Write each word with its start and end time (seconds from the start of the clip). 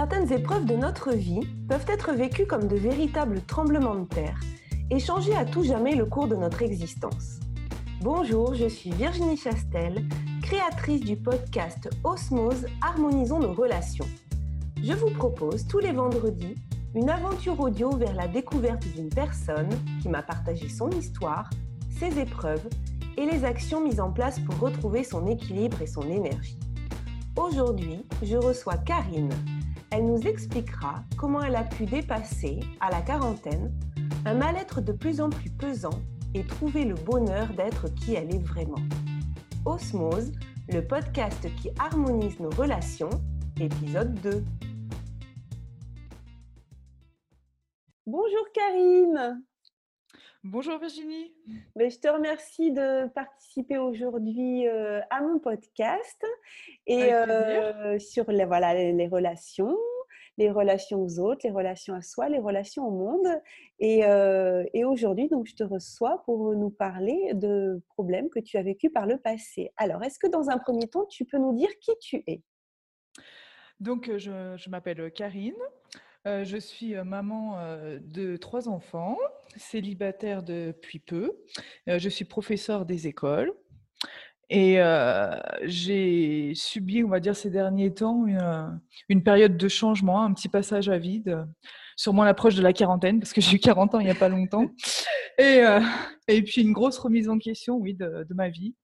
Certaines 0.00 0.32
épreuves 0.32 0.64
de 0.64 0.76
notre 0.76 1.12
vie 1.12 1.46
peuvent 1.68 1.84
être 1.86 2.14
vécues 2.14 2.46
comme 2.46 2.66
de 2.66 2.76
véritables 2.76 3.42
tremblements 3.42 3.96
de 3.96 4.06
terre 4.06 4.40
et 4.90 4.98
changer 4.98 5.36
à 5.36 5.44
tout 5.44 5.62
jamais 5.62 5.94
le 5.94 6.06
cours 6.06 6.26
de 6.26 6.36
notre 6.36 6.62
existence. 6.62 7.38
Bonjour, 8.00 8.54
je 8.54 8.66
suis 8.66 8.92
Virginie 8.92 9.36
Chastel, 9.36 10.08
créatrice 10.42 11.02
du 11.02 11.18
podcast 11.18 11.90
Osmose 12.02 12.64
Harmonisons 12.80 13.40
nos 13.40 13.52
relations. 13.52 14.06
Je 14.82 14.94
vous 14.94 15.10
propose 15.10 15.66
tous 15.66 15.80
les 15.80 15.92
vendredis 15.92 16.54
une 16.94 17.10
aventure 17.10 17.60
audio 17.60 17.90
vers 17.90 18.14
la 18.14 18.26
découverte 18.26 18.86
d'une 18.96 19.10
personne 19.10 19.68
qui 20.00 20.08
m'a 20.08 20.22
partagé 20.22 20.70
son 20.70 20.88
histoire, 20.88 21.50
ses 21.90 22.18
épreuves 22.18 22.66
et 23.18 23.26
les 23.26 23.44
actions 23.44 23.84
mises 23.84 24.00
en 24.00 24.10
place 24.10 24.40
pour 24.40 24.58
retrouver 24.60 25.04
son 25.04 25.26
équilibre 25.26 25.82
et 25.82 25.86
son 25.86 26.08
énergie. 26.08 26.58
Aujourd'hui, 27.36 28.06
je 28.22 28.38
reçois 28.38 28.78
Karine. 28.78 29.28
Elle 29.92 30.06
nous 30.06 30.20
expliquera 30.20 31.02
comment 31.16 31.42
elle 31.42 31.56
a 31.56 31.64
pu 31.64 31.84
dépasser, 31.84 32.60
à 32.78 32.90
la 32.90 33.02
quarantaine, 33.02 33.74
un 34.24 34.34
mal-être 34.34 34.80
de 34.80 34.92
plus 34.92 35.20
en 35.20 35.30
plus 35.30 35.50
pesant 35.50 36.00
et 36.32 36.44
trouver 36.44 36.84
le 36.84 36.94
bonheur 36.94 37.48
d'être 37.54 37.92
qui 37.96 38.14
elle 38.14 38.32
est 38.32 38.38
vraiment. 38.38 38.78
Osmose, 39.64 40.30
le 40.68 40.86
podcast 40.86 41.48
qui 41.56 41.70
harmonise 41.80 42.38
nos 42.38 42.50
relations, 42.50 43.10
épisode 43.60 44.14
2. 44.20 44.44
Bonjour 48.06 48.46
Karine. 48.54 49.42
Bonjour 50.44 50.78
Virginie. 50.78 51.34
Ben, 51.76 51.90
je 51.90 51.98
te 51.98 52.08
remercie 52.08 52.72
de 52.72 53.08
participer 53.08 53.76
aujourd'hui 53.76 54.66
euh, 54.66 55.02
à 55.10 55.20
mon 55.20 55.38
podcast 55.38 56.24
et 56.86 57.12
euh, 57.12 57.98
sur 57.98 58.30
les, 58.30 58.46
voilà, 58.46 58.72
les, 58.72 59.06
relations, 59.06 59.76
les 60.38 60.50
relations 60.50 61.02
aux 61.02 61.20
autres, 61.20 61.42
les 61.44 61.52
relations 61.52 61.92
à 61.92 62.00
soi, 62.00 62.30
les 62.30 62.38
relations 62.38 62.88
au 62.88 62.90
monde. 62.90 63.26
Et, 63.80 64.06
euh, 64.06 64.64
et 64.72 64.86
aujourd'hui, 64.86 65.28
donc, 65.28 65.46
je 65.46 65.56
te 65.56 65.62
reçois 65.62 66.22
pour 66.24 66.54
nous 66.56 66.70
parler 66.70 67.32
de 67.34 67.82
problèmes 67.90 68.30
que 68.30 68.40
tu 68.40 68.56
as 68.56 68.62
vécus 68.62 68.90
par 68.90 69.04
le 69.04 69.18
passé. 69.18 69.70
Alors, 69.76 70.02
est-ce 70.02 70.18
que 70.18 70.26
dans 70.26 70.48
un 70.48 70.56
premier 70.56 70.88
temps, 70.88 71.04
tu 71.04 71.26
peux 71.26 71.38
nous 71.38 71.52
dire 71.52 71.68
qui 71.82 71.92
tu 72.00 72.24
es? 72.26 72.40
Donc, 73.78 74.10
je, 74.16 74.56
je 74.56 74.70
m'appelle 74.70 75.12
Karine. 75.12 75.60
Je 76.24 76.56
suis 76.56 76.94
maman 76.94 77.58
de 78.00 78.36
trois 78.36 78.70
enfants, 78.70 79.18
célibataire 79.56 80.42
depuis 80.42 80.98
peu. 80.98 81.32
je 81.86 82.08
suis 82.08 82.24
professeur 82.24 82.86
des 82.86 83.06
écoles. 83.06 83.52
Et 84.48 84.78
j'ai 85.62 86.52
subi, 86.54 87.04
on 87.04 87.08
va 87.08 87.20
dire, 87.20 87.36
ces 87.36 87.50
derniers 87.50 87.94
temps, 87.94 88.26
une, 89.08 89.22
période 89.22 89.56
de 89.56 89.68
changement, 89.68 90.22
un 90.22 90.32
petit 90.32 90.48
passage 90.48 90.88
à 90.88 90.98
vide, 90.98 91.46
sûrement 91.96 92.24
l'approche 92.24 92.56
de 92.56 92.62
la 92.62 92.72
quarantaine, 92.72 93.20
parce 93.20 93.32
que 93.32 93.40
j'ai 93.40 93.56
eu 93.56 93.60
40 93.60 93.94
ans 93.94 94.00
il 94.00 94.04
n'y 94.04 94.10
a 94.10 94.14
pas 94.14 94.28
longtemps. 94.28 94.66
Et, 95.38 95.62
puis 96.42 96.62
une 96.62 96.72
grosse 96.72 96.98
remise 96.98 97.28
en 97.28 97.38
question, 97.38 97.76
oui, 97.76 97.94
de 97.94 98.34
ma 98.34 98.48
vie. 98.48 98.74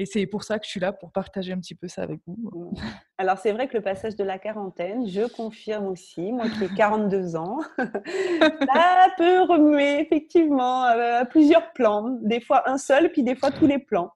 Et 0.00 0.06
c'est 0.06 0.24
pour 0.24 0.44
ça 0.44 0.58
que 0.58 0.64
je 0.64 0.70
suis 0.70 0.80
là, 0.80 0.94
pour 0.94 1.12
partager 1.12 1.52
un 1.52 1.58
petit 1.58 1.74
peu 1.74 1.86
ça 1.86 2.00
avec 2.00 2.20
vous. 2.26 2.72
Alors, 3.18 3.36
c'est 3.36 3.52
vrai 3.52 3.68
que 3.68 3.76
le 3.76 3.82
passage 3.82 4.16
de 4.16 4.24
la 4.24 4.38
quarantaine, 4.38 5.06
je 5.06 5.30
confirme 5.30 5.88
aussi, 5.88 6.32
moi 6.32 6.46
qui 6.48 6.64
ai 6.64 6.68
42 6.74 7.36
ans, 7.36 7.58
ça 7.76 9.08
peut 9.18 9.42
remuer 9.42 10.00
effectivement 10.00 10.84
à 10.84 11.26
plusieurs 11.26 11.74
plans, 11.74 12.16
des 12.22 12.40
fois 12.40 12.66
un 12.66 12.78
seul, 12.78 13.12
puis 13.12 13.22
des 13.22 13.34
fois 13.34 13.50
tous 13.50 13.66
les 13.66 13.78
plans. 13.78 14.10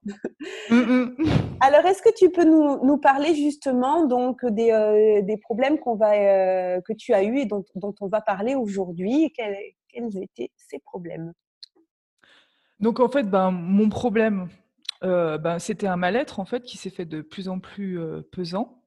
Mmh, 0.70 0.76
mmh. 0.76 1.16
Alors, 1.60 1.84
est-ce 1.84 2.00
que 2.00 2.14
tu 2.16 2.30
peux 2.30 2.44
nous, 2.44 2.82
nous 2.82 2.96
parler 2.96 3.34
justement 3.34 4.06
donc 4.06 4.42
des, 4.42 4.70
euh, 4.70 5.20
des 5.20 5.36
problèmes 5.36 5.78
qu'on 5.78 5.96
va, 5.96 6.14
euh, 6.14 6.80
que 6.80 6.94
tu 6.94 7.12
as 7.12 7.24
eus 7.24 7.40
et 7.40 7.44
dont, 7.44 7.62
dont 7.74 7.94
on 8.00 8.06
va 8.06 8.22
parler 8.22 8.54
aujourd'hui? 8.54 9.30
Quels, 9.36 9.58
quels 9.92 10.16
étaient 10.16 10.50
ces 10.56 10.78
problèmes? 10.78 11.34
Donc 12.80 13.00
en 13.00 13.08
fait, 13.10 13.24
ben, 13.24 13.50
mon 13.50 13.90
problème, 13.90 14.48
euh, 15.04 15.38
ben, 15.38 15.58
c'était 15.58 15.86
un 15.86 15.96
mal-être 15.96 16.40
en 16.40 16.44
fait 16.44 16.62
qui 16.62 16.78
s'est 16.78 16.90
fait 16.90 17.04
de 17.04 17.20
plus 17.20 17.48
en 17.48 17.60
plus 17.60 18.00
euh, 18.00 18.22
pesant. 18.32 18.82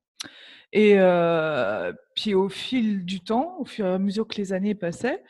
Et 0.74 0.96
euh, 0.98 1.94
puis 2.16 2.34
au 2.34 2.50
fil 2.50 3.06
du 3.06 3.22
temps, 3.22 3.56
au 3.60 3.66
fur 3.66 3.86
et 3.86 3.94
à 3.94 4.00
mesure 4.00 4.28
que 4.28 4.36
les 4.36 4.52
années 4.52 4.76
passaient, 4.76 5.24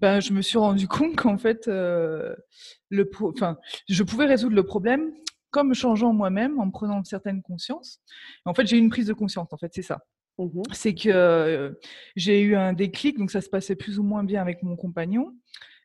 ben, 0.00 0.20
je 0.20 0.32
me 0.32 0.42
suis 0.42 0.58
rendu 0.58 0.88
compte 0.88 1.16
qu'en 1.16 1.38
fait, 1.38 1.66
le 1.66 3.10
enfin, 3.22 3.58
je 3.88 4.02
pouvais 4.02 4.26
résoudre 4.26 4.56
le 4.56 4.64
problème 4.64 5.12
comme 5.50 5.72
changeant 5.72 6.12
moi-même, 6.12 6.58
en 6.58 6.68
prenant 6.70 6.98
une 6.98 7.04
certaine 7.04 7.40
conscience. 7.40 8.00
En 8.44 8.54
fait, 8.54 8.66
j'ai 8.66 8.76
eu 8.76 8.80
une 8.80 8.90
prise 8.90 9.06
de 9.06 9.12
conscience, 9.12 9.52
en 9.52 9.56
fait, 9.56 9.70
c'est 9.72 9.82
ça. 9.82 10.00
Mmh 10.36 10.62
c'est 10.72 10.96
que 10.96 11.78
j'ai 12.16 12.40
eu 12.40 12.56
un 12.56 12.72
déclic, 12.72 13.16
donc 13.18 13.30
ça 13.30 13.40
se 13.40 13.48
passait 13.48 13.76
plus 13.76 14.00
ou 14.00 14.02
moins 14.02 14.24
bien 14.24 14.42
avec 14.42 14.64
mon 14.64 14.74
compagnon. 14.74 15.32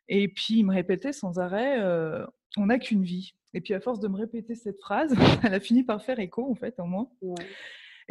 Et 0.08 0.26
puis, 0.26 0.54
il 0.58 0.64
me 0.64 0.74
répétait 0.74 1.12
sans 1.12 1.38
arrêt, 1.38 1.78
on 2.56 2.66
n'a 2.66 2.78
qu'une 2.78 3.02
vie. 3.02 3.34
Et 3.54 3.60
puis 3.60 3.74
à 3.74 3.80
force 3.80 4.00
de 4.00 4.08
me 4.08 4.16
répéter 4.16 4.54
cette 4.54 4.80
phrase, 4.80 5.14
elle 5.44 5.54
a 5.54 5.60
fini 5.60 5.82
par 5.82 6.02
faire 6.02 6.18
écho 6.20 6.48
en 6.50 6.54
fait 6.54 6.78
en 6.78 6.86
moi. 6.86 7.10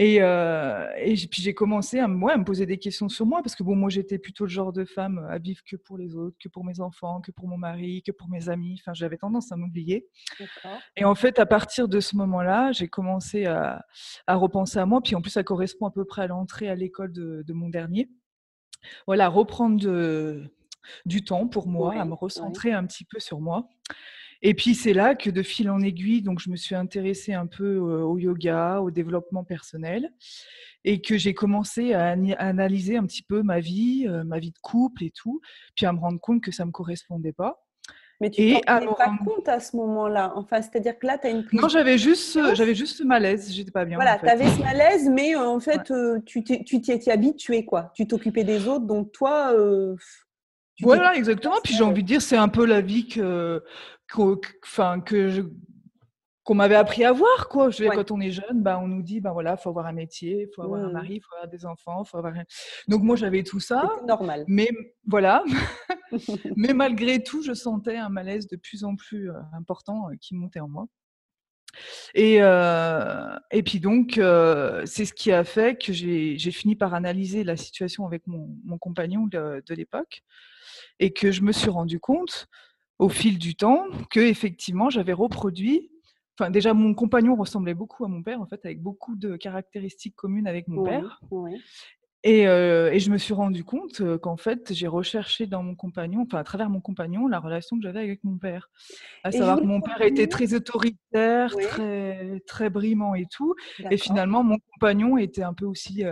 Et, 0.01 0.21
euh, 0.21 0.87
et 0.97 1.13
puis 1.29 1.41
j'ai 1.41 1.53
commencé 1.53 1.99
à, 1.99 2.07
moi, 2.07 2.31
à 2.31 2.37
me 2.37 2.45
poser 2.45 2.65
des 2.65 2.77
questions 2.77 3.09
sur 3.09 3.25
moi 3.25 3.41
parce 3.43 3.53
que 3.53 3.63
bon, 3.63 3.75
moi 3.75 3.89
j'étais 3.89 4.17
plutôt 4.17 4.45
le 4.45 4.49
genre 4.49 4.71
de 4.71 4.85
femme 4.85 5.27
à 5.29 5.39
vivre 5.39 5.61
que 5.65 5.75
pour 5.75 5.97
les 5.97 6.15
autres, 6.15 6.37
que 6.41 6.47
pour 6.47 6.63
mes 6.63 6.79
enfants, 6.79 7.19
que 7.19 7.31
pour 7.31 7.49
mon 7.49 7.57
mari, 7.57 8.01
que 8.01 8.13
pour 8.13 8.29
mes 8.29 8.47
amis. 8.47 8.79
Enfin, 8.79 8.93
j'avais 8.93 9.17
tendance 9.17 9.51
à 9.51 9.57
m'oublier. 9.57 10.07
Et 10.95 11.03
en 11.03 11.15
fait, 11.15 11.37
à 11.37 11.45
partir 11.45 11.89
de 11.89 11.99
ce 11.99 12.15
moment-là, 12.15 12.71
j'ai 12.71 12.87
commencé 12.87 13.45
à, 13.45 13.85
à, 14.25 14.35
repenser 14.35 14.79
à 14.79 14.85
moi. 14.85 15.01
Puis 15.01 15.15
en 15.15 15.21
plus, 15.21 15.31
ça 15.31 15.43
correspond 15.43 15.87
à 15.87 15.91
peu 15.91 16.05
près 16.05 16.21
à 16.21 16.27
l'entrée 16.27 16.69
à 16.69 16.75
l'école 16.75 17.11
de, 17.11 17.43
de, 17.45 17.53
mon 17.53 17.67
dernier. 17.67 18.09
Voilà, 19.05 19.27
reprendre 19.27 19.81
de, 19.81 20.49
du 21.05 21.25
temps 21.25 21.45
pour 21.45 21.67
moi, 21.67 21.99
à 21.99 22.05
me 22.05 22.13
recentrer 22.13 22.71
un 22.71 22.85
petit 22.85 23.03
peu 23.03 23.19
sur 23.19 23.41
moi. 23.41 23.67
Et 24.41 24.53
puis 24.53 24.73
c'est 24.73 24.93
là 24.93 25.15
que 25.15 25.29
de 25.29 25.43
fil 25.43 25.69
en 25.69 25.81
aiguille, 25.81 26.21
donc 26.21 26.39
je 26.39 26.49
me 26.49 26.55
suis 26.55 26.75
intéressée 26.75 27.33
un 27.33 27.45
peu 27.45 27.77
au 27.77 28.17
yoga, 28.17 28.79
au 28.79 28.89
développement 28.89 29.43
personnel, 29.43 30.13
et 30.85 31.01
que 31.01 31.17
j'ai 31.17 31.33
commencé 31.33 31.93
à 31.93 32.15
analyser 32.37 32.95
un 32.95 33.05
petit 33.05 33.23
peu 33.23 33.43
ma 33.43 33.59
vie, 33.59 34.07
ma 34.25 34.39
vie 34.39 34.51
de 34.51 34.59
couple 34.61 35.03
et 35.03 35.11
tout, 35.11 35.41
puis 35.75 35.85
à 35.85 35.91
me 35.91 35.99
rendre 35.99 36.19
compte 36.21 36.41
que 36.41 36.51
ça 36.51 36.65
me 36.65 36.71
correspondait 36.71 37.33
pas. 37.33 37.65
Mais 38.21 38.29
tu 38.29 38.41
ne 38.41 38.59
te 38.59 38.65
pas 38.65 39.17
compte 39.25 39.47
à 39.47 39.61
ce 39.61 39.77
moment-là. 39.77 40.33
Enfin, 40.35 40.61
c'est-à-dire 40.61 40.99
que 40.99 41.07
là, 41.07 41.17
tu 41.17 41.27
as 41.27 41.29
une 41.29 41.45
prise. 41.45 41.57
Non, 41.57 41.69
j'avais 41.69 41.97
juste, 41.97 42.37
j'avais 42.53 42.75
juste 42.75 42.97
ce 42.97 43.03
malaise. 43.03 43.49
J'étais 43.49 43.71
pas 43.71 43.85
bien. 43.85 43.95
Voilà, 43.95 44.19
tu 44.19 44.27
avais 44.27 44.45
ce 44.49 44.59
malaise, 44.59 45.09
mais 45.09 45.35
en 45.37 45.59
fait, 45.61 45.93
tu 46.25 46.43
t'y 46.43 46.91
étais 46.91 47.11
habitué, 47.11 47.63
quoi. 47.63 47.91
Tu 47.95 48.07
t'occupais 48.07 48.43
des 48.43 48.67
autres, 48.67 48.85
donc 48.85 49.13
toi. 49.13 49.55
voilà, 50.81 51.15
exactement. 51.15 51.55
Puis 51.63 51.73
j'ai 51.75 51.83
envie 51.83 52.03
de 52.03 52.07
dire, 52.07 52.21
c'est 52.21 52.37
un 52.37 52.49
peu 52.49 52.65
la 52.65 52.81
vie 52.81 53.07
que, 53.07 53.63
enfin 54.63 54.99
que 55.01 55.51
qu'on 56.43 56.55
m'avait 56.55 56.75
appris 56.75 57.03
à 57.03 57.11
voir 57.11 57.47
quoi. 57.47 57.69
Je 57.69 57.83
quand 57.85 58.11
on 58.11 58.19
est 58.19 58.31
jeune, 58.31 58.63
bah 58.63 58.79
on 58.81 58.87
nous 58.87 59.03
dit 59.03 59.21
ben 59.21 59.31
voilà, 59.33 59.55
faut 59.55 59.69
avoir 59.69 59.85
un 59.85 59.93
métier, 59.93 60.49
faut 60.55 60.63
avoir 60.63 60.81
un 60.81 60.89
mmh. 60.89 60.93
mari, 60.93 61.21
faut 61.21 61.35
avoir 61.35 61.49
des 61.49 61.65
enfants, 61.65 62.03
faut 62.03 62.17
avoir. 62.17 62.33
Donc 62.87 63.03
moi 63.03 63.15
j'avais 63.15 63.43
tout 63.43 63.59
ça. 63.59 63.87
normal. 64.07 64.45
Mais 64.47 64.69
voilà. 65.05 65.43
mais 66.55 66.73
malgré 66.73 67.23
tout, 67.23 67.43
je 67.43 67.53
sentais 67.53 67.97
un 67.97 68.09
malaise 68.09 68.47
de 68.47 68.55
plus 68.55 68.83
en 68.83 68.95
plus 68.95 69.29
euh, 69.29 69.35
important 69.53 70.09
euh, 70.09 70.15
qui 70.19 70.35
montait 70.35 70.59
en 70.59 70.67
moi. 70.67 70.87
Et, 72.15 72.37
euh, 72.41 73.35
et 73.51 73.61
puis 73.61 73.79
donc, 73.79 74.13
c'est 74.15 75.05
ce 75.05 75.13
qui 75.13 75.31
a 75.31 75.43
fait 75.43 75.79
que 75.79 75.93
j'ai 75.93 76.51
fini 76.51 76.75
par 76.75 76.95
analyser 76.95 77.43
la 77.43 77.55
situation 77.57 78.07
avec 78.07 78.25
mon, 78.25 78.49
mon 78.65 78.79
compagnon 78.79 79.27
de, 79.27 79.63
de 79.63 79.75
l'époque 79.75 80.23
et 80.97 81.13
que 81.13 81.31
je 81.31 81.43
me 81.43 81.51
suis 81.51 81.69
rendu 81.69 81.99
compte 81.99 82.47
au 82.99 83.09
fil 83.09 83.39
du 83.39 83.55
temps 83.55 83.85
que 84.09 84.19
effectivement 84.19 84.89
j'avais 84.89 85.13
reproduit. 85.13 85.89
Enfin, 86.37 86.51
déjà, 86.51 86.73
mon 86.73 86.93
compagnon 86.93 87.35
ressemblait 87.35 87.73
beaucoup 87.73 88.05
à 88.05 88.07
mon 88.07 88.23
père, 88.23 88.39
en 88.39 88.45
fait, 88.45 88.63
avec 88.63 88.81
beaucoup 88.81 89.17
de 89.17 89.35
caractéristiques 89.35 90.15
communes 90.15 90.47
avec 90.47 90.69
mon 90.69 90.83
père. 90.85 91.19
Et, 92.23 92.41
et, 92.41 92.99
je 92.99 93.11
me 93.11 93.17
suis 93.17 93.33
rendu 93.33 93.63
compte 93.63 94.01
qu'en 94.19 94.35
fait, 94.35 94.73
j'ai 94.73 94.87
recherché 94.87 95.47
dans 95.47 95.63
mon 95.63 95.75
compagnon, 95.75 96.23
enfin 96.23 96.39
à 96.39 96.43
travers 96.43 96.69
mon 96.69 96.81
compagnon, 96.81 97.27
la 97.27 97.39
relation 97.39 97.77
que 97.77 97.83
j'avais 97.83 97.99
avec 97.99 98.23
mon 98.23 98.37
père. 98.37 98.69
À 99.23 99.31
savoir 99.31 99.59
que 99.59 99.63
mon 99.63 99.81
père 99.81 100.01
était 100.01 100.27
très 100.27 100.53
autoritaire, 100.53 101.55
très, 101.55 102.41
très 102.45 102.69
brimant 102.69 103.15
et 103.15 103.25
tout. 103.31 103.55
Et 103.89 103.97
finalement, 103.97 104.43
mon 104.43 104.57
compagnon 104.73 105.17
était 105.17 105.43
un 105.43 105.53
peu 105.53 105.65
aussi 105.65 106.03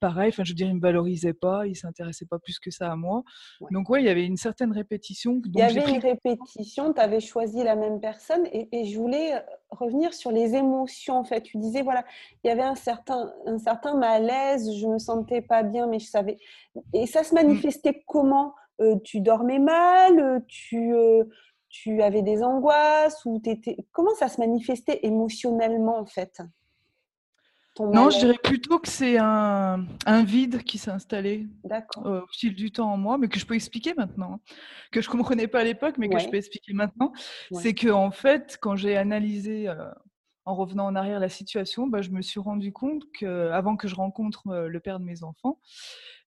pareil. 0.00 0.28
Enfin, 0.28 0.44
je 0.44 0.50
veux 0.50 0.54
dire, 0.56 0.66
il 0.66 0.72
ne 0.72 0.76
me 0.76 0.82
valorisait 0.82 1.32
pas, 1.32 1.66
il 1.66 1.70
ne 1.70 1.74
s'intéressait 1.74 2.26
pas 2.26 2.38
plus 2.38 2.58
que 2.58 2.70
ça 2.70 2.92
à 2.92 2.96
moi. 2.96 3.22
Donc, 3.70 3.88
ouais, 3.90 4.02
il 4.02 4.06
y 4.06 4.10
avait 4.10 4.26
une 4.26 4.36
certaine 4.36 4.72
répétition. 4.72 5.40
il 5.44 5.58
y 5.58 5.62
avait 5.62 5.90
une 5.90 6.00
répétition, 6.00 6.92
tu 6.92 7.00
avais 7.00 7.20
choisi 7.20 7.62
la 7.62 7.76
même 7.76 8.00
personne. 8.00 8.46
Et, 8.52 8.68
et, 8.72 8.84
je 8.86 8.98
voulais 8.98 9.32
revenir 9.70 10.14
sur 10.14 10.30
les 10.30 10.54
émotions, 10.54 11.16
en 11.16 11.24
fait. 11.24 11.42
Tu 11.42 11.58
disais, 11.58 11.82
voilà, 11.82 12.04
il 12.42 12.48
y 12.48 12.50
avait 12.50 12.62
un 12.62 12.74
certain, 12.74 13.32
un 13.46 13.58
certain 13.58 13.94
malaise, 13.94 14.72
je 14.74 14.86
me 14.86 14.98
sentais 14.98 15.42
pas 15.42 15.62
bien, 15.62 15.86
mais 15.86 15.98
je 15.98 16.06
savais. 16.06 16.38
Et 16.92 17.06
ça 17.06 17.24
se 17.24 17.32
mmh. 17.34 17.38
manifestait 17.38 18.02
comment? 18.06 18.54
Euh, 18.80 18.96
Tu 19.04 19.20
dormais 19.20 19.58
mal 19.58 20.20
euh, 20.20 20.40
tu, 20.48 20.94
euh, 20.94 21.24
tu 21.68 22.02
avais 22.02 22.22
des 22.22 22.42
angoisses 22.42 23.24
ou 23.24 23.40
étais... 23.44 23.76
Comment 23.92 24.14
ça 24.14 24.28
se 24.28 24.40
manifestait 24.40 25.00
émotionnellement 25.02 25.98
en 25.98 26.06
fait? 26.06 26.40
Non, 27.80 28.10
je 28.10 28.18
dirais 28.18 28.38
plutôt 28.42 28.78
que 28.78 28.88
c'est 28.88 29.18
un, 29.18 29.86
vide 30.24 30.62
qui 30.62 30.78
s'est 30.78 30.90
installé 30.90 31.46
euh, 32.04 32.22
au 32.22 32.26
fil 32.32 32.54
du 32.54 32.70
temps 32.70 32.92
en 32.92 32.96
moi, 32.96 33.18
mais 33.18 33.28
que 33.28 33.38
je 33.38 33.46
peux 33.46 33.54
expliquer 33.54 33.94
maintenant, 33.94 34.34
hein. 34.34 34.40
que 34.92 35.00
je 35.00 35.08
ne 35.08 35.12
comprenais 35.12 35.46
pas 35.46 35.60
à 35.60 35.64
l'époque, 35.64 35.96
mais 35.98 36.08
que 36.08 36.18
je 36.18 36.28
peux 36.28 36.36
expliquer 36.36 36.72
maintenant. 36.72 37.12
C'est 37.52 37.74
que 37.74 37.88
en 37.88 38.10
fait, 38.10 38.58
quand 38.60 38.76
j'ai 38.76 38.96
analysé, 38.96 39.68
euh, 39.68 39.90
en 40.46 40.54
revenant 40.54 40.86
en 40.86 40.94
arrière 40.94 41.20
la 41.20 41.28
situation, 41.28 41.88
bah, 41.88 42.00
je 42.02 42.10
me 42.10 42.22
suis 42.22 42.40
rendu 42.40 42.72
compte 42.72 43.02
qu'avant 43.18 43.76
que 43.76 43.88
je 43.88 43.96
rencontre 43.96 44.46
euh, 44.48 44.68
le 44.68 44.80
père 44.80 45.00
de 45.00 45.04
mes 45.04 45.22
enfants, 45.24 45.60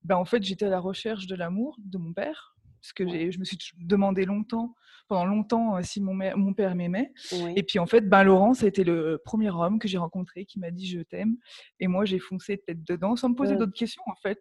bah, 0.04 0.18
en 0.18 0.26
fait, 0.26 0.44
j'étais 0.44 0.66
à 0.66 0.70
la 0.70 0.80
recherche 0.80 1.26
de 1.26 1.36
l'amour 1.36 1.78
de 1.80 1.98
mon 1.98 2.14
père, 2.14 2.56
parce 2.82 2.94
que 2.94 3.08
je 3.32 3.40
me 3.40 3.46
suis 3.46 3.58
demandé 3.78 4.26
longtemps 4.26 4.76
pendant 5.10 5.26
longtemps 5.26 5.76
euh, 5.76 5.82
si 5.82 6.00
mon, 6.00 6.14
mon 6.14 6.54
père 6.54 6.76
m'aimait. 6.76 7.12
Et 7.56 7.64
puis 7.64 7.80
en 7.80 7.88
fait, 7.88 8.08
ben, 8.08 8.24
Laurent, 8.24 8.54
ça 8.54 8.66
a 8.66 8.70
été 8.70 8.84
le 8.84 9.20
premier 9.26 9.50
homme 9.50 9.80
que 9.80 9.88
j'ai 9.88 9.98
rencontré 9.98 10.46
qui 10.46 10.60
m'a 10.60 10.72
dit 10.72 10.88
je 10.88 11.02
t'aime. 11.02 11.36
Et 11.80 11.88
moi, 11.88 12.06
j'ai 12.06 12.20
foncé 12.20 12.58
tête 12.58 12.84
dedans 12.84 13.16
sans 13.18 13.30
me 13.30 13.36
poser 13.36 13.58
d'autres 13.58 13.74
questions 13.74 14.04
en 14.06 14.16
fait. 14.16 14.40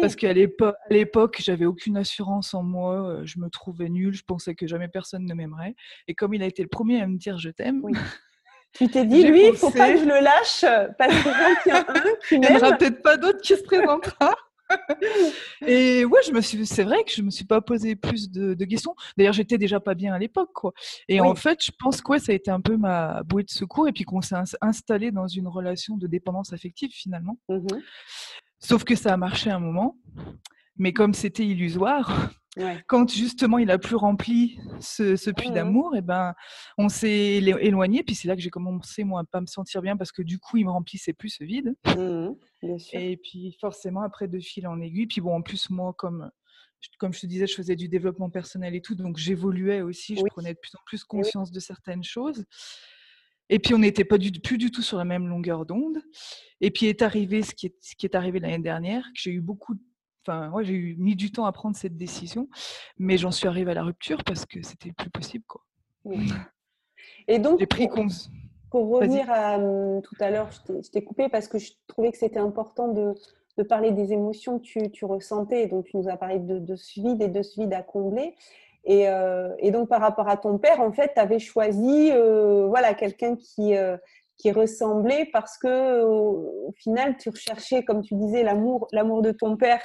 Parce 0.00 0.16
qu'à 0.16 0.34
l'époque, 0.34 1.40
j'avais 1.40 1.64
aucune 1.64 1.96
assurance 1.96 2.52
en 2.52 2.62
moi. 2.62 3.08
Euh, 3.08 3.22
je 3.24 3.38
me 3.38 3.48
trouvais 3.48 3.88
nulle. 3.88 4.14
Je 4.14 4.24
pensais 4.24 4.54
que 4.54 4.66
jamais 4.66 4.88
personne 4.88 5.24
ne 5.24 5.34
m'aimerait. 5.34 5.74
Et 6.08 6.14
comme 6.14 6.34
il 6.34 6.42
a 6.42 6.46
été 6.46 6.62
le 6.62 6.68
premier 6.68 7.00
à 7.00 7.06
me 7.06 7.16
dire 7.16 7.38
je 7.38 7.48
t'aime. 7.50 7.82
Tu 8.74 8.86
t'es 8.86 9.06
dit, 9.06 9.24
lui, 9.24 9.46
il 9.46 9.52
ne 9.52 9.56
faut 9.56 9.70
pas 9.70 9.90
que 9.90 9.98
je 9.98 10.04
le 10.04 10.22
lâche 10.22 10.62
parce 10.98 11.22
qu'il 11.22 11.72
y 11.72 11.74
a 11.74 11.80
un 11.88 11.94
qui 12.28 12.34
Il 12.34 12.40
n'y 12.40 12.48
en 12.48 12.56
aura 12.56 12.76
peut-être 12.76 13.00
pas 13.00 13.16
d'autre 13.16 13.40
qui 13.40 13.56
se 13.56 13.62
présentera. 13.62 14.34
Et 15.66 16.04
ouais, 16.04 16.20
je 16.26 16.32
me 16.32 16.40
suis, 16.40 16.66
c'est 16.66 16.84
vrai 16.84 17.02
que 17.04 17.12
je 17.12 17.22
me 17.22 17.30
suis 17.30 17.44
pas 17.44 17.60
posé 17.60 17.96
plus 17.96 18.30
de, 18.30 18.64
questions. 18.64 18.94
D'ailleurs, 19.16 19.32
j'étais 19.32 19.58
déjà 19.58 19.80
pas 19.80 19.94
bien 19.94 20.14
à 20.14 20.18
l'époque, 20.18 20.50
quoi. 20.52 20.72
Et 21.08 21.20
en 21.20 21.34
fait, 21.34 21.64
je 21.64 21.72
pense 21.78 22.00
que 22.02 22.18
ça 22.18 22.32
a 22.32 22.34
été 22.34 22.50
un 22.50 22.60
peu 22.60 22.76
ma 22.76 23.22
bouée 23.22 23.44
de 23.44 23.50
secours 23.50 23.88
et 23.88 23.92
puis 23.92 24.04
qu'on 24.04 24.20
s'est 24.20 24.36
installé 24.60 25.10
dans 25.10 25.26
une 25.26 25.48
relation 25.48 25.96
de 25.96 26.06
dépendance 26.06 26.52
affective 26.52 26.90
finalement. 26.92 27.38
Mmh 27.48 27.66
Sauf 28.60 28.82
que 28.82 28.96
ça 28.96 29.14
a 29.14 29.16
marché 29.16 29.50
un 29.50 29.60
moment, 29.60 29.96
mais 30.76 30.92
comme 30.92 31.14
c'était 31.14 31.46
illusoire, 31.46 32.30
quand 32.86 33.10
justement 33.12 33.58
il 33.58 33.70
a 33.70 33.78
plus 33.78 33.96
rempli 33.96 34.58
ce, 34.80 35.30
puits 35.30 35.50
mmh 35.50 35.54
d'amour, 35.54 35.94
et 35.94 35.98
eh 35.98 36.02
ben 36.02 36.34
on 36.76 36.88
s'est 36.88 37.36
éloigné. 37.36 38.02
Puis 38.02 38.14
c'est 38.14 38.28
là 38.28 38.36
que 38.36 38.42
j'ai 38.42 38.50
commencé 38.50 39.04
moi 39.04 39.20
à 39.20 39.24
pas 39.24 39.40
me 39.40 39.46
sentir 39.46 39.82
bien 39.82 39.96
parce 39.96 40.12
que 40.12 40.22
du 40.22 40.38
coup 40.38 40.56
il 40.56 40.64
me 40.64 40.70
remplissait 40.70 41.12
plus 41.12 41.30
ce 41.30 41.44
vide. 41.44 41.74
Mmh 41.86 42.30
et 42.92 43.16
puis 43.16 43.56
forcément 43.60 44.02
après 44.02 44.26
de 44.26 44.40
fil 44.40 44.66
en 44.66 44.80
aiguille. 44.80 45.06
Puis 45.06 45.20
bon 45.20 45.36
en 45.36 45.42
plus 45.42 45.70
moi 45.70 45.94
comme 45.96 46.28
comme 46.98 47.12
je 47.12 47.20
te 47.20 47.26
disais, 47.26 47.46
je 47.46 47.54
faisais 47.54 47.76
du 47.76 47.88
développement 47.88 48.30
personnel 48.30 48.74
et 48.74 48.80
tout, 48.80 48.94
donc 48.94 49.16
j'évoluais 49.16 49.80
aussi, 49.80 50.16
je 50.16 50.22
prenais 50.30 50.54
de 50.54 50.58
plus 50.58 50.74
en 50.76 50.80
plus 50.86 51.04
conscience 51.04 51.50
de 51.50 51.60
certaines 51.60 52.04
choses. 52.04 52.44
Et 53.50 53.58
puis 53.58 53.74
on 53.74 53.78
n'était 53.78 54.04
pas 54.04 54.18
du, 54.18 54.30
plus 54.30 54.58
du 54.58 54.70
tout 54.70 54.82
sur 54.82 54.98
la 54.98 55.04
même 55.04 55.26
longueur 55.26 55.64
d'onde. 55.64 55.98
Et 56.60 56.70
puis 56.70 56.86
est 56.86 57.02
arrivé 57.02 57.42
ce 57.42 57.54
qui 57.54 57.66
est, 57.66 57.76
ce 57.80 57.96
qui 57.96 58.06
est 58.06 58.14
arrivé 58.14 58.40
l'année 58.40 58.58
dernière, 58.58 59.04
que 59.14 59.20
j'ai 59.20 59.30
eu 59.30 59.40
beaucoup 59.40 59.74
de 59.74 59.80
Enfin, 60.26 60.48
moi, 60.48 60.62
j'ai 60.62 60.94
mis 60.98 61.16
du 61.16 61.30
temps 61.30 61.46
à 61.46 61.52
prendre 61.52 61.76
cette 61.76 61.96
décision, 61.96 62.48
mais 62.98 63.16
j'en 63.16 63.30
suis 63.30 63.48
arrivée 63.48 63.70
à 63.70 63.74
la 63.74 63.82
rupture 63.82 64.22
parce 64.24 64.44
que 64.46 64.62
c'était 64.62 64.92
plus 64.92 65.10
possible, 65.10 65.44
quoi. 65.46 65.62
Et 67.26 67.38
donc, 67.38 67.64
pris 67.66 67.88
pour, 67.88 68.04
pour 68.70 68.88
revenir 68.88 69.30
à 69.30 69.58
hum, 69.58 70.02
tout 70.02 70.16
à 70.20 70.30
l'heure, 70.30 70.50
je 70.68 70.90
t'ai 70.90 71.02
coupé 71.02 71.28
parce 71.28 71.48
que 71.48 71.58
je 71.58 71.72
trouvais 71.86 72.10
que 72.10 72.18
c'était 72.18 72.38
important 72.38 72.88
de, 72.88 73.14
de, 73.56 73.62
parler 73.62 73.90
des 73.90 74.12
émotions 74.12 74.58
que 74.58 74.64
tu, 74.64 74.90
tu, 74.90 75.04
ressentais. 75.04 75.66
Donc, 75.66 75.86
tu 75.86 75.96
nous 75.96 76.08
as 76.08 76.16
parlé 76.16 76.38
de, 76.38 76.58
de 76.58 76.76
ce 76.76 77.00
vide 77.00 77.22
et 77.22 77.28
de 77.28 77.42
ce 77.42 77.60
vide 77.60 77.74
à 77.74 77.82
combler. 77.82 78.34
Et, 78.84 79.08
euh, 79.08 79.54
et, 79.58 79.70
donc, 79.70 79.88
par 79.88 80.00
rapport 80.00 80.28
à 80.28 80.36
ton 80.36 80.58
père, 80.58 80.80
en 80.80 80.92
fait, 80.92 81.12
tu 81.14 81.20
avais 81.20 81.38
choisi 81.38 82.10
euh, 82.12 82.66
voilà, 82.68 82.94
quelqu'un 82.94 83.36
qui, 83.36 83.76
euh, 83.76 83.96
qui 84.36 84.50
ressemblait 84.52 85.28
parce 85.32 85.58
que 85.58 86.04
au, 86.04 86.72
final, 86.76 87.16
tu 87.18 87.28
recherchais, 87.28 87.84
comme 87.84 88.02
tu 88.02 88.14
disais, 88.14 88.42
l'amour 88.42 88.88
de 89.22 89.32
ton 89.32 89.56
père 89.56 89.82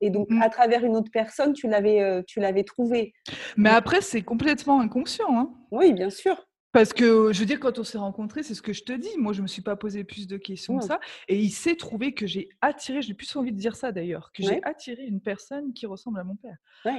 et 0.00 0.10
donc, 0.10 0.28
mmh. 0.30 0.42
à 0.42 0.48
travers 0.48 0.84
une 0.84 0.96
autre 0.96 1.10
personne, 1.12 1.52
tu 1.52 1.68
l'avais, 1.68 2.00
euh, 2.00 2.22
tu 2.26 2.40
l'avais 2.40 2.64
trouvé. 2.64 3.12
Mais 3.56 3.70
après, 3.70 4.00
c'est 4.00 4.22
complètement 4.22 4.80
inconscient. 4.80 5.28
Hein. 5.30 5.50
Oui, 5.70 5.92
bien 5.92 6.10
sûr. 6.10 6.48
Parce 6.72 6.92
que, 6.92 7.32
je 7.32 7.40
veux 7.40 7.46
dire, 7.46 7.60
quand 7.60 7.78
on 7.78 7.84
s'est 7.84 7.98
rencontrés, 7.98 8.42
c'est 8.42 8.54
ce 8.54 8.60
que 8.60 8.74
je 8.74 8.84
te 8.84 8.92
dis. 8.92 9.10
Moi, 9.16 9.32
je 9.32 9.38
ne 9.38 9.44
me 9.44 9.48
suis 9.48 9.62
pas 9.62 9.74
posé 9.74 10.04
plus 10.04 10.26
de 10.26 10.36
questions 10.36 10.78
que 10.78 10.84
ça. 10.84 11.00
Et 11.26 11.38
il 11.38 11.50
s'est 11.50 11.76
trouvé 11.76 12.12
que 12.12 12.26
j'ai 12.26 12.50
attiré, 12.60 13.00
j'ai 13.00 13.14
plus 13.14 13.34
envie 13.36 13.52
de 13.52 13.56
dire 13.56 13.74
ça 13.74 13.90
d'ailleurs, 13.90 14.30
que 14.34 14.42
j'ai 14.42 14.62
attiré 14.64 15.04
une 15.04 15.20
personne 15.20 15.72
qui 15.72 15.86
ressemble 15.86 16.20
à 16.20 16.24
mon 16.24 16.36
père. 16.36 16.56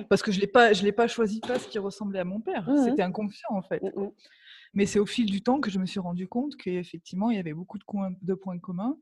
Parce 0.09 0.23
que 0.23 0.31
je 0.31 0.37
ne 0.37 0.83
l'ai 0.83 0.91
pas, 0.91 1.07
choisi 1.07 1.39
parce 1.39 1.67
qu'il 1.67 1.79
ressemblait 1.81 2.19
à 2.19 2.25
mon 2.25 2.41
père. 2.41 2.67
Mmh 2.67 2.83
C'était 2.83 3.03
inconscient, 3.03 3.49
en 3.51 3.61
fait. 3.61 3.81
Mais 4.73 4.85
c'est 4.85 4.99
au 4.99 5.05
fil 5.05 5.27
du 5.27 5.41
temps 5.41 5.59
que 5.59 5.69
je 5.71 5.79
me 5.79 5.85
suis 5.85 5.99
rendu 5.99 6.27
compte 6.27 6.55
qu'effectivement, 6.55 7.31
il 7.31 7.37
y 7.37 7.39
avait 7.39 7.53
beaucoup 7.53 7.77
de, 7.77 7.83
de 8.21 8.33
points 8.33 8.59
communs 8.59 8.97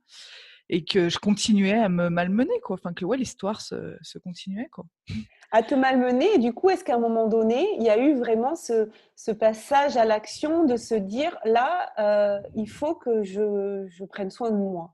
et 0.70 0.84
que 0.84 1.10
je 1.10 1.18
continuais 1.18 1.74
à 1.74 1.90
me 1.90 2.10
malmener, 2.10 2.60
quoi. 2.62 2.76
Enfin, 2.76 2.94
que 2.94 3.06
ouais, 3.06 3.18
l'histoire 3.18 3.62
se, 3.62 3.98
se, 4.02 4.18
continuait, 4.18 4.68
quoi. 4.72 4.86
À 5.52 5.64
te 5.64 5.76
malmener, 5.76 6.36
et 6.36 6.38
du 6.40 6.54
coup, 6.54 6.70
est-ce 6.70 6.84
qu'à 6.84 6.96
un 6.96 7.00
moment 7.00 7.28
donné, 7.28 7.66
il 7.78 7.84
y 7.84 7.90
a 7.90 7.98
eu 7.98 8.16
vraiment 8.16 8.56
ce, 8.56 8.90
ce 9.16 9.32
passage 9.32 9.96
à 9.96 10.04
l'action 10.04 10.66
de 10.66 10.76
se 10.76 10.96
dire, 10.96 11.38
là, 11.46 11.92
euh, 12.00 12.42
il 12.56 12.70
faut 12.70 12.96
que 12.96 13.24
je, 13.24 13.86
je, 13.88 14.04
prenne 14.04 14.30
soin 14.30 14.52
de 14.52 14.58
moi? 14.58 14.94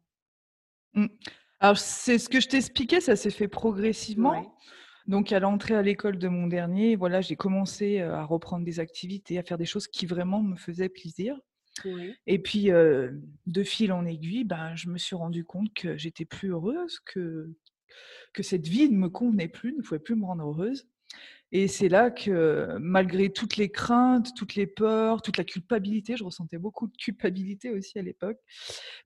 Mmh. 0.94 1.08
Alors, 1.60 1.78
c'est 1.78 2.20
ce 2.20 2.30
que 2.30 2.40
je 2.40 2.50
t'expliquais, 2.50 3.02
ça 3.02 3.16
s'est 3.16 3.32
fait 3.32 3.48
progressivement. 3.48 4.54
Donc, 5.08 5.32
à 5.32 5.40
l'entrée 5.40 5.76
à 5.76 5.82
l'école 5.82 6.18
de 6.18 6.28
mon 6.28 6.48
dernier, 6.48 6.96
voilà, 6.96 7.20
j'ai 7.20 7.36
commencé 7.36 8.00
euh, 8.00 8.16
à 8.16 8.24
reprendre 8.24 8.64
des 8.64 8.80
activités, 8.80 9.38
à 9.38 9.44
faire 9.44 9.58
des 9.58 9.66
choses 9.66 9.88
qui 9.88 10.06
vraiment 10.06 10.42
me 10.42 10.56
faisaient 10.56 10.88
plaisir. 10.88 11.38
Et 12.28 12.40
puis, 12.40 12.70
de 12.70 13.64
fil 13.64 13.92
en 13.92 14.06
aiguille, 14.06 14.44
ben, 14.44 14.76
je 14.76 14.90
me 14.90 14.98
suis 14.98 15.16
rendu 15.16 15.44
compte 15.44 15.74
que 15.74 15.98
j'étais 15.98 16.26
plus 16.26 16.50
heureuse, 16.50 17.00
que, 17.06 17.50
que 18.34 18.44
cette 18.44 18.68
vie 18.68 18.90
ne 18.90 18.98
me 18.98 19.10
convenait 19.10 19.48
plus, 19.48 19.74
ne 19.74 19.82
pouvait 19.82 20.00
plus 20.00 20.16
me 20.16 20.26
rendre 20.26 20.44
heureuse. 20.44 20.88
Et 21.56 21.68
c'est 21.68 21.88
là 21.88 22.10
que, 22.10 22.78
malgré 22.80 23.32
toutes 23.32 23.58
les 23.58 23.70
craintes, 23.70 24.32
toutes 24.36 24.56
les 24.56 24.66
peurs, 24.66 25.22
toute 25.22 25.38
la 25.38 25.44
culpabilité, 25.44 26.18
je 26.18 26.24
ressentais 26.24 26.58
beaucoup 26.58 26.88
de 26.88 26.98
culpabilité 26.98 27.70
aussi 27.70 28.00
à 28.00 28.02
l'époque, 28.02 28.40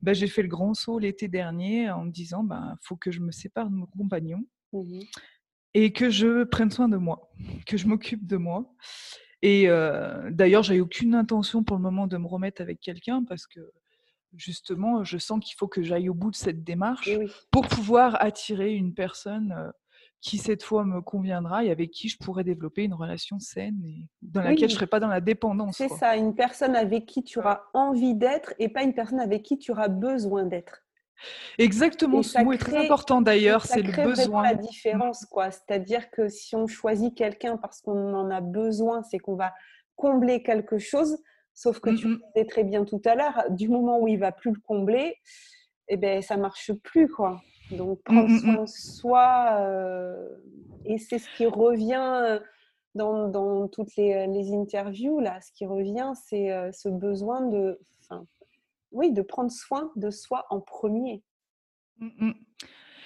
ben, 0.01 0.13
j'ai 0.13 0.27
fait 0.27 0.43
le 0.43 0.47
grand 0.47 0.73
saut 0.73 0.97
l'été 0.97 1.27
dernier 1.27 1.89
en 1.89 2.05
me 2.05 2.11
disant, 2.11 2.43
il 2.43 2.47
ben, 2.47 2.75
faut 2.81 2.95
que 2.95 3.11
je 3.11 3.19
me 3.19 3.31
sépare 3.31 3.69
de 3.69 3.75
mon 3.75 3.85
compagnon 3.85 4.45
mmh 4.73 5.01
et 5.73 5.93
que 5.93 6.09
je 6.09 6.43
prenne 6.43 6.71
soin 6.71 6.89
de 6.89 6.97
moi, 6.97 7.29
que 7.67 7.77
je 7.77 7.85
m'occupe 7.85 8.25
de 8.25 8.37
moi. 8.37 8.73
Et 9.41 9.67
d'ailleurs, 10.31 10.63
j'avais 10.63 10.79
aucune 10.79 11.15
intention 11.15 11.63
pour 11.63 11.77
le 11.77 11.83
moment 11.83 12.07
de 12.07 12.17
me 12.17 12.27
remettre 12.27 12.61
avec 12.61 12.79
quelqu'un 12.79 13.23
parce 13.23 13.47
que 13.47 13.59
justement, 14.35 15.03
je 15.03 15.17
sens 15.17 15.39
qu'il 15.43 15.55
faut 15.57 15.67
que 15.67 15.81
j'aille 15.81 16.09
au 16.09 16.13
bout 16.13 16.31
de 16.31 16.35
cette 16.35 16.63
démarche 16.63 17.09
pour 17.51 17.67
pouvoir 17.67 18.21
attirer 18.21 18.73
une 18.73 18.93
personne 18.93 19.71
qui 20.19 20.39
cette 20.39 20.63
fois 20.63 20.83
me 20.83 20.99
conviendra 21.01 21.63
et 21.63 21.69
avec 21.69 21.91
qui 21.91 22.09
je 22.09 22.17
pourrais 22.17 22.43
développer 22.43 22.83
une 22.83 22.95
relation 22.95 23.39
saine 23.39 23.79
et 23.85 24.07
dans 24.23 24.41
laquelle 24.41 24.67
je 24.67 24.73
ne 24.73 24.79
serai 24.79 24.87
pas 24.87 24.99
dans 24.99 25.07
la 25.07 25.21
dépendance. 25.21 25.77
C'est 25.77 25.89
ça, 25.89 26.15
une 26.15 26.33
personne 26.33 26.75
avec 26.75 27.05
qui 27.05 27.23
tu 27.23 27.37
auras 27.37 27.61
envie 27.75 28.15
d'être 28.15 28.53
et 28.57 28.67
pas 28.67 28.81
une 28.81 28.95
personne 28.95 29.19
avec 29.19 29.43
qui 29.43 29.59
tu 29.59 29.71
auras 29.71 29.87
besoin 29.87 30.45
d'être. 30.45 30.86
Exactement, 31.57 32.23
ce 32.23 32.39
mot 32.43 32.53
est 32.53 32.57
très 32.57 32.77
important 32.77 33.21
d'ailleurs, 33.21 33.65
c'est 33.65 33.81
le 33.81 33.91
besoin. 33.91 34.43
la 34.43 34.53
différence, 34.53 35.25
quoi. 35.25 35.51
C'est-à-dire 35.51 36.09
que 36.11 36.27
si 36.29 36.55
on 36.55 36.67
choisit 36.67 37.15
quelqu'un 37.15 37.57
parce 37.57 37.81
qu'on 37.81 38.13
en 38.13 38.29
a 38.29 38.41
besoin, 38.41 39.03
c'est 39.03 39.19
qu'on 39.19 39.35
va 39.35 39.53
combler 39.95 40.43
quelque 40.43 40.77
chose. 40.77 41.17
Sauf 41.53 41.79
que 41.79 41.89
tu 41.89 42.07
disais 42.07 42.45
très 42.45 42.63
bien 42.63 42.85
tout 42.85 43.01
à 43.05 43.15
l'heure, 43.15 43.45
du 43.49 43.67
moment 43.67 43.99
où 43.99 44.07
il 44.07 44.19
va 44.19 44.31
plus 44.31 44.51
le 44.51 44.59
combler, 44.59 45.15
eh 45.87 45.97
ben 45.97 46.21
ça 46.21 46.37
marche 46.37 46.71
plus, 46.83 47.09
quoi. 47.09 47.41
Donc 47.71 48.01
prendre 48.03 48.29
soin 48.39 48.61
de 48.61 48.67
soi, 48.67 49.57
euh, 49.59 50.29
et 50.85 50.99
c'est 50.99 51.17
ce 51.17 51.27
qui 51.35 51.47
revient 51.47 52.39
dans, 52.93 53.27
dans 53.27 53.67
toutes 53.67 53.95
les, 53.95 54.27
les, 54.27 54.53
interviews 54.53 55.19
là. 55.19 55.41
Ce 55.41 55.51
qui 55.51 55.65
revient, 55.65 56.11
c'est 56.27 56.51
euh, 56.51 56.71
ce 56.71 56.89
besoin 56.89 57.41
de, 57.41 57.79
oui, 58.91 59.11
de 59.11 59.21
prendre 59.21 59.51
soin 59.51 59.91
de 59.95 60.09
soi 60.09 60.45
en 60.49 60.61
premier. 60.61 61.23
Mmh 61.99 62.31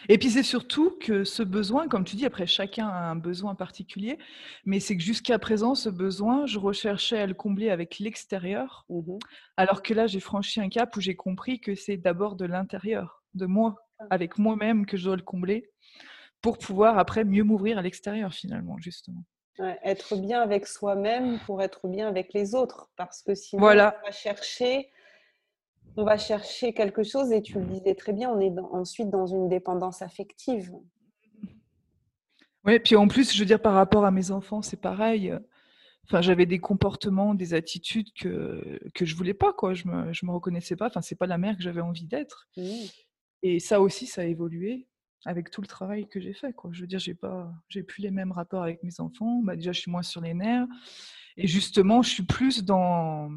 et 0.10 0.18
puis 0.18 0.32
c'est 0.32 0.44
surtout 0.44 0.98
que 1.00 1.24
ce 1.24 1.44
besoin, 1.44 1.88
comme 1.88 2.04
tu 2.04 2.16
dis, 2.16 2.26
après 2.26 2.48
chacun 2.48 2.88
a 2.88 3.12
un 3.12 3.16
besoin 3.16 3.56
particulier, 3.56 4.18
mais 4.66 4.80
c'est 4.80 4.98
que 4.98 5.04
jusqu'à 5.04 5.38
présent, 5.38 5.76
ce 5.76 5.90
besoin, 5.90 6.46
je 6.46 6.60
recherchais 6.60 7.20
à 7.20 7.28
le 7.28 7.34
combler 7.34 7.70
avec 7.70 8.00
l'extérieur, 8.00 8.86
mmh 8.90 9.18
alors 9.58 9.84
que 9.84 9.94
là, 9.94 10.08
j'ai 10.08 10.20
franchi 10.20 10.60
un 10.60 10.70
cap 10.70 10.96
où 10.96 11.02
j'ai 11.02 11.16
compris 11.16 11.60
que 11.60 11.76
c'est 11.76 11.98
d'abord 11.98 12.36
de 12.36 12.46
l'intérieur, 12.46 13.24
de 13.36 13.46
moi, 13.46 13.76
ah. 14.00 14.06
avec 14.10 14.38
moi-même, 14.38 14.86
que 14.86 14.98
je 14.98 15.06
dois 15.06 15.16
le 15.16 15.22
combler, 15.22 15.70
pour 16.42 16.58
pouvoir 16.58 16.98
après 16.98 17.24
mieux 17.24 17.44
m'ouvrir 17.44 17.78
à 17.78 17.82
l'extérieur 17.82 18.34
finalement, 18.34 18.78
justement. 18.80 19.24
être 19.84 20.16
bien 20.16 20.42
avec 20.42 20.66
soi-même 20.66 21.40
pour 21.46 21.62
être 21.62 21.88
bien 21.88 22.08
avec 22.08 22.34
les 22.34 22.56
autres, 22.56 22.90
parce 22.96 23.22
que 23.22 23.36
sinon, 23.36 23.62
voilà. 23.62 23.96
on 24.02 24.06
va 24.08 24.12
chercher 24.12 24.90
on 25.98 26.04
va 26.04 26.18
chercher 26.18 26.74
quelque 26.74 27.04
chose 27.04 27.32
et 27.32 27.42
tu 27.42 27.60
le 27.60 27.66
disais 27.66 27.96
très 27.96 28.14
bien, 28.14 28.30
on 28.30 28.40
est 28.40 28.58
ensuite 28.72 29.10
dans 29.10 29.26
une 29.26 29.50
dépendance 29.50 30.02
affective. 30.02 30.72
Oui, 32.64 32.80
puis 32.80 32.96
en 32.96 33.08
plus, 33.08 33.34
je 33.34 33.40
veux 33.40 33.46
dire, 33.46 33.62
par 33.62 33.74
rapport 33.74 34.06
à 34.06 34.12
mes 34.12 34.32
enfants, 34.32 34.62
c'est 34.62 34.80
pareil. 34.80 35.34
Enfin, 36.06 36.22
j'avais 36.22 36.46
des 36.46 36.60
comportements, 36.60 37.34
des 37.34 37.54
attitudes 37.54 38.12
que 38.14 38.80
que 38.94 39.06
je 39.06 39.16
voulais 39.16 39.34
pas, 39.34 39.54
quoi. 39.54 39.74
Je 39.74 39.88
me 39.88 40.14
je 40.14 40.26
me 40.26 40.32
reconnaissais 40.32 40.76
pas. 40.76 40.88
Enfin, 40.88 41.02
c'est 41.02 41.16
pas 41.16 41.28
la 41.28 41.38
mère 41.38 41.56
que 41.56 41.64
j'avais 41.64 41.82
envie 41.82 42.06
d'être. 42.08 42.48
Mmh. 42.58 42.64
Et 43.44 43.60
ça 43.60 43.82
aussi, 43.82 44.06
ça 44.08 44.22
a 44.22 44.26
évolué 44.26 44.88
avec 45.26 45.52
tout 45.52 45.62
le 45.62 45.68
travail 45.68 46.08
que 46.08 46.20
j'ai 46.20 46.34
fait, 46.34 46.54
quoi. 46.54 46.70
Je 46.74 46.82
veux 46.82 46.88
dire, 46.88 47.00
j'ai 47.00 47.16
pas 47.16 47.52
j'ai 47.70 47.84
plus 47.84 48.02
les 48.02 48.12
mêmes 48.12 48.32
rapports 48.32 48.64
avec 48.64 48.84
mes 48.84 49.00
enfants. 49.00 49.42
Bah, 49.44 49.56
déjà, 49.56 49.72
je 49.72 49.80
suis 49.80 49.92
moins 49.92 50.04
sur 50.04 50.22
les 50.22 50.34
nerfs 50.34 50.68
et 51.38 51.48
justement, 51.48 52.02
je 52.02 52.10
suis 52.10 52.24
plus 52.24 52.64
dans 52.64 53.30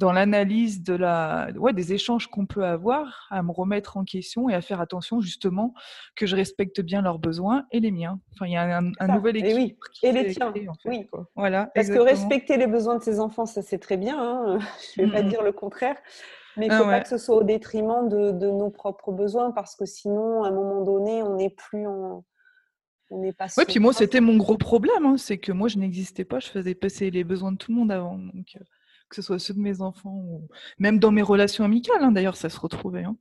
dans 0.00 0.12
l'analyse 0.12 0.82
de 0.82 0.94
la, 0.94 1.50
ouais, 1.56 1.74
des 1.74 1.92
échanges 1.92 2.26
qu'on 2.26 2.46
peut 2.46 2.64
avoir, 2.64 3.28
à 3.30 3.42
me 3.42 3.52
remettre 3.52 3.98
en 3.98 4.04
question 4.04 4.48
et 4.48 4.54
à 4.54 4.62
faire 4.62 4.80
attention 4.80 5.20
justement 5.20 5.74
que 6.16 6.24
je 6.24 6.34
respecte 6.34 6.80
bien 6.80 7.02
leurs 7.02 7.18
besoins 7.18 7.66
et 7.70 7.80
les 7.80 7.90
miens. 7.90 8.18
Enfin, 8.32 8.46
il 8.46 8.52
y 8.52 8.56
a 8.56 8.78
un, 8.78 9.08
nouvel 9.08 9.36
équilibre. 9.36 9.76
Et, 10.02 10.08
oui. 10.08 10.08
et 10.08 10.12
les 10.12 10.32
tiens. 10.32 10.54
oui. 10.86 11.06
Voilà, 11.36 11.70
Parce 11.74 11.88
que 11.88 11.98
respecter 11.98 12.56
les 12.56 12.66
besoins 12.66 12.96
de 12.96 13.02
ses 13.02 13.20
enfants, 13.20 13.44
ça 13.44 13.60
c'est 13.60 13.78
très 13.78 13.98
bien. 13.98 14.18
Hein. 14.18 14.58
Je 14.96 15.02
ne 15.02 15.06
vais 15.06 15.12
pas 15.12 15.22
dire 15.22 15.42
le 15.42 15.52
contraire. 15.52 15.96
Mais 16.56 16.66
il 16.66 16.72
ne 16.72 16.76
faut 16.78 16.84
ah 16.84 16.90
pas 16.90 17.00
que 17.00 17.08
ce 17.08 17.18
soit 17.18 17.36
au 17.36 17.44
détriment 17.44 18.08
de, 18.08 18.32
de, 18.32 18.50
nos 18.50 18.70
propres 18.70 19.12
besoins 19.12 19.50
parce 19.52 19.76
que 19.76 19.84
sinon, 19.84 20.44
à 20.44 20.48
un 20.48 20.50
moment 20.50 20.82
donné, 20.82 21.22
on 21.22 21.36
n'est 21.36 21.50
plus 21.50 21.86
en. 21.86 22.24
On 23.10 23.20
n'est 23.20 23.32
pas. 23.32 23.46
Oui, 23.58 23.64
puis 23.68 23.80
moi, 23.80 23.92
c'était 23.92 24.20
mon 24.20 24.36
gros 24.38 24.56
problème. 24.56 25.04
Hein. 25.04 25.16
c'est 25.18 25.38
que 25.38 25.52
moi, 25.52 25.68
je 25.68 25.78
n'existais 25.78 26.24
pas. 26.24 26.40
Je 26.40 26.48
faisais 26.48 26.74
passer 26.74 27.10
les 27.10 27.22
besoins 27.22 27.52
de 27.52 27.58
tout 27.58 27.70
le 27.70 27.76
monde 27.76 27.92
avant. 27.92 28.16
Donc, 28.18 28.46
euh, 28.56 28.64
que 29.10 29.16
ce 29.16 29.22
soit 29.22 29.38
ceux 29.38 29.54
de 29.54 29.60
mes 29.60 29.82
enfants 29.82 30.22
ou 30.24 30.48
même 30.78 30.98
dans 30.98 31.10
mes 31.10 31.22
relations 31.22 31.64
amicales, 31.64 32.02
hein, 32.02 32.12
d'ailleurs, 32.12 32.36
ça 32.36 32.48
se 32.48 32.58
retrouvait. 32.58 33.04
Hein. 33.04 33.16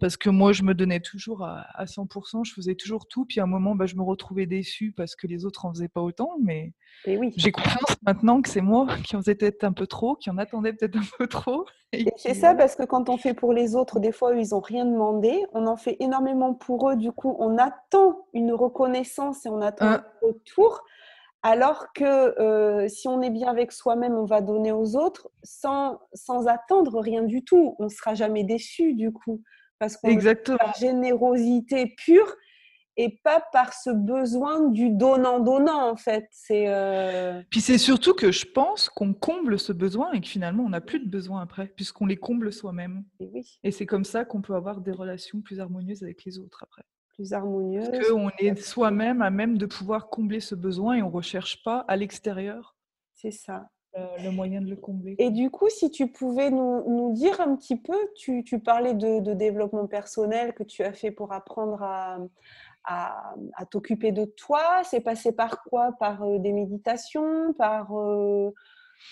Parce 0.00 0.16
que 0.16 0.30
moi, 0.30 0.52
je 0.52 0.62
me 0.62 0.74
donnais 0.74 1.00
toujours 1.00 1.44
à, 1.44 1.84
100%, 1.84 2.44
je 2.44 2.54
faisais 2.54 2.74
toujours 2.74 3.06
tout, 3.06 3.24
puis 3.26 3.40
à 3.40 3.44
un 3.44 3.46
moment, 3.46 3.74
bah, 3.74 3.86
je 3.86 3.94
me 3.94 4.02
retrouvais 4.02 4.46
déçue 4.46 4.92
parce 4.92 5.14
que 5.14 5.26
les 5.26 5.44
autres 5.44 5.66
en 5.66 5.72
faisaient 5.72 5.88
pas 5.88 6.00
autant, 6.00 6.32
mais 6.42 6.72
oui. 7.06 7.32
j'ai 7.36 7.52
confiance 7.52 7.96
maintenant 8.04 8.40
que 8.40 8.48
c'est 8.48 8.62
moi 8.62 8.88
qui 9.04 9.14
en 9.16 9.20
faisais 9.20 9.34
peut-être 9.34 9.64
un 9.64 9.72
peu 9.72 9.86
trop, 9.86 10.16
qui 10.16 10.30
en 10.30 10.38
attendais 10.38 10.72
peut-être 10.72 10.96
un 10.96 11.04
peu 11.18 11.26
trop. 11.26 11.66
Et, 11.92 12.06
c'est 12.16 12.34
ça, 12.34 12.54
parce 12.54 12.74
que 12.74 12.84
quand 12.84 13.10
on 13.10 13.18
fait 13.18 13.34
pour 13.34 13.52
les 13.52 13.76
autres, 13.76 14.00
des 14.00 14.12
fois, 14.12 14.34
ils 14.34 14.48
n'ont 14.52 14.60
rien 14.60 14.86
demandé, 14.86 15.44
on 15.52 15.66
en 15.66 15.76
fait 15.76 15.98
énormément 16.00 16.54
pour 16.54 16.90
eux, 16.90 16.96
du 16.96 17.12
coup, 17.12 17.36
on 17.38 17.58
attend 17.58 18.26
une 18.32 18.52
reconnaissance 18.52 19.44
et 19.44 19.50
on 19.50 19.60
attend 19.60 19.86
un 19.86 20.04
retour. 20.22 20.82
Alors 21.42 21.92
que 21.92 22.04
euh, 22.40 22.88
si 22.88 23.08
on 23.08 23.20
est 23.20 23.30
bien 23.30 23.48
avec 23.48 23.72
soi-même, 23.72 24.14
on 24.14 24.24
va 24.24 24.40
donner 24.40 24.70
aux 24.70 24.96
autres 24.96 25.28
sans, 25.42 26.00
sans 26.14 26.46
attendre 26.46 27.00
rien 27.00 27.22
du 27.22 27.44
tout. 27.44 27.74
On 27.78 27.84
ne 27.84 27.88
sera 27.88 28.14
jamais 28.14 28.44
déçu 28.44 28.94
du 28.94 29.12
coup. 29.12 29.42
Parce 29.78 29.96
qu'on 29.96 30.16
par 30.56 30.74
générosité 30.76 31.92
pure 31.96 32.36
et 32.96 33.18
pas 33.24 33.42
par 33.52 33.72
ce 33.72 33.90
besoin 33.90 34.68
du 34.68 34.90
donnant-donnant 34.90 35.90
en 35.90 35.96
fait. 35.96 36.28
C'est 36.30 36.68
euh 36.68 37.42
Puis 37.50 37.60
c'est 37.60 37.78
surtout 37.78 38.14
que 38.14 38.30
je 38.30 38.46
pense 38.46 38.88
qu'on 38.88 39.12
comble 39.12 39.58
ce 39.58 39.72
besoin 39.72 40.12
et 40.12 40.20
que 40.20 40.28
finalement 40.28 40.62
on 40.62 40.68
n'a 40.68 40.80
plus 40.80 41.00
de 41.00 41.08
besoin 41.08 41.42
après, 41.42 41.72
puisqu'on 41.74 42.06
les 42.06 42.16
comble 42.16 42.52
soi-même. 42.52 43.04
Et, 43.18 43.28
oui. 43.32 43.58
et 43.64 43.72
c'est 43.72 43.86
comme 43.86 44.04
ça 44.04 44.24
qu'on 44.24 44.42
peut 44.42 44.54
avoir 44.54 44.80
des 44.80 44.92
relations 44.92 45.40
plus 45.40 45.58
harmonieuses 45.58 46.04
avec 46.04 46.24
les 46.24 46.38
autres 46.38 46.62
après 46.62 46.82
plus 47.14 47.32
harmonieuse. 47.32 47.90
Parce 47.90 48.08
qu'on 48.08 48.30
est 48.38 48.60
soi-même 48.60 49.22
à 49.22 49.30
même 49.30 49.58
de 49.58 49.66
pouvoir 49.66 50.08
combler 50.08 50.40
ce 50.40 50.54
besoin 50.54 50.94
et 50.94 51.02
on 51.02 51.08
ne 51.08 51.12
recherche 51.12 51.62
pas 51.62 51.84
à 51.88 51.96
l'extérieur. 51.96 52.76
C'est 53.14 53.30
ça. 53.30 53.68
Euh, 53.98 54.06
le 54.24 54.30
moyen 54.30 54.62
de 54.62 54.70
le 54.70 54.76
combler. 54.76 55.16
Et 55.18 55.30
du 55.30 55.50
coup, 55.50 55.68
si 55.68 55.90
tu 55.90 56.10
pouvais 56.10 56.50
nous, 56.50 56.82
nous 56.88 57.12
dire 57.12 57.42
un 57.42 57.54
petit 57.56 57.76
peu, 57.76 57.96
tu, 58.16 58.42
tu 58.42 58.58
parlais 58.58 58.94
de, 58.94 59.20
de, 59.20 59.34
développement 59.34 59.86
personnel 59.86 60.54
que 60.54 60.62
tu 60.62 60.82
as 60.82 60.94
fait 60.94 61.10
pour 61.10 61.32
apprendre 61.32 61.82
à, 61.82 62.16
à, 62.84 63.34
à 63.54 63.66
t'occuper 63.66 64.10
de 64.10 64.24
toi. 64.24 64.62
C'est 64.84 65.02
passé 65.02 65.32
par 65.32 65.62
quoi? 65.64 65.92
Par 66.00 66.22
euh, 66.22 66.38
des 66.38 66.52
méditations 66.52 67.52
Par, 67.52 67.94
euh, 67.94 68.50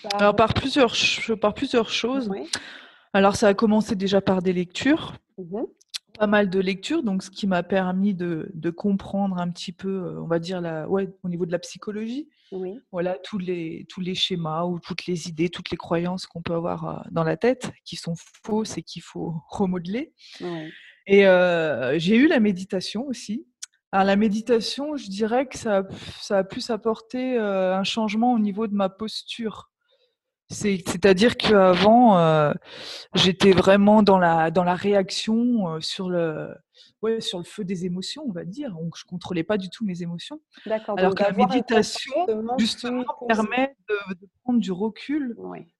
par... 0.01 0.19
Alors, 0.19 0.35
par 0.35 0.55
plusieurs, 0.55 0.95
par 1.39 1.53
plusieurs 1.53 1.91
choses. 1.91 2.31
Alors, 3.13 3.35
ça 3.35 3.49
a 3.49 3.53
commencé 3.53 3.95
déjà 3.95 4.19
par 4.19 4.41
des 4.41 4.53
lectures. 4.53 5.13
Mmh 5.37 5.61
pas 6.17 6.27
mal 6.27 6.49
de 6.49 6.59
lectures, 6.59 7.03
donc 7.03 7.23
ce 7.23 7.31
qui 7.31 7.47
m'a 7.47 7.63
permis 7.63 8.13
de, 8.13 8.49
de, 8.53 8.69
comprendre 8.69 9.37
un 9.37 9.49
petit 9.49 9.71
peu, 9.71 9.89
euh, 9.89 10.21
on 10.21 10.27
va 10.27 10.39
dire, 10.39 10.61
la, 10.61 10.87
ouais, 10.87 11.09
au 11.23 11.29
niveau 11.29 11.45
de 11.45 11.51
la 11.51 11.59
psychologie. 11.59 12.29
Oui. 12.51 12.79
Voilà, 12.91 13.17
tous 13.23 13.37
les, 13.37 13.85
tous 13.89 14.01
les 14.01 14.15
schémas 14.15 14.65
ou 14.65 14.79
toutes 14.79 15.05
les 15.05 15.27
idées, 15.27 15.49
toutes 15.49 15.71
les 15.71 15.77
croyances 15.77 16.27
qu'on 16.27 16.41
peut 16.41 16.53
avoir 16.53 16.85
euh, 16.87 17.01
dans 17.11 17.23
la 17.23 17.37
tête, 17.37 17.71
qui 17.85 17.95
sont 17.95 18.15
fausses 18.43 18.77
et 18.77 18.83
qu'il 18.83 19.01
faut 19.01 19.35
remodeler. 19.49 20.13
Et 21.07 21.27
euh, 21.27 21.97
j'ai 21.97 22.15
eu 22.15 22.27
la 22.27 22.39
méditation 22.39 23.07
aussi. 23.07 23.47
Alors 23.91 24.05
la 24.05 24.15
méditation, 24.15 24.95
je 24.95 25.07
dirais 25.09 25.47
que 25.47 25.57
ça, 25.57 25.83
ça 26.21 26.39
a 26.39 26.43
plus 26.43 26.69
apporté 26.69 27.37
un 27.37 27.83
changement 27.83 28.33
au 28.33 28.39
niveau 28.39 28.67
de 28.67 28.73
ma 28.73 28.87
posture. 28.87 29.70
C'est-à-dire 30.51 31.37
qu'avant, 31.37 32.17
euh, 32.17 32.53
j'étais 33.13 33.51
vraiment 33.51 34.03
dans 34.03 34.19
la, 34.19 34.51
dans 34.51 34.63
la 34.63 34.75
réaction 34.75 35.67
euh, 35.67 35.79
sur, 35.79 36.09
le, 36.09 36.53
ouais, 37.01 37.21
sur 37.21 37.37
le 37.37 37.43
feu 37.43 37.63
des 37.63 37.85
émotions, 37.85 38.23
on 38.27 38.31
va 38.31 38.45
dire. 38.45 38.71
Donc, 38.71 38.97
je 38.97 39.05
ne 39.05 39.09
contrôlais 39.09 39.43
pas 39.43 39.57
du 39.57 39.69
tout 39.69 39.85
mes 39.85 40.03
émotions. 40.03 40.41
Alors 40.87 41.15
que 41.15 41.23
la 41.23 41.31
méditation, 41.31 42.13
justement, 42.57 43.05
permet 43.27 43.75
de, 43.89 44.27
prendre 44.43 44.59
du 44.59 44.71
recul, 44.71 45.35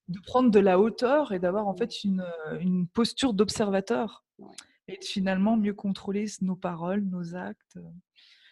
de 0.07 0.19
prendre 0.25 0.49
de 0.49 0.59
la 0.59 0.79
hauteur 0.79 1.31
et 1.31 1.39
d'avoir 1.39 1.67
en 1.67 1.75
fait 1.75 2.03
une, 2.03 2.25
une 2.59 2.87
posture 2.87 3.33
d'observateur. 3.33 4.23
Et 4.87 4.97
de 4.97 5.05
finalement 5.05 5.55
mieux 5.55 5.73
contrôler 5.73 6.25
nos 6.41 6.55
paroles, 6.55 7.03
nos 7.03 7.35
actes. 7.35 7.77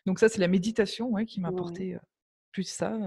Donc 0.06 0.20
ça, 0.20 0.30
c'est 0.30 0.40
la 0.40 0.48
méditation 0.48 1.10
ouais, 1.10 1.26
qui 1.26 1.40
m'a 1.40 1.50
apporté 1.50 1.96
euh, 1.96 2.00
plus 2.52 2.64
ça. 2.64 2.98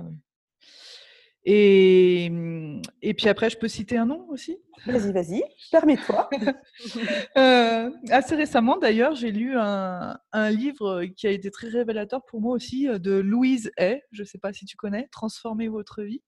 Et, 1.44 2.28
mmh, 2.30 2.82
et 3.02 3.14
puis 3.14 3.28
après, 3.28 3.50
je 3.50 3.58
peux 3.58 3.68
citer 3.68 3.96
un 3.96 4.06
nom 4.06 4.26
aussi? 4.28 4.58
Vas-y, 4.86 5.12
vas-y, 5.12 5.42
permets-toi. 5.70 6.28
euh, 7.36 7.90
assez 8.10 8.36
récemment, 8.36 8.78
d'ailleurs, 8.78 9.14
j'ai 9.14 9.32
lu 9.32 9.56
un, 9.56 10.18
un, 10.32 10.50
livre 10.50 11.04
qui 11.16 11.26
a 11.26 11.30
été 11.30 11.50
très 11.50 11.68
révélateur 11.68 12.24
pour 12.24 12.40
moi 12.40 12.54
aussi 12.54 12.88
euh, 12.88 12.98
de 12.98 13.12
Louise 13.12 13.72
Hay. 13.76 14.02
Je 14.12 14.22
ne 14.22 14.26
sais 14.26 14.38
pas 14.38 14.52
si 14.52 14.66
tu 14.66 14.76
connais, 14.76 15.08
Transformer 15.10 15.68
votre 15.68 16.02
vie. 16.02 16.22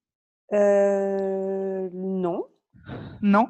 Euh, 0.53 1.89
non. 1.93 2.45
Non. 3.23 3.49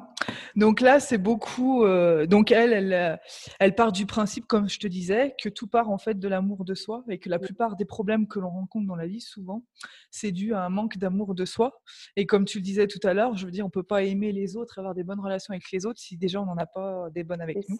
Donc 0.55 0.79
là, 0.79 0.99
c'est 0.99 1.17
beaucoup. 1.17 1.83
Euh, 1.83 2.25
donc 2.25 2.51
elle, 2.51 2.71
elle, 2.71 2.93
euh, 2.93 3.17
elle 3.59 3.75
part 3.75 3.91
du 3.91 4.05
principe, 4.05 4.47
comme 4.47 4.69
je 4.69 4.79
te 4.79 4.87
disais, 4.87 5.35
que 5.41 5.49
tout 5.49 5.67
part 5.67 5.89
en 5.89 5.97
fait 5.97 6.17
de 6.17 6.27
l'amour 6.27 6.63
de 6.63 6.73
soi 6.73 7.03
et 7.09 7.19
que 7.19 7.29
la 7.29 7.39
plupart 7.39 7.75
des 7.75 7.85
problèmes 7.85 8.27
que 8.27 8.39
l'on 8.39 8.49
rencontre 8.49 8.87
dans 8.87 8.95
la 8.95 9.07
vie, 9.07 9.19
souvent, 9.19 9.65
c'est 10.11 10.31
dû 10.31 10.53
à 10.53 10.63
un 10.63 10.69
manque 10.69 10.97
d'amour 10.97 11.35
de 11.35 11.43
soi. 11.45 11.81
Et 12.15 12.25
comme 12.25 12.45
tu 12.45 12.59
le 12.59 12.63
disais 12.63 12.87
tout 12.87 13.05
à 13.05 13.13
l'heure, 13.13 13.35
je 13.35 13.45
veux 13.45 13.51
dire, 13.51 13.65
on 13.65 13.69
peut 13.69 13.83
pas 13.83 14.03
aimer 14.03 14.31
les 14.31 14.55
autres, 14.55 14.79
avoir 14.79 14.95
des 14.95 15.03
bonnes 15.03 15.19
relations 15.19 15.51
avec 15.53 15.69
les 15.71 15.85
autres 15.85 15.99
si 15.99 16.17
déjà 16.17 16.41
on 16.41 16.45
n'en 16.45 16.57
a 16.57 16.65
pas 16.65 17.09
des 17.13 17.23
bonnes 17.23 17.41
avec 17.41 17.57
nous. 17.67 17.77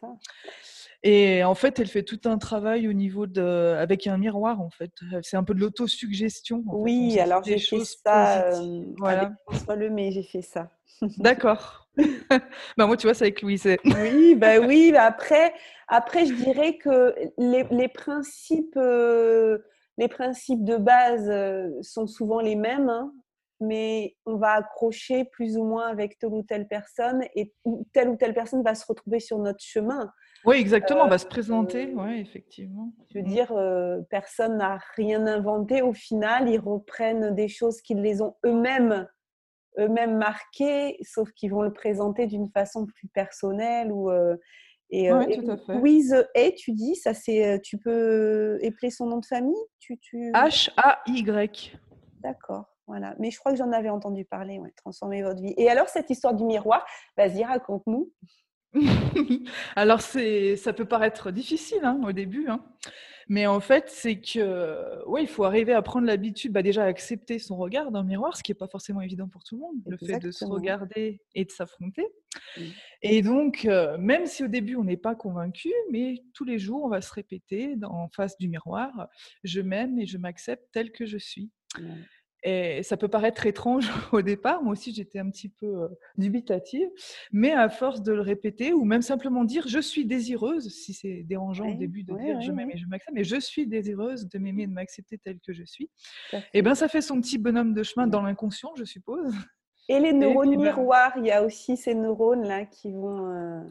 Et 1.07 1.43
en 1.43 1.53
fait, 1.53 1.77
elle 1.77 1.88
fait 1.88 2.01
tout 2.01 2.21
un 2.25 2.39
travail 2.39 2.88
au 2.88 2.93
niveau 2.93 3.27
de, 3.27 3.75
avec 3.77 4.07
un 4.07 4.17
miroir 4.17 4.59
en 4.59 4.71
fait. 4.71 4.89
C'est 5.21 5.38
un 5.38 5.43
peu 5.43 5.53
de 5.53 5.59
l'autosuggestion. 5.59 6.63
Oui, 6.65 7.19
alors 7.19 7.43
j'ai 7.43 7.59
fait 7.59 7.85
ça. 7.85 8.47
Euh, 8.47 8.83
voilà. 8.97 9.31
François 9.45 9.75
Lemay, 9.75 10.09
j'ai 10.09 10.24
fait 10.24 10.41
ça. 10.41 10.71
D'accord. 11.17 11.88
bah 12.75 12.88
moi, 12.88 12.97
tu 12.97 13.05
vois, 13.05 13.13
c'est 13.13 13.25
avec 13.25 13.43
Louise. 13.43 13.67
oui, 13.85 14.33
bah 14.33 14.57
oui. 14.57 14.91
Bah 14.91 15.03
après, 15.03 15.53
après, 15.88 16.25
je 16.25 16.33
dirais 16.33 16.77
que 16.79 17.13
les, 17.38 17.67
les 17.69 17.88
principes, 17.88 18.75
euh, 18.75 19.59
les 20.00 20.07
principes 20.07 20.63
de 20.63 20.77
base 20.77 21.29
euh, 21.29 21.69
sont 21.83 22.07
souvent 22.07 22.39
les 22.39 22.55
mêmes, 22.55 22.89
hein, 22.89 23.13
mais 23.59 24.15
on 24.25 24.38
va 24.38 24.53
accrocher 24.53 25.25
plus 25.25 25.55
ou 25.55 25.65
moins 25.65 25.85
avec 25.85 26.17
telle 26.17 26.33
ou 26.33 26.41
telle 26.41 26.67
personne 26.67 27.24
et 27.35 27.53
telle 27.93 28.09
ou 28.09 28.15
telle 28.15 28.33
personne 28.33 28.63
va 28.63 28.74
se 28.74 28.88
retrouver 28.88 29.19
sur 29.19 29.38
notre 29.38 29.63
chemin. 29.63 30.12
Oui, 30.45 30.57
exactement, 30.57 31.03
on 31.03 31.07
va 31.07 31.17
se 31.17 31.25
présenter, 31.25 31.87
euh, 31.87 31.95
oui, 31.95 32.19
effectivement. 32.19 32.91
Je 33.09 33.19
veux 33.19 33.25
mm. 33.25 33.27
dire, 33.27 34.05
personne 34.09 34.57
n'a 34.57 34.79
rien 34.95 35.25
inventé. 35.27 35.81
Au 35.81 35.93
final, 35.93 36.49
ils 36.49 36.59
reprennent 36.59 37.33
des 37.33 37.47
choses 37.47 37.81
qu'ils 37.81 38.01
les 38.01 38.21
ont 38.21 38.35
eux-mêmes 38.45 39.07
eux-mêmes 39.79 40.17
marqués, 40.17 40.97
sauf 41.03 41.31
qu'ils 41.31 41.51
vont 41.51 41.61
le 41.61 41.73
présenter 41.73 42.27
d'une 42.27 42.49
façon 42.49 42.85
plus 42.85 43.07
personnelle 43.07 43.91
ou 43.91 44.09
euh, 44.09 44.35
et, 44.91 45.11
euh, 45.11 45.23
tout 45.23 45.51
à 45.51 45.57
fait. 45.57 45.73
Louise 45.75 46.27
et 46.35 46.53
tu 46.53 46.71
dis, 46.71 46.95
ça 46.95 47.13
c'est, 47.13 47.45
euh, 47.45 47.57
tu 47.61 47.77
peux 47.77 48.59
épeler 48.61 48.91
son 48.91 49.07
nom 49.07 49.17
de 49.17 49.25
famille? 49.25 49.55
Tu, 49.79 49.97
tu... 49.97 50.31
H 50.31 50.69
A 50.77 51.01
Y. 51.07 51.77
D'accord. 52.21 52.65
Voilà, 52.87 53.15
mais 53.17 53.31
je 53.31 53.39
crois 53.39 53.51
que 53.51 53.57
j'en 53.57 53.71
avais 53.71 53.89
entendu 53.89 54.25
parler, 54.25 54.59
ouais, 54.59 54.71
transformer 54.77 55.23
votre 55.23 55.41
vie. 55.41 55.55
Et 55.57 55.71
alors, 55.71 55.89
cette 55.89 56.11
histoire 56.11 56.35
du 56.35 56.43
miroir, 56.43 56.85
vas-y, 57.17 57.43
raconte-nous. 57.43 58.11
alors, 59.75 60.01
c'est, 60.01 60.55
ça 60.55 60.74
peut 60.74 60.86
paraître 60.86 61.32
difficile 61.32 61.84
hein, 61.84 62.00
au 62.03 62.12
début, 62.12 62.48
hein. 62.48 62.63
Mais 63.27 63.48
en 63.48 63.60
fait, 63.60 63.86
c'est 63.88 64.22
que, 64.22 65.03
ouais, 65.08 65.24
il 65.24 65.27
faut 65.27 65.46
arriver 65.46 65.74
à 65.74 65.82
prendre 65.82 66.05
l'habitude, 66.05 66.51
bah, 66.51 66.62
déjà 66.62 66.84
à 66.84 66.88
accepter 66.88 67.39
son 67.39 67.58
regard 67.58 67.89
dans 67.89 68.01
le 68.01 68.08
miroir, 68.08 68.38
ce 68.38 68.44
qui 68.44 68.51
n'est 68.51 68.58
pas 68.58 68.67
forcément 68.67 69.01
évident 69.01 69.27
pour 69.27 69.44
tout 69.44 69.55
le 69.55 69.62
monde, 69.62 69.75
le 69.88 69.98
fait 69.98 70.20
de 70.20 70.29
se 70.29 70.46
regarder 70.46 71.22
et 71.34 71.46
de 71.46 71.51
s'affronter. 71.51 72.05
Et 73.01 73.24
donc, 73.24 73.65
euh, 73.65 73.98
même 73.98 74.27
si 74.27 74.44
au 74.44 74.48
début 74.48 74.75
on 74.75 74.84
n'est 74.84 74.98
pas 74.98 75.15
convaincu, 75.15 75.72
mais 75.91 76.24
tous 76.34 76.46
les 76.46 76.60
jours 76.60 76.84
on 76.84 76.89
va 76.89 77.01
se 77.01 77.12
répéter 77.13 77.75
en 77.84 78.10
face 78.10 78.38
du 78.38 78.48
miroir, 78.48 78.91
je 79.44 79.62
m'aime 79.62 79.98
et 80.00 80.05
je 80.05 80.17
m'accepte 80.17 80.67
tel 80.72 80.91
que 80.91 81.05
je 81.05 81.17
suis. 81.17 81.50
Et 82.47 82.83
ça 82.83 82.95
peut 82.95 83.07
paraître 83.07 83.47
étrange 83.47 83.89
au 84.13 84.21
départ. 84.21 84.61
Moi 84.61 84.73
aussi, 84.73 84.93
j'étais 84.93 85.17
un 85.17 85.29
petit 85.31 85.49
peu 85.49 85.65
euh, 85.65 85.87
dubitative. 86.17 86.87
Mais 87.31 87.51
à 87.51 87.69
force 87.69 88.03
de 88.03 88.13
le 88.13 88.21
répéter, 88.21 88.71
ou 88.71 88.85
même 88.85 89.01
simplement 89.01 89.43
dire 89.43 89.67
je 89.67 89.79
suis 89.79 90.05
désireuse, 90.05 90.69
si 90.69 90.93
c'est 90.93 91.23
dérangeant 91.23 91.67
au 91.67 91.75
début 91.75 92.03
de 92.03 92.13
dire 92.13 92.39
je 92.41 92.51
m'aime 92.51 92.69
et 92.69 92.77
je 92.77 92.85
m'accepte, 92.85 93.15
mais 93.15 93.23
je 93.23 93.39
suis 93.39 93.65
désireuse 93.65 94.29
de 94.29 94.37
m'aimer 94.37 94.63
et 94.63 94.67
de 94.67 94.73
m'accepter 94.73 95.17
telle 95.17 95.39
que 95.39 95.53
je 95.53 95.63
suis, 95.63 95.89
et 96.33 96.39
eh 96.53 96.61
bien 96.61 96.75
ça 96.75 96.87
fait 96.87 97.01
son 97.01 97.19
petit 97.19 97.39
bonhomme 97.39 97.73
de 97.73 97.81
chemin 97.81 98.05
dans 98.05 98.21
l'inconscient, 98.21 98.73
je 98.77 98.83
suppose. 98.83 99.33
Et 99.89 99.99
les 99.99 100.13
neurones 100.13 100.55
ben 100.55 100.61
miroirs, 100.61 101.13
il 101.17 101.25
y 101.25 101.31
a 101.31 101.43
aussi 101.43 101.77
ces 101.77 101.95
neurones-là 101.95 102.65
qui 102.65 102.91
vont. 102.91 103.31
Euh, 103.31 103.61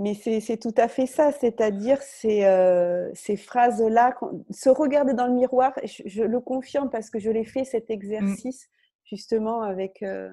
mais 0.00 0.14
c'est 0.14 0.56
tout 0.56 0.74
à 0.78 0.88
fait 0.88 1.04
ça, 1.04 1.30
c'est-à-dire 1.30 2.00
ces, 2.00 2.44
euh, 2.44 3.10
ces 3.12 3.36
phrases-là, 3.36 4.14
se 4.50 4.70
regarder 4.70 5.12
dans 5.12 5.26
le 5.26 5.34
miroir, 5.34 5.74
je, 5.84 6.22
le 6.22 6.40
confirme 6.40 6.88
parce 6.88 7.10
que 7.10 7.18
je 7.18 7.30
l'ai 7.30 7.44
fait 7.44 7.64
cet 7.64 7.90
mmh. 7.90 7.92
exercice 7.92 8.70
justement 9.04 9.60
avec, 9.60 10.02
euh, 10.02 10.30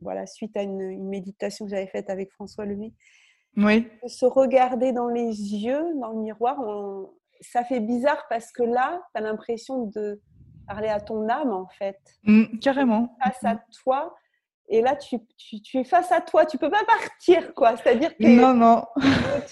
voilà, 0.00 0.24
suite 0.26 0.56
à 0.56 0.62
une, 0.62 1.06
méditation 1.06 1.66
que 1.66 1.70
j'avais 1.70 1.86
faite 1.86 2.08
avec 2.08 2.32
François 2.32 2.64
Lemay. 2.64 2.94
Oui. 3.58 3.86
Se 4.06 4.24
regarder 4.24 4.92
dans 4.92 5.08
les 5.08 5.32
yeux, 5.32 5.84
dans 6.00 6.12
le 6.12 6.20
miroir, 6.20 6.58
ça 7.42 7.64
fait 7.64 7.80
bizarre 7.80 8.24
parce 8.30 8.52
que 8.52 8.62
là, 8.62 9.02
tu 9.14 9.20
as 9.20 9.22
l'impression 9.22 9.84
de 9.84 10.22
parler 10.66 10.88
à 10.88 11.00
ton 11.00 11.28
âme 11.28 11.52
en 11.52 11.66
fait. 11.78 11.98
Mmh, 12.24 12.58
carrément. 12.60 13.16
Face 13.22 13.44
à 13.44 13.60
toi 13.82 14.14
et 14.70 14.82
là, 14.82 14.96
tu, 14.96 15.18
tu, 15.36 15.78
es 15.78 15.84
face 15.84 16.12
à 16.12 16.20
toi, 16.20 16.44
tu 16.44 16.58
peux 16.58 16.70
pas 16.70 16.84
partir, 16.84 17.54
quoi. 17.54 17.76
C'est-à-dire 17.76 18.14
que 18.16 18.24
non, 18.24 18.52
non. 18.54 18.84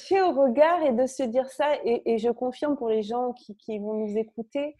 tu 0.06 0.14
es 0.14 0.20
au 0.20 0.32
regard 0.32 0.82
et 0.82 0.92
de 0.92 1.06
se 1.06 1.22
dire 1.22 1.48
ça. 1.48 1.66
Et, 1.84 2.18
je 2.18 2.30
confirme 2.30 2.76
pour 2.76 2.90
les 2.90 3.02
gens 3.02 3.32
qui, 3.32 3.56
qui, 3.56 3.78
vont 3.78 3.94
nous 3.94 4.18
écouter 4.18 4.76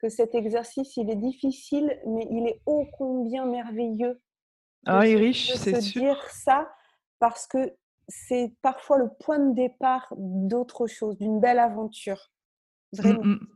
que 0.00 0.08
cet 0.08 0.34
exercice, 0.34 0.96
il 0.96 1.10
est 1.10 1.16
difficile, 1.16 2.00
mais 2.06 2.26
il 2.30 2.46
est 2.46 2.60
ô 2.66 2.86
combien 2.96 3.44
merveilleux. 3.46 4.20
Ah, 4.86 5.06
il 5.06 5.14
est 5.14 5.16
riche, 5.16 5.52
c'est 5.56 5.80
sûr. 5.80 6.00
dire 6.00 6.24
ça 6.30 6.70
parce 7.18 7.46
que 7.46 7.74
c'est 8.08 8.52
parfois 8.62 8.98
le 8.98 9.08
point 9.20 9.38
de 9.38 9.54
départ 9.54 10.12
d'autre 10.16 10.86
chose, 10.86 11.18
d'une 11.18 11.40
belle 11.40 11.58
aventure. 11.58 12.30
Vraiment. 12.92 13.22
Mmh, 13.22 13.32
mmh. 13.32 13.46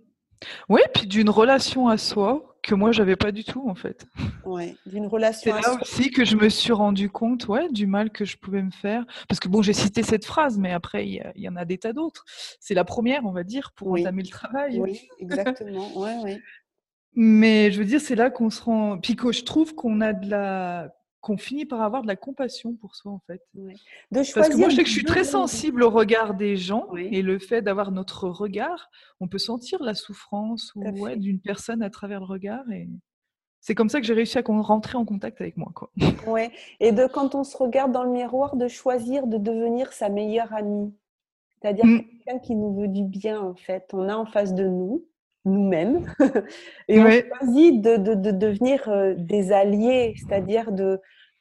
Oui, 0.69 0.81
puis 0.93 1.07
d'une 1.07 1.31
relation 1.31 1.89
à 1.89 1.97
soi 1.97 2.57
que 2.63 2.75
moi 2.75 2.93
j'avais 2.93 3.17
pas 3.17 3.33
du 3.33 3.45
tout 3.45 3.69
en 3.69 3.75
fait. 3.75 4.07
Ouais, 4.47 4.77
d'une 4.87 5.07
relation. 5.07 5.53
C'est 5.55 5.63
là 5.63 5.79
aussi 5.81 6.11
que 6.11 6.25
je 6.25 6.37
me 6.37 6.49
suis 6.49 6.73
rendu 6.73 7.11
compte, 7.11 7.49
ouais, 7.49 7.69
du 7.71 7.87
mal 7.87 8.11
que 8.11 8.25
je 8.25 8.37
pouvais 8.37 8.63
me 8.63 8.71
faire. 8.71 9.05
Parce 9.29 9.41
que 9.41 9.49
bon, 9.49 9.63
j'ai 9.63 9.73
cité 9.73 10.03
cette 10.03 10.25
phrase, 10.25 10.59
mais 10.59 10.73
après 10.73 11.07
il 11.07 11.23
y, 11.37 11.49
en 11.49 11.57
a 11.57 11.65
des 11.65 11.79
tas 11.79 11.93
d'autres. 11.93 12.25
C'est 12.61 12.75
la 12.75 12.85
première, 12.85 13.25
on 13.25 13.33
va 13.33 13.45
dire, 13.45 13.73
pour 13.73 13.93
entamer 13.93 14.23
le 14.23 14.29
travail. 14.29 14.81
Oui, 14.81 15.09
exactement. 15.19 15.99
ouais, 15.99 16.17
ouais. 16.23 16.41
Mais 17.17 17.71
je 17.71 17.79
veux 17.79 17.85
dire, 17.85 18.01
c'est 18.01 18.17
là 18.17 18.31
qu'on 18.31 18.51
se 18.51 18.63
rend. 18.63 18.99
Puis 18.99 19.15
que 19.17 19.31
je 19.31 19.45
trouve 19.45 19.75
qu'on 19.75 20.01
a 20.01 20.13
de 20.13 20.29
la 20.29 20.91
qu'on 21.25 21.39
finit 21.39 21.65
par 21.65 21.81
avoir 21.81 22.03
de 22.03 22.07
la 22.07 22.17
compassion 22.17 22.75
pour 22.75 22.97
soi 22.97 23.11
en 23.11 23.23
fait. 23.27 23.41
Parce 24.13 24.31
que 24.31 24.59
moi 24.59 24.69
je 24.69 24.77
sais 24.77 24.83
que 24.83 24.89
je 24.89 24.95
suis 24.95 25.05
très 25.05 25.25
sensible 25.25 25.83
au 25.83 25.89
regard 25.89 26.35
des 26.35 26.55
gens 26.59 26.95
et 26.97 27.23
le 27.23 27.39
fait 27.39 27.63
d'avoir 27.63 27.93
notre 27.93 28.29
regard, 28.29 28.91
on 29.21 29.27
peut 29.27 29.39
sentir 29.39 29.83
la 29.83 29.95
souffrance 29.95 30.73
ou, 30.75 30.85
d'une 31.17 31.41
personne 31.41 31.83
à 31.83 31.89
travers 31.89 32.21
le 32.21 32.27
regard 32.27 32.71
et 32.71 32.91
c'est 33.65 33.75
comme 33.75 33.89
ça 33.89 33.99
que 33.99 34.07
j'ai 34.07 34.13
réussi 34.13 34.37
à 34.37 34.43
rentrer 34.47 34.99
en 34.99 35.07
contact 35.07 35.41
avec 35.41 35.57
moi 35.57 35.73
quoi. 35.75 35.91
Ouais, 36.27 36.51
et 36.81 36.93
de 36.93 37.07
quand 37.07 37.35
on 37.35 37.45
se 37.45 37.57
regarde 37.57 37.93
dans 37.93 38.03
le 38.05 38.11
miroir 38.11 38.57
de 38.57 38.69
choisir 38.69 39.27
de 39.27 39.39
devenir 39.39 39.95
sa 39.95 40.11
meilleure 40.11 40.53
amie. 40.53 40.95
C'est-à-dire 41.63 41.87
mmh. 41.87 42.03
quelqu'un 42.03 42.39
qui 42.41 42.57
nous 42.57 42.75
veut 42.79 42.89
du 42.89 43.05
bien 43.05 43.41
en 43.41 43.55
fait, 43.55 43.89
on 43.95 44.11
a 44.11 44.17
en 44.17 44.27
face 44.27 44.53
de 44.53 44.69
nous 44.69 45.07
nous-mêmes 45.47 46.13
et 46.89 47.01
on 47.01 47.09
choisit 47.11 47.81
de, 47.81 47.97
de, 47.97 48.31
devenir 48.31 48.87
euh, 48.89 49.15
des 49.17 49.53
alliés, 49.53 50.15
c'est-à-dire 50.17 50.71
de, 50.71 51.01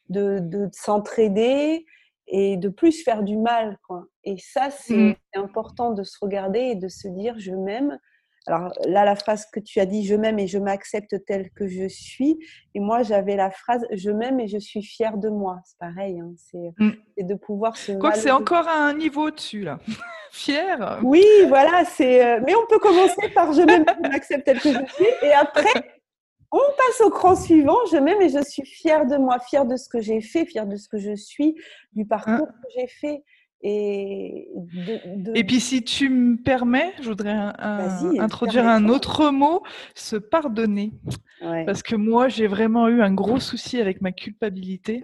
de, 0.10 0.70
s'entraider 0.72 1.86
et 2.28 2.56
de 2.56 2.70
plus 2.70 3.04
faire 3.04 3.24
du 3.24 3.38
mal. 3.38 3.78
Quoi. 3.86 4.06
Et 4.24 4.38
ça, 4.38 4.70
c'est 4.72 4.96
mmh. 4.96 5.16
important 5.36 5.92
de 5.92 6.04
se 6.04 6.18
regarder 6.22 6.60
et 6.60 6.76
de 6.76 6.88
se 6.88 7.10
dire 7.10 7.36
je 7.38 7.52
m'aime. 7.52 8.00
Alors 8.48 8.72
là, 8.86 9.06
la 9.06 9.16
phrase 9.16 9.46
que 9.46 9.60
tu 9.60 9.80
as 9.80 9.86
dit, 9.86 10.06
je 10.06 10.16
m'aime 10.16 10.38
et 10.40 10.48
je 10.48 10.58
m'accepte 10.58 11.16
tel 11.26 11.50
que 11.52 11.68
je 11.68 11.88
suis. 11.88 12.38
Et 12.76 12.80
moi, 12.80 13.04
j'avais 13.04 13.36
la 13.36 13.50
phrase, 13.50 13.86
je 13.92 14.12
m'aime 14.12 14.40
et 14.40 14.48
je 14.48 14.58
suis 14.58 14.84
fière 14.84 15.18
de 15.18 15.30
moi. 15.30 15.60
C'est 15.66 15.78
pareil, 15.80 16.20
hein, 16.20 16.34
mmh. 16.78 16.90
c'est 17.18 17.24
de 17.24 17.36
pouvoir 17.36 17.78
se... 17.78 17.94
Quoi 17.94 18.12
que 18.12 18.18
c'est 18.18 18.32
encore 18.32 18.68
à 18.68 18.76
un 18.76 18.94
niveau 18.94 19.32
dessus, 19.32 19.62
là. 19.62 19.80
fière. 20.32 21.00
Oui, 21.04 21.26
voilà, 21.48 21.86
c'est... 21.86 22.26
Euh, 22.26 22.42
mais 22.46 22.56
on 22.56 22.66
peut 22.68 22.80
commencer 22.80 23.30
par 23.34 23.54
je 23.54 23.62
m'aime 23.62 23.86
et 23.88 24.04
je 24.04 24.10
m'accepte 24.10 24.46
tel 24.46 24.60
que 24.60 24.74
je 24.74 24.86
suis. 24.94 25.08
Et 25.22 25.32
après, 25.32 25.94
on 26.52 26.60
passe 26.78 27.02
au 27.02 27.10
cran 27.10 27.36
suivant. 27.36 27.78
Je 27.92 27.98
m'aime 27.98 28.22
et 28.22 28.30
je 28.30 28.44
suis 28.44 28.66
fière 28.66 29.06
de 29.06 29.18
moi, 29.18 29.40
fière 29.40 29.66
de 29.66 29.78
ce 29.78 29.88
que 29.88 30.02
j'ai 30.02 30.22
fait, 30.22 30.46
fière 30.46 30.68
de 30.68 30.76
ce 30.76 30.90
que 30.90 30.98
je 30.98 31.16
suis, 31.16 31.56
du 31.94 32.06
parcours 32.06 32.34
hein. 32.34 32.56
que 32.62 32.70
j'ai 32.76 32.88
fait. 32.88 33.24
Et, 33.66 34.50
et 35.36 35.44
puis, 35.46 35.62
si 35.62 35.84
tu 35.84 36.10
me 36.10 36.36
permets, 36.36 36.94
je 37.02 37.08
voudrais 37.08 37.54
introduire 38.20 38.68
un 38.68 38.90
autre 38.90 39.32
mot, 39.32 39.64
se 39.96 40.18
pardonner. 40.18 40.94
Parce 41.40 41.82
que 41.82 41.96
moi, 41.96 42.28
j'ai 42.28 42.48
vraiment 42.48 42.88
eu 42.90 43.02
un 43.02 43.14
gros 43.14 43.40
souci 43.40 43.80
avec 43.80 44.02
ma 44.02 44.12
culpabilité. 44.12 45.04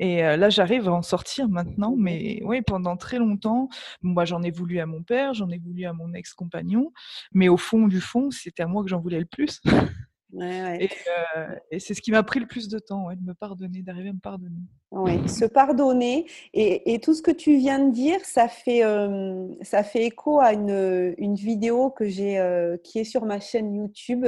Et 0.00 0.24
euh, 0.24 0.38
là, 0.38 0.48
j'arrive 0.48 0.88
à 0.88 0.92
en 0.92 1.02
sortir 1.02 1.48
maintenant, 1.50 1.94
mais 1.96 2.40
oui, 2.42 2.62
pendant 2.62 2.96
très 2.96 3.18
longtemps, 3.18 3.68
moi, 4.00 4.24
j'en 4.24 4.42
ai 4.42 4.50
voulu 4.50 4.80
à 4.80 4.86
mon 4.86 5.02
père, 5.02 5.34
j'en 5.34 5.50
ai 5.50 5.58
voulu 5.58 5.84
à 5.84 5.92
mon 5.92 6.14
ex-compagnon, 6.14 6.90
mais 7.32 7.48
au 7.48 7.58
fond 7.58 7.86
du 7.86 8.00
fond, 8.00 8.30
c'était 8.30 8.62
à 8.62 8.66
moi 8.66 8.82
que 8.82 8.88
j'en 8.88 9.00
voulais 9.00 9.18
le 9.18 9.26
plus. 9.26 9.60
Euh, 10.34 10.76
et, 11.70 11.80
c'est 11.80 11.94
ce 11.94 12.00
qui 12.00 12.10
m'a 12.10 12.22
pris 12.22 12.40
le 12.40 12.46
plus 12.46 12.68
de 12.68 12.78
temps, 12.78 13.08
de 13.10 13.24
me 13.24 13.34
pardonner, 13.34 13.82
d'arriver 13.82 14.10
à 14.10 14.12
me 14.12 14.20
pardonner. 14.20 14.62
Oui, 14.90 15.28
se 15.28 15.44
pardonner. 15.44 16.26
Et, 16.54 17.00
tout 17.00 17.14
ce 17.14 17.22
que 17.22 17.30
tu 17.30 17.56
viens 17.56 17.78
de 17.78 17.92
dire, 17.92 18.24
ça 18.24 18.48
fait, 18.48 18.84
euh, 18.84 19.46
ça 19.62 19.82
fait 19.82 20.04
écho 20.04 20.40
à 20.40 20.52
une, 20.52 21.14
une 21.18 21.34
vidéo 21.34 21.90
que 21.90 22.08
j'ai, 22.08 22.38
euh, 22.38 22.76
qui 22.82 22.98
est 23.00 23.04
sur 23.04 23.24
ma 23.24 23.40
chaîne 23.40 23.74
YouTube 23.74 24.26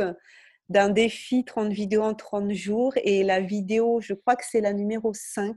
d'un 0.68 0.88
défi 0.88 1.44
30 1.44 1.72
vidéos 1.72 2.02
en 2.02 2.14
30 2.14 2.52
jours. 2.52 2.92
Et 3.04 3.22
la 3.22 3.40
vidéo, 3.40 4.00
je 4.00 4.14
crois 4.14 4.36
que 4.36 4.44
c'est 4.48 4.60
la 4.60 4.72
numéro 4.72 5.12
5 5.14 5.56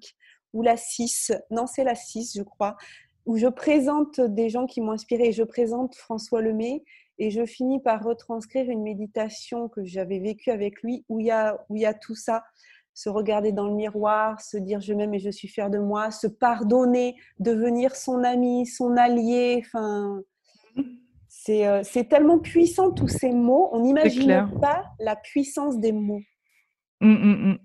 ou 0.53 0.62
la 0.62 0.77
6. 0.77 1.34
Non, 1.51 1.67
c'est 1.67 1.84
la 1.84 1.95
6, 1.95 2.34
je 2.38 2.43
crois 2.43 2.75
où 3.25 3.38
je 3.38 3.47
présente 3.47 4.21
des 4.21 4.49
gens 4.49 4.65
qui 4.65 4.81
m'ont 4.81 4.91
inspiré. 4.91 5.31
Je 5.31 5.43
présente 5.43 5.95
François 5.95 6.41
Lemay 6.41 6.83
et 7.17 7.31
je 7.31 7.45
finis 7.45 7.81
par 7.81 8.03
retranscrire 8.03 8.69
une 8.69 8.83
méditation 8.83 9.69
que 9.69 9.83
j'avais 9.83 10.19
vécue 10.19 10.51
avec 10.51 10.81
lui 10.81 11.05
où 11.09 11.19
il, 11.19 11.27
y 11.27 11.31
a, 11.31 11.57
où 11.69 11.75
il 11.75 11.81
y 11.81 11.85
a 11.85 11.93
tout 11.93 12.15
ça. 12.15 12.43
Se 12.93 13.09
regarder 13.09 13.51
dans 13.51 13.67
le 13.67 13.75
miroir, 13.75 14.39
se 14.39 14.57
dire 14.57 14.79
je 14.79 14.93
m'aime 14.93 15.13
et 15.13 15.19
je 15.19 15.29
suis 15.29 15.49
fière 15.49 15.69
de 15.69 15.79
moi, 15.79 16.11
se 16.11 16.27
pardonner, 16.27 17.15
devenir 17.39 17.95
son 17.95 18.23
ami, 18.23 18.65
son 18.65 18.95
allié. 18.95 19.61
Enfin, 19.65 20.21
c'est, 21.27 21.67
euh, 21.67 21.83
tellement 22.09 22.39
puissant 22.39 22.91
tous 22.91 23.09
ces 23.09 23.31
mots. 23.31 23.69
On 23.73 23.81
n'imagine 23.81 24.49
pas 24.61 24.85
la 24.99 25.17
puissance 25.17 25.77
des 25.77 25.91
mots. 25.91 26.21
Mmh, 27.01 27.11
mmh, 27.11 27.51
mmh. 27.51 27.57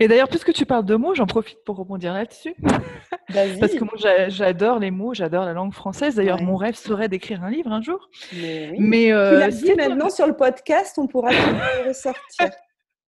Et 0.00 0.08
d'ailleurs, 0.08 0.28
puisque 0.28 0.52
tu 0.52 0.66
parles 0.66 0.84
de 0.84 0.94
mots, 0.94 1.14
j'en 1.14 1.26
profite 1.26 1.64
pour 1.64 1.76
rebondir 1.76 2.12
là-dessus. 2.12 2.54
Parce 3.32 3.72
que 3.72 3.84
moi, 3.84 3.94
j'adore 4.28 4.78
les 4.78 4.90
mots, 4.90 5.14
j'adore 5.14 5.44
la 5.44 5.52
langue 5.52 5.72
française. 5.72 6.14
D'ailleurs, 6.14 6.42
mon 6.42 6.56
rêve 6.56 6.74
serait 6.74 7.08
d'écrire 7.08 7.42
un 7.44 7.50
livre 7.50 7.70
un 7.70 7.82
jour. 7.82 8.08
Mais, 8.32 8.72
oui. 8.78 9.06
tu 9.06 9.12
euh, 9.12 9.38
l'as 9.38 9.50
dit 9.50 9.74
maintenant 9.74 10.10
sur 10.10 10.26
le 10.26 10.34
podcast, 10.34 10.98
on 10.98 11.06
pourra 11.06 11.30
le 11.32 11.88
ressortir. 11.88 12.50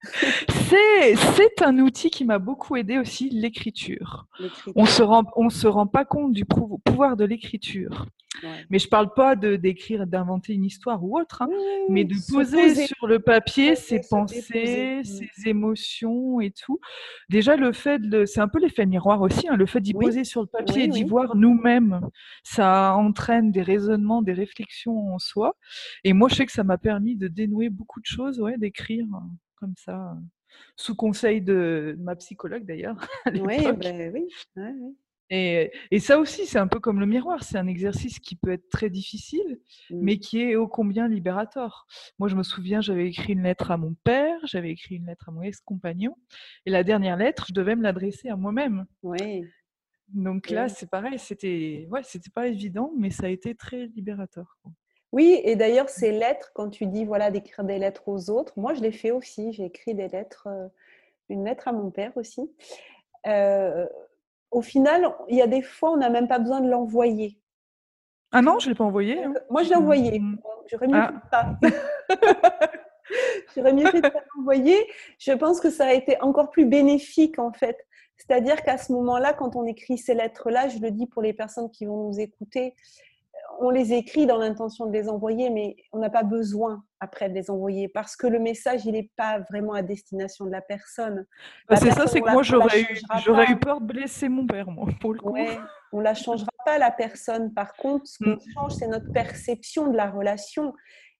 C'est 0.03 1.61
un 1.61 1.79
outil 1.79 2.09
qui 2.09 2.25
m'a 2.25 2.39
beaucoup 2.39 2.75
aidé 2.75 2.97
aussi, 2.97 3.29
l'écriture. 3.29 4.27
On 4.75 4.85
se 4.85 5.01
rend, 5.01 5.23
on 5.35 5.49
se 5.49 5.67
rend 5.67 5.87
pas 5.87 6.05
compte 6.05 6.33
du 6.33 6.45
pouvoir 6.45 7.15
de 7.15 7.25
l'écriture. 7.25 8.07
Mais 8.69 8.79
je 8.79 8.87
parle 8.87 9.13
pas 9.13 9.35
de 9.35 9.55
d'écrire, 9.55 10.07
d'inventer 10.07 10.53
une 10.53 10.65
histoire 10.65 11.03
ou 11.03 11.19
autre, 11.19 11.43
hein, 11.43 11.49
mais 11.89 12.03
de 12.03 12.15
poser, 12.31 12.87
sur 12.87 13.07
le 13.07 13.19
papier 13.19 13.75
ses 13.75 14.01
pensées, 14.01 15.01
ses 15.03 15.47
émotions 15.47 16.41
et 16.41 16.51
tout. 16.51 16.79
Déjà, 17.29 17.55
le 17.55 17.71
fait 17.71 17.99
de, 17.99 18.25
c'est 18.25 18.41
un 18.41 18.47
peu 18.47 18.59
l'effet 18.59 18.85
miroir 18.85 19.21
aussi, 19.21 19.47
hein, 19.47 19.55
le 19.55 19.65
fait 19.65 19.81
d'y 19.81 19.93
poser 19.93 20.23
sur 20.23 20.41
le 20.41 20.47
papier, 20.47 20.87
d'y 20.87 21.03
voir 21.03 21.35
nous-mêmes, 21.35 22.01
ça 22.43 22.95
entraîne 22.95 23.51
des 23.51 23.61
raisonnements, 23.61 24.21
des 24.21 24.33
réflexions 24.33 25.13
en 25.13 25.19
soi. 25.19 25.55
Et 26.03 26.13
moi, 26.13 26.27
je 26.27 26.35
sais 26.35 26.45
que 26.45 26.51
ça 26.51 26.63
m'a 26.63 26.77
permis 26.77 27.15
de 27.15 27.27
dénouer 27.27 27.69
beaucoup 27.69 28.01
de 28.01 28.05
choses, 28.05 28.39
ouais, 28.39 28.57
d'écrire 28.57 29.05
comme 29.63 29.75
ça, 29.77 30.17
sous 30.75 30.93
conseil 30.93 31.41
de, 31.41 31.95
ma 31.99 32.17
psychologue 32.17 32.65
d'ailleurs. 32.65 32.97
Ben 33.25 34.11
oui. 34.13 34.27
Et, 35.29 35.99
ça 35.99 36.19
aussi, 36.19 36.45
c'est 36.45 36.59
un 36.59 36.67
peu 36.67 36.81
comme 36.81 36.99
le 36.99 37.05
miroir. 37.05 37.43
C'est 37.43 37.57
un 37.57 37.67
exercice 37.67 38.19
qui 38.19 38.35
peut 38.35 38.51
être 38.51 38.69
très 38.69 38.89
difficile, 38.89 39.61
mmh. 39.89 39.99
mais 40.01 40.17
qui 40.17 40.41
est 40.41 40.57
ô 40.57 40.67
combien 40.67 41.07
libérateur. 41.07 41.87
Moi, 42.19 42.27
je 42.27 42.35
me 42.35 42.43
souviens, 42.43 42.81
j'avais 42.81 43.07
écrit 43.07 43.33
une 43.33 43.43
lettre 43.43 43.71
à 43.71 43.77
mon 43.77 43.95
père, 44.03 44.37
j'avais 44.43 44.71
écrit 44.71 44.95
une 44.95 45.05
lettre 45.05 45.29
à 45.29 45.31
mon 45.31 45.41
ex-compagnon, 45.41 46.17
et 46.65 46.71
la 46.71 46.83
dernière 46.83 47.15
lettre, 47.15 47.45
je 47.47 47.53
devais 47.53 47.77
me 47.77 47.83
l'adresser 47.83 48.27
à 48.27 48.35
moi-même. 48.35 48.85
Oui. 49.01 49.45
Donc 50.09 50.49
là, 50.49 50.67
c'est 50.67 50.89
pareil, 50.89 51.17
c'était 51.17 51.87
ouais, 51.89 52.03
c'était 52.03 52.29
pas 52.29 52.47
évident, 52.47 52.91
mais 52.97 53.09
ça 53.09 53.27
a 53.27 53.29
été 53.29 53.55
très 53.55 53.87
libérateur. 53.87 54.59
Oui, 55.13 55.39
et 55.43 55.55
d'ailleurs, 55.55 55.89
ces 55.89 56.11
lettres, 56.11 56.51
quand 56.55 56.69
tu 56.69 56.87
dis 56.87 57.05
voilà 57.05 57.29
d'écrire 57.29 57.63
des 57.63 57.77
lettres 57.77 58.07
aux 58.07 58.31
autres, 58.31 58.53
moi 58.57 58.73
je 58.73 58.81
l'ai 58.81 58.91
fait 58.91 59.11
aussi. 59.11 59.53
J'ai 59.53 59.65
écrit 59.65 59.93
des 59.93 60.07
lettres, 60.07 60.47
euh, 60.47 60.67
une 61.29 61.45
lettre 61.45 61.67
à 61.67 61.71
mon 61.71 61.91
père 61.91 62.11
aussi. 62.15 62.51
Euh, 63.27 63.85
au 64.49 64.63
final, 64.63 65.13
il 65.29 65.37
y 65.37 65.41
a 65.43 65.47
des 65.47 65.61
fois, 65.61 65.91
on 65.91 65.97
n'a 65.97 66.09
même 66.09 66.27
pas 66.27 66.39
besoin 66.39 66.61
de 66.61 66.69
l'envoyer. 66.69 67.39
Ah 68.31 68.41
non, 68.41 68.57
je 68.57 68.65
ne 68.65 68.71
l'ai 68.71 68.75
pas 68.75 68.85
envoyé. 68.85 69.23
Hein. 69.23 69.35
Moi, 69.51 69.61
je 69.61 69.69
l'ai 69.69 69.75
envoyé. 69.75 70.19
Mmh. 70.19 70.39
J'aurais 70.71 70.87
mieux 70.87 70.99
Ah. 71.31 71.53
fait 71.61 71.69
pas. 71.69 72.69
J'aurais 73.55 73.73
mieux 73.73 73.85
fait 73.85 74.01
de 74.01 74.09
pas 74.09 74.23
l'envoyer. 74.35 74.77
Je 75.19 75.31
pense 75.33 75.59
que 75.59 75.69
ça 75.69 75.85
a 75.85 75.93
été 75.93 76.19
encore 76.21 76.49
plus 76.49 76.65
bénéfique 76.65 77.37
en 77.37 77.53
fait. 77.53 77.77
C'est-à-dire 78.17 78.63
qu'à 78.63 78.79
ce 78.79 78.91
moment-là, 78.93 79.33
quand 79.33 79.55
on 79.55 79.65
écrit 79.65 79.99
ces 79.99 80.15
lettres-là, 80.15 80.69
je 80.69 80.79
le 80.79 80.89
dis 80.89 81.05
pour 81.05 81.21
les 81.21 81.33
personnes 81.33 81.69
qui 81.69 81.85
vont 81.85 82.09
nous 82.09 82.19
écouter, 82.19 82.73
on 83.59 83.69
les 83.69 83.93
écrit 83.93 84.25
dans 84.25 84.37
l'intention 84.37 84.85
de 84.87 84.91
les 84.93 85.09
envoyer, 85.09 85.49
mais 85.49 85.75
on 85.91 85.99
n'a 85.99 86.09
pas 86.09 86.23
besoin 86.23 86.83
après 86.99 87.29
de 87.29 87.33
les 87.33 87.49
envoyer 87.49 87.87
parce 87.87 88.15
que 88.15 88.27
le 88.27 88.39
message, 88.39 88.85
il 88.85 88.93
n'est 88.93 89.09
pas 89.15 89.39
vraiment 89.39 89.73
à 89.73 89.81
destination 89.81 90.45
de 90.45 90.51
la 90.51 90.61
personne. 90.61 91.25
Bah, 91.69 91.75
c'est 91.75 91.91
ça, 91.91 92.07
c'est 92.07 92.21
que 92.21 92.31
moi 92.31 92.43
j'aurais 92.43 92.81
eu, 92.81 92.97
j'aurais 93.23 93.55
peur 93.57 93.81
de 93.81 93.85
blesser 93.85 94.29
mon 94.29 94.45
père, 94.47 94.69
moi, 94.69 94.87
pour 95.01 95.13
le 95.13 95.19
coup. 95.19 95.29
Ouais, 95.33 95.59
on 95.91 95.99
la 95.99 96.13
changera 96.13 96.49
pas 96.65 96.77
la 96.77 96.91
personne. 96.91 97.53
Par 97.53 97.73
contre, 97.73 98.07
ce 98.07 98.23
qu'on 98.23 98.39
change, 98.53 98.73
c'est 98.73 98.87
notre 98.87 99.11
perception 99.11 99.91
de 99.91 99.97
la 99.97 100.09
relation 100.09 100.73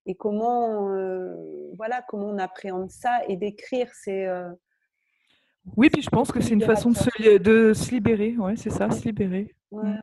et 0.06 0.14
comment, 0.14 0.90
euh, 0.90 1.34
voilà, 1.76 2.02
comment 2.08 2.28
on 2.28 2.38
appréhende 2.38 2.90
ça. 2.90 3.20
Et 3.28 3.36
d'écrire, 3.36 3.88
c'est 3.94 4.26
euh, 4.26 4.50
Oui, 5.76 5.88
puis 5.90 6.02
je 6.02 6.10
pense 6.10 6.30
que 6.32 6.40
c'est 6.40 6.54
une 6.54 6.60
façon 6.62 6.90
de 6.90 6.96
se, 6.96 7.10
li- 7.22 7.40
de 7.40 7.72
se 7.72 7.90
libérer, 7.90 8.36
ouais, 8.36 8.56
c'est 8.56 8.70
ça, 8.70 8.90
se 8.90 9.04
libérer. 9.04 9.54
ouais. 9.70 9.82
Mm. 9.90 10.02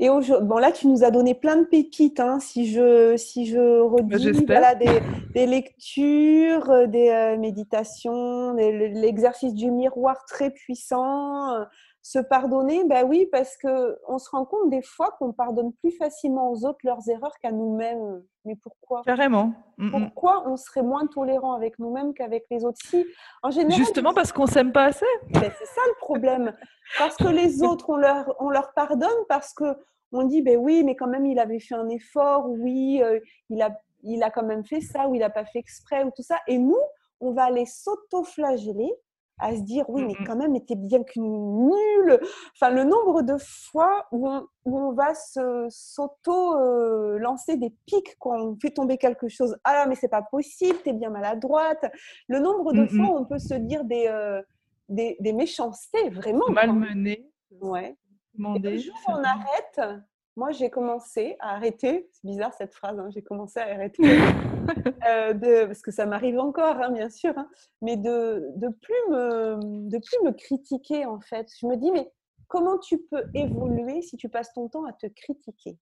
Et 0.00 0.10
aujourd'hui, 0.10 0.46
bon 0.46 0.58
là, 0.58 0.70
tu 0.70 0.86
nous 0.86 1.02
as 1.02 1.10
donné 1.10 1.34
plein 1.34 1.56
de 1.56 1.64
pépites. 1.64 2.20
hein. 2.20 2.38
Si 2.38 2.66
je, 2.70 3.16
si 3.16 3.46
je 3.46 3.80
redis, 3.80 4.30
Bah, 4.46 4.60
voilà, 4.60 4.74
des, 4.76 5.00
des 5.34 5.46
lectures, 5.46 6.70
euh, 6.70 6.86
des 6.86 7.08
euh, 7.08 7.36
méditations, 7.36 8.52
l'exercice 8.54 9.54
du 9.54 9.70
miroir 9.72 10.24
très 10.26 10.50
puissant, 10.50 11.52
euh, 11.54 11.64
se 12.08 12.18
pardonner, 12.18 12.84
ben 12.84 13.06
oui, 13.06 13.28
parce 13.30 13.58
que 13.58 13.98
on 14.08 14.16
se 14.16 14.30
rend 14.30 14.46
compte 14.46 14.70
des 14.70 14.80
fois 14.80 15.14
qu'on 15.18 15.34
pardonne 15.34 15.74
plus 15.74 15.90
facilement 15.90 16.50
aux 16.50 16.64
autres 16.64 16.78
leurs 16.84 17.06
erreurs 17.10 17.34
qu'à 17.42 17.52
nous-mêmes. 17.52 18.24
Mais 18.46 18.56
pourquoi? 18.62 19.02
Carrément. 19.04 19.52
Mm, 19.76 19.88
mm. 19.88 19.90
Pourquoi 19.90 20.48
on 20.48 20.56
serait 20.56 20.82
moins 20.82 21.06
tolérant 21.06 21.52
avec 21.52 21.78
nous-mêmes 21.78 22.14
qu'avec 22.14 22.46
les 22.50 22.64
autres? 22.64 22.78
Si, 22.82 23.04
en 23.42 23.50
général, 23.50 23.76
Justement 23.76 24.14
parce 24.14 24.32
qu'on 24.32 24.46
s'aime 24.46 24.72
pas 24.72 24.84
assez. 24.84 25.04
ben, 25.28 25.52
c'est 25.58 25.66
ça 25.66 25.82
le 25.86 25.98
problème. 25.98 26.54
Parce 26.96 27.14
que 27.14 27.28
les 27.28 27.62
autres, 27.62 27.90
on 27.90 27.98
leur, 27.98 28.34
on 28.40 28.48
leur 28.48 28.72
pardonne 28.72 29.10
parce 29.28 29.52
que 29.52 29.76
on 30.10 30.24
dit, 30.24 30.40
ben 30.40 30.56
oui, 30.56 30.84
mais 30.84 30.96
quand 30.96 31.08
même, 31.08 31.26
il 31.26 31.38
avait 31.38 31.60
fait 31.60 31.74
un 31.74 31.90
effort, 31.90 32.48
oui, 32.48 33.02
euh, 33.02 33.20
il, 33.50 33.60
a, 33.60 33.78
il 34.02 34.22
a 34.22 34.30
quand 34.30 34.44
même 34.44 34.64
fait 34.64 34.80
ça, 34.80 35.08
ou 35.08 35.14
il 35.14 35.18
n'a 35.18 35.28
pas 35.28 35.44
fait 35.44 35.58
exprès, 35.58 36.04
ou 36.04 36.10
tout 36.16 36.22
ça. 36.22 36.38
Et 36.46 36.56
nous, 36.56 36.80
on 37.20 37.32
va 37.32 37.44
aller 37.44 37.66
s'auto-flageller 37.66 38.94
à 39.38 39.54
se 39.56 39.62
dire, 39.62 39.84
oui, 39.88 40.04
mais 40.04 40.14
Mhm. 40.18 40.26
quand 40.26 40.36
même, 40.36 40.54
était 40.56 40.74
bien 40.74 41.02
qu'une 41.04 41.68
nulle. 41.68 42.20
Enfin, 42.54 42.70
le 42.70 42.84
nombre 42.84 43.22
de 43.22 43.36
fois 43.38 44.06
où 44.12 44.28
on, 44.28 44.46
où 44.64 44.78
on 44.78 44.92
va 44.92 45.14
se- 45.14 45.66
s'auto-lancer 45.70 47.56
des 47.56 47.70
pics 47.86 48.16
quand 48.18 48.38
on 48.40 48.56
fait 48.60 48.70
tomber 48.70 48.98
quelque 48.98 49.28
chose. 49.28 49.56
Ah, 49.64 49.86
mais 49.88 49.94
c'est 49.94 50.08
pas 50.08 50.22
possible, 50.22 50.78
t'es 50.82 50.92
bien 50.92 51.10
maladroite. 51.10 51.84
Le 52.28 52.38
nombre 52.40 52.72
de 52.72 52.82
Mhm. 52.82 52.88
fois 52.88 53.06
où 53.10 53.16
on 53.18 53.24
peut 53.24 53.38
se 53.38 53.54
dire 53.54 53.84
des, 53.84 54.06
euh, 54.08 54.42
des, 54.88 55.16
des 55.20 55.32
méchancetés, 55.32 56.08
vraiment. 56.10 56.44
Malmené, 56.50 57.30
Ouais. 57.60 57.96
Et 58.54 58.58
le 58.60 58.76
jour 58.78 58.94
où 59.08 59.12
on 59.12 59.24
arrête, 59.24 59.80
moi 60.38 60.52
j'ai 60.52 60.70
commencé 60.70 61.36
à 61.40 61.56
arrêter, 61.56 62.08
c'est 62.12 62.26
bizarre 62.26 62.54
cette 62.54 62.72
phrase, 62.72 62.98
hein, 62.98 63.10
j'ai 63.10 63.22
commencé 63.22 63.58
à 63.58 63.64
arrêter, 63.64 64.02
euh, 65.08 65.32
de, 65.32 65.66
parce 65.66 65.82
que 65.82 65.90
ça 65.90 66.06
m'arrive 66.06 66.38
encore, 66.38 66.76
hein, 66.76 66.92
bien 66.92 67.10
sûr, 67.10 67.36
hein, 67.36 67.50
mais 67.82 67.96
de, 67.96 68.52
de, 68.54 68.68
plus 68.68 69.10
me, 69.10 69.88
de 69.90 69.98
plus 69.98 70.24
me 70.24 70.30
critiquer 70.30 71.06
en 71.06 71.20
fait. 71.20 71.50
Je 71.60 71.66
me 71.66 71.76
dis, 71.76 71.90
mais 71.90 72.12
comment 72.46 72.78
tu 72.78 72.98
peux 73.10 73.24
évoluer 73.34 74.00
si 74.00 74.16
tu 74.16 74.28
passes 74.28 74.52
ton 74.52 74.68
temps 74.68 74.84
à 74.84 74.92
te 74.92 75.08
critiquer? 75.08 75.76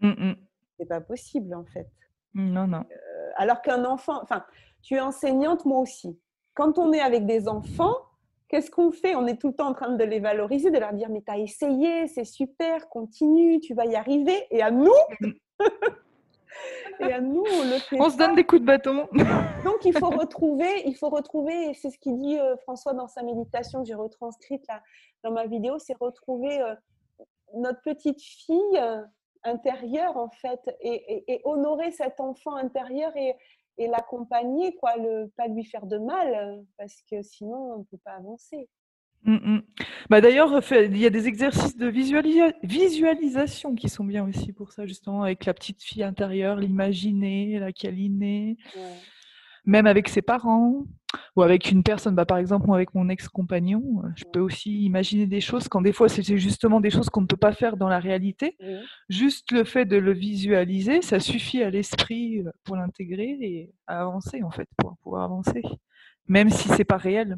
Mm, 0.00 0.30
mm. 0.30 0.36
C'est 0.76 0.86
pas 0.86 1.00
possible 1.00 1.54
en 1.54 1.64
fait. 1.64 1.88
Non, 2.34 2.66
non. 2.66 2.84
Euh, 2.90 3.30
alors 3.36 3.62
qu'un 3.62 3.84
enfant, 3.84 4.20
enfin, 4.20 4.44
tu 4.82 4.96
es 4.96 5.00
enseignante, 5.00 5.64
moi 5.64 5.78
aussi. 5.78 6.18
Quand 6.54 6.76
on 6.78 6.92
est 6.92 7.00
avec 7.00 7.24
des 7.24 7.46
enfants, 7.46 7.96
qu'est-ce 8.50 8.70
qu'on 8.70 8.90
fait? 8.90 9.14
On 9.14 9.26
est 9.26 9.40
tout 9.40 9.48
le 9.48 9.54
temps 9.54 9.68
en 9.68 9.74
train 9.74 9.90
de 9.94 10.04
les 10.04 10.18
valoriser, 10.20 10.70
de 10.70 10.78
leur 10.78 10.92
dire 10.92 11.08
mais 11.08 11.22
tu 11.22 11.32
as 11.32 11.38
essayé, 11.38 12.06
c'est 12.08 12.24
super, 12.24 12.88
continue, 12.88 13.60
tu 13.60 13.72
vas 13.74 13.86
y 13.86 13.94
arriver. 13.96 14.46
Et 14.50 14.60
à 14.62 14.70
nous, 14.70 14.92
et 17.00 17.12
à 17.12 17.20
nous, 17.20 17.42
on 17.44 17.62
le 17.64 17.78
fait. 17.78 17.96
On 18.00 18.10
se 18.10 18.16
donne 18.16 18.34
des 18.34 18.44
coups 18.44 18.60
de 18.62 18.66
bâton. 18.66 19.08
Donc 19.64 19.84
il 19.84 19.96
faut 19.96 20.10
retrouver, 20.10 20.82
il 20.86 20.94
faut 20.96 21.08
retrouver, 21.08 21.70
et 21.70 21.74
c'est 21.74 21.90
ce 21.90 21.98
qu'il 21.98 22.16
dit 22.18 22.38
euh, 22.38 22.56
François 22.58 22.92
dans 22.92 23.08
sa 23.08 23.22
méditation 23.22 23.80
que 23.82 23.86
j'ai 23.88 23.94
retranscrite 23.94 24.66
là 24.68 24.82
dans 25.22 25.30
ma 25.32 25.46
vidéo, 25.46 25.78
c'est 25.78 25.96
retrouver 25.98 26.60
euh, 26.60 26.74
notre 27.54 27.80
petite 27.82 28.20
fille 28.20 28.78
euh, 28.78 29.02
intérieure 29.44 30.16
en 30.16 30.30
fait, 30.30 30.60
et, 30.80 31.14
et- 31.14 31.32
et 31.34 31.40
honorer 31.44 31.90
cet 31.92 32.20
enfant 32.20 32.54
intérieur 32.56 33.16
et, 33.16 33.34
et 33.80 33.88
l'accompagner, 33.88 34.76
quoi, 34.76 34.96
le, 34.98 35.30
pas 35.36 35.48
lui 35.48 35.64
faire 35.64 35.86
de 35.86 35.98
mal, 35.98 36.34
euh, 36.34 36.62
parce 36.78 37.02
que 37.10 37.22
sinon 37.22 37.56
on 37.74 37.78
ne 37.78 37.84
peut 37.84 37.98
pas 38.04 38.12
avancer. 38.12 38.68
Mm, 39.24 39.34
mm. 39.34 39.62
Bah, 40.08 40.20
D'ailleurs, 40.20 40.62
fait- 40.64 40.86
il 40.86 40.96
y 40.98 41.06
a 41.06 41.10
des 41.10 41.26
exercices 41.28 41.76
de 41.76 41.88
visualisa- 41.90 42.54
visualisation 42.62 43.74
qui 43.74 43.88
sont 43.88 44.04
bien 44.04 44.26
aussi 44.26 44.52
pour 44.52 44.72
ça, 44.72 44.86
justement, 44.86 45.22
avec 45.22 45.44
la 45.44 45.54
petite 45.54 45.82
fille 45.82 46.02
intérieure, 46.02 46.56
l'imaginer, 46.56 47.58
la 47.58 47.72
câliner, 47.72 48.56
Ouais. 48.76 48.82
Même 49.64 49.86
avec 49.86 50.08
ses 50.08 50.22
parents 50.22 50.84
ou 51.36 51.42
avec 51.42 51.70
une 51.70 51.82
personne. 51.82 52.14
Bah, 52.14 52.24
par 52.24 52.38
exemple, 52.38 52.72
avec 52.72 52.94
mon 52.94 53.08
ex-compagnon, 53.08 54.02
euh, 54.04 54.08
je 54.16 54.24
peux 54.32 54.40
aussi 54.40 54.84
imaginer 54.84 55.26
des 55.26 55.40
choses 55.40 55.68
quand 55.68 55.80
des 55.80 55.92
fois, 55.92 56.08
c'est 56.08 56.22
justement 56.36 56.80
des 56.80 56.90
choses 56.90 57.10
qu'on 57.10 57.22
ne 57.22 57.26
peut 57.26 57.36
pas 57.36 57.52
faire 57.52 57.76
dans 57.76 57.88
la 57.88 57.98
réalité. 57.98 58.56
Oui. 58.60 58.76
Juste 59.08 59.52
le 59.52 59.64
fait 59.64 59.84
de 59.84 59.96
le 59.96 60.12
visualiser, 60.12 61.02
ça 61.02 61.20
suffit 61.20 61.62
à 61.62 61.70
l'esprit 61.70 62.40
euh, 62.40 62.50
pour 62.64 62.76
l'intégrer 62.76 63.36
et 63.40 63.72
à 63.86 64.00
avancer, 64.02 64.42
en 64.42 64.50
fait, 64.50 64.68
pour 64.76 64.96
pouvoir 65.02 65.24
avancer. 65.24 65.62
Même 66.28 66.50
si 66.50 66.68
c'est 66.68 66.84
pas 66.84 66.96
réel. 66.96 67.36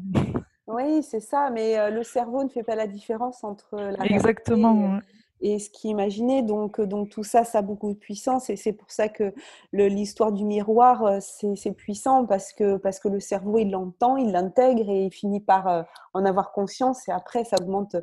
Oui, 0.67 1.03
c'est 1.03 1.19
ça, 1.19 1.49
mais 1.51 1.77
euh, 1.77 1.89
le 1.89 2.03
cerveau 2.03 2.43
ne 2.43 2.49
fait 2.49 2.63
pas 2.63 2.75
la 2.75 2.87
différence 2.87 3.43
entre 3.43 3.75
la 3.75 3.89
réalité 3.89 4.13
Exactement. 4.13 4.93
ouais. 4.93 4.99
et 4.99 5.22
ce 5.59 5.69
qui 5.69 5.87
est 5.87 5.91
imaginé. 5.91 6.41
Donc, 6.41 6.79
euh, 6.79 6.85
donc 6.85 7.09
tout 7.09 7.23
ça, 7.23 7.43
ça 7.43 7.59
a 7.59 7.61
beaucoup 7.61 7.89
de 7.89 7.97
puissance 7.97 8.49
et 8.49 8.55
c'est 8.55 8.73
pour 8.73 8.89
ça 8.89 9.09
que 9.09 9.33
l'histoire 9.73 10.31
du 10.31 10.45
miroir, 10.45 11.03
euh, 11.05 11.19
c'est 11.21 11.71
puissant 11.73 12.25
parce 12.25 12.53
que, 12.53 12.77
parce 12.77 12.99
que 12.99 13.09
le 13.09 13.19
cerveau, 13.19 13.59
il 13.59 13.71
l'entend, 13.71 14.15
il 14.17 14.31
l'intègre 14.31 14.89
et 14.89 15.05
il 15.05 15.11
finit 15.11 15.41
par 15.41 15.67
euh, 15.67 15.83
en 16.13 16.25
avoir 16.25 16.51
conscience 16.51 17.07
et 17.07 17.11
après, 17.11 17.43
ça 17.43 17.57
augmente, 17.61 17.95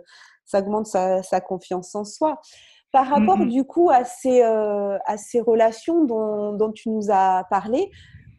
ça 0.44 0.60
augmente 0.60 0.86
sa, 0.86 1.22
sa 1.22 1.40
confiance 1.40 1.94
en 1.94 2.04
soi. 2.04 2.40
Par 2.92 3.06
rapport 3.06 3.38
Mhm. 3.38 3.48
du 3.48 3.64
coup 3.64 3.88
à 3.88 4.04
ces, 4.04 4.42
euh, 4.42 4.98
à 5.06 5.16
ces 5.16 5.40
relations 5.40 6.04
dont, 6.04 6.52
dont 6.52 6.72
tu 6.72 6.90
nous 6.90 7.10
as 7.10 7.44
parlé, 7.48 7.90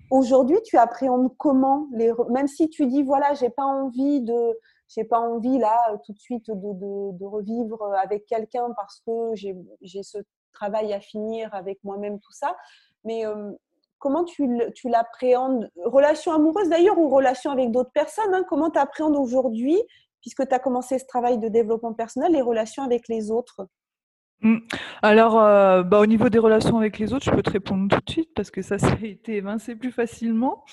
aujourd'hui, 0.10 0.58
tu 0.66 0.78
appréhendes 0.78 1.30
comment 1.38 1.88
les, 1.94 2.12
même 2.30 2.48
si 2.48 2.70
tu 2.70 2.86
dis 2.86 3.02
voilà, 3.02 3.34
j'ai 3.34 3.50
pas 3.50 3.64
envie 3.64 4.22
de, 4.22 4.60
j'ai 4.94 5.04
pas 5.04 5.20
envie 5.20 5.58
là 5.58 5.78
euh, 5.92 5.98
tout 6.06 6.14
de 6.14 6.20
suite 6.20 6.50
de, 6.50 7.26
revivre 7.26 7.82
euh, 7.82 7.94
avec 7.94 8.26
quelqu'un 8.26 8.72
parce 8.76 9.02
que 9.06 9.34
j'ai 9.36 10.04
ce 10.04 10.18
travail 10.54 10.94
à 10.94 11.00
finir 11.00 11.54
avec 11.54 11.80
moi-même, 11.84 12.20
tout 12.20 12.34
ça. 12.34 12.56
Mais 13.04 13.26
euh, 13.26 13.52
comment 14.00 14.26
tu, 14.26 14.50
tu 14.76 14.90
l'appréhendes? 14.90 15.70
Relation 15.86 16.34
amoureuse 16.34 16.70
d'ailleurs 16.70 17.00
ou 17.00 17.10
relation 17.10 17.52
avec 17.52 17.72
d'autres 17.72 17.92
personnes 17.94 18.34
hein, 18.34 18.44
Comment 18.48 18.70
tu 18.70 18.80
appréhendes 18.80 19.16
aujourd'hui, 19.16 19.82
puisque 20.20 20.48
tu 20.48 20.54
as 20.54 20.60
commencé 20.60 21.00
ce 21.00 21.06
travail 21.06 21.38
de 21.38 21.48
développement 21.48 21.94
personnel, 21.94 22.34
les 22.34 22.42
relations 22.42 22.84
avec 22.84 23.08
les 23.08 23.32
autres? 23.32 23.68
Alors, 25.02 25.40
euh, 25.40 25.84
bah, 25.84 26.00
au 26.00 26.06
niveau 26.06 26.30
des 26.30 26.40
relations 26.40 26.78
avec 26.78 26.98
les 27.00 27.14
autres, 27.14 27.26
je 27.26 27.32
peux 27.32 27.44
te 27.44 27.50
répondre 27.52 27.88
tout 27.90 28.02
de 28.06 28.10
suite 28.12 28.30
parce 28.36 28.50
que 28.52 28.62
ça, 28.62 28.78
ça 28.98 28.98
a 29.02 29.06
été 29.06 29.36
évincé 29.38 29.76
plus 29.76 29.92
facilement. 29.92 30.64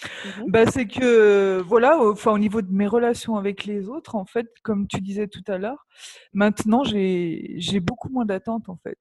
Mhm. 0.40 0.50
Bah, 0.50 0.66
c'est 0.66 0.86
que, 0.86 1.60
voilà, 1.66 1.98
au- 1.98 2.12
enfin, 2.12 2.32
au 2.32 2.38
niveau 2.38 2.62
de 2.62 2.72
mes 2.72 2.86
relations 2.86 3.36
avec 3.36 3.64
les 3.64 3.88
autres, 3.88 4.14
en 4.14 4.24
fait, 4.24 4.46
comme 4.62 4.86
tu 4.86 5.00
disais 5.00 5.28
tout 5.28 5.42
à 5.48 5.58
l'heure, 5.58 5.86
maintenant, 6.32 6.84
j'ai, 6.84 7.58
beaucoup 7.80 8.08
moins 8.08 8.24
d'attentes, 8.24 8.68
en 8.68 8.76
fait. 8.76 8.98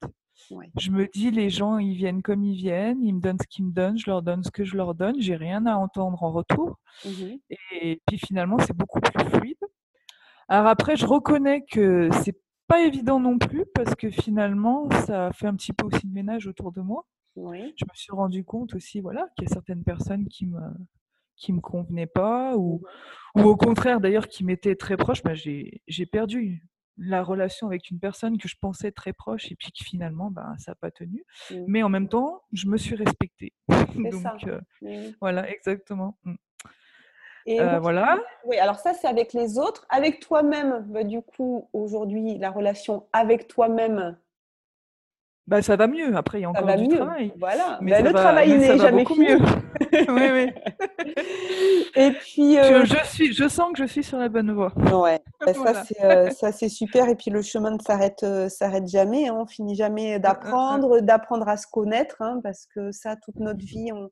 Ouais. 0.51 0.69
Je 0.79 0.91
me 0.91 1.07
dis, 1.13 1.31
les 1.31 1.49
gens, 1.49 1.77
ils 1.77 1.95
viennent 1.95 2.21
comme 2.21 2.43
ils 2.43 2.55
viennent, 2.55 3.03
ils 3.03 3.13
me 3.13 3.19
donnent 3.21 3.39
ce 3.41 3.47
qu'ils 3.47 3.65
me 3.65 3.71
donnent, 3.71 3.97
je 3.97 4.09
leur 4.09 4.21
donne 4.21 4.43
ce 4.43 4.51
que 4.51 4.63
je 4.63 4.77
leur 4.77 4.93
donne, 4.95 5.15
j'ai 5.19 5.35
rien 5.35 5.65
à 5.65 5.75
entendre 5.75 6.21
en 6.23 6.31
retour. 6.31 6.77
Mhm. 7.05 7.39
Et 7.71 8.01
puis 8.05 8.17
finalement, 8.19 8.57
c'est 8.59 8.75
beaucoup 8.75 8.99
plus 9.01 9.25
fluide. 9.29 9.57
Alors 10.47 10.67
après, 10.67 10.95
je 10.95 11.05
reconnais 11.05 11.63
que 11.69 12.09
c'est 12.23 12.37
pas 12.67 12.81
évident 12.85 13.19
non 13.19 13.37
plus 13.37 13.65
parce 13.73 13.95
que 13.95 14.09
finalement, 14.09 14.89
ça 15.05 15.31
fait 15.33 15.47
un 15.47 15.55
petit 15.55 15.73
peu 15.73 15.85
aussi 15.85 16.07
de 16.07 16.13
ménage 16.13 16.47
autour 16.47 16.71
de 16.71 16.81
moi. 16.81 17.05
Oui. 17.35 17.73
Je 17.77 17.85
me 17.85 17.93
suis 17.93 18.11
rendu 18.11 18.43
compte 18.43 18.73
aussi, 18.75 18.99
voilà, 19.01 19.27
qu'il 19.35 19.47
y 19.47 19.51
a 19.51 19.53
certaines 19.53 19.83
personnes 19.83 20.27
qui 20.27 20.45
me 20.47 20.59
qui 21.35 21.53
me 21.53 21.61
convenaient 21.61 22.07
pas 22.07 22.57
ou, 22.57 22.81
ou 23.35 23.41
au 23.41 23.55
contraire 23.55 23.99
d'ailleurs 24.01 24.27
qui 24.27 24.43
m'étaient 24.43 24.75
très 24.75 24.97
proches. 24.97 25.21
Bah, 25.23 25.35
j'ai 25.35 26.05
perdu 26.11 26.63
la 26.97 27.23
relation 27.23 27.67
avec 27.67 27.91
une 27.91 27.99
personne 27.99 28.39
que 28.39 28.47
je 28.47 28.55
pensais 28.59 28.91
très 28.91 29.13
proche 29.13 29.51
et 29.51 29.55
puis 29.55 29.71
que 29.71 29.83
finalement, 29.85 30.31
ben, 30.31 30.55
ça 30.57 30.71
n'a 30.71 30.75
pas 30.75 30.89
tenu. 30.89 31.23
Mmh. 31.51 31.55
Mais 31.67 31.83
en 31.83 31.89
même 31.89 32.09
temps, 32.09 32.41
je 32.53 32.67
me 32.67 32.77
suis 32.77 32.95
respectée. 32.95 33.53
Ça. 34.23 34.33
Donc, 34.33 34.47
euh, 34.47 34.59
Mmh. 34.81 35.11
voilà, 35.21 35.49
exactement. 35.49 36.17
Mm. 36.23 36.35
Et 37.49 37.61
Euh, 37.61 37.71
donc, 37.71 37.81
voilà. 37.81 38.19
oui, 38.45 38.57
alors 38.57 38.77
ça, 38.77 38.93
c'est 38.93 39.07
avec 39.07 39.31
les 39.33 39.57
autres. 39.57 39.85
Avec 39.89 40.19
toi-même, 40.19 40.83
bah, 40.89 41.03
du 41.05 41.21
coup, 41.21 41.67
aujourd'hui, 41.73 42.37
la 42.37 42.51
relation 42.51 43.05
avec 43.13 43.47
toi-même, 43.47 44.17
Bah, 45.47 45.61
ça 45.61 45.77
va 45.77 45.87
mieux. 45.87 46.13
Après, 46.17 46.39
il 46.39 46.41
y 46.41 46.45
a 46.45 46.49
encore 46.49 46.75
du 46.75 46.89
mieux. 46.89 46.97
travail. 46.97 47.31
Voilà. 47.39 47.79
Mais 47.81 47.91
Bah, 47.91 48.01
le 48.01 48.09
va- 48.11 48.19
travail 48.19 48.57
n'est 48.57 48.77
jamais 48.77 49.03
beaucoup 49.03 49.13
fini. 49.13 49.27
mieux. 49.27 49.39
oui, 50.09 50.29
oui. 50.33 50.51
Et 51.95 52.11
puis, 52.11 52.57
euh, 52.59 52.83
Je, 52.83 52.95
je 52.97 53.05
suis, 53.05 53.33
je 53.33 53.47
sens 53.47 53.71
que 53.71 53.79
je 53.79 53.85
suis 53.85 54.03
sur 54.03 54.17
la 54.17 54.27
bonne 54.27 54.51
voie. 54.51 54.73
Ouais, 54.93 55.21
bah, 55.39 55.53
ça 55.53 55.59
Voilà. 55.59 55.83
c'est 55.85 56.03
euh, 56.03 56.29
ça 56.31 56.51
c'est 56.51 56.67
super 56.69 57.07
et 57.07 57.15
puis 57.15 57.31
le 57.31 57.41
chemin 57.41 57.71
ne 57.71 57.79
s'arrête 57.79 58.25
s'arrête 58.49 58.87
jamais, 58.87 59.29
hein. 59.29 59.37
on 59.39 59.45
finit 59.47 59.75
jamais 59.75 60.19
d'apprendre, 60.19 60.99
d'apprendre 60.99 61.47
à 61.47 61.55
se 61.57 61.65
connaître, 61.71 62.17
hein, 62.19 62.39
parce 62.43 62.65
que 62.67 62.91
ça 62.91 63.15
toute 63.15 63.37
notre 63.39 63.63
vie 63.65 63.91
on, 63.93 64.09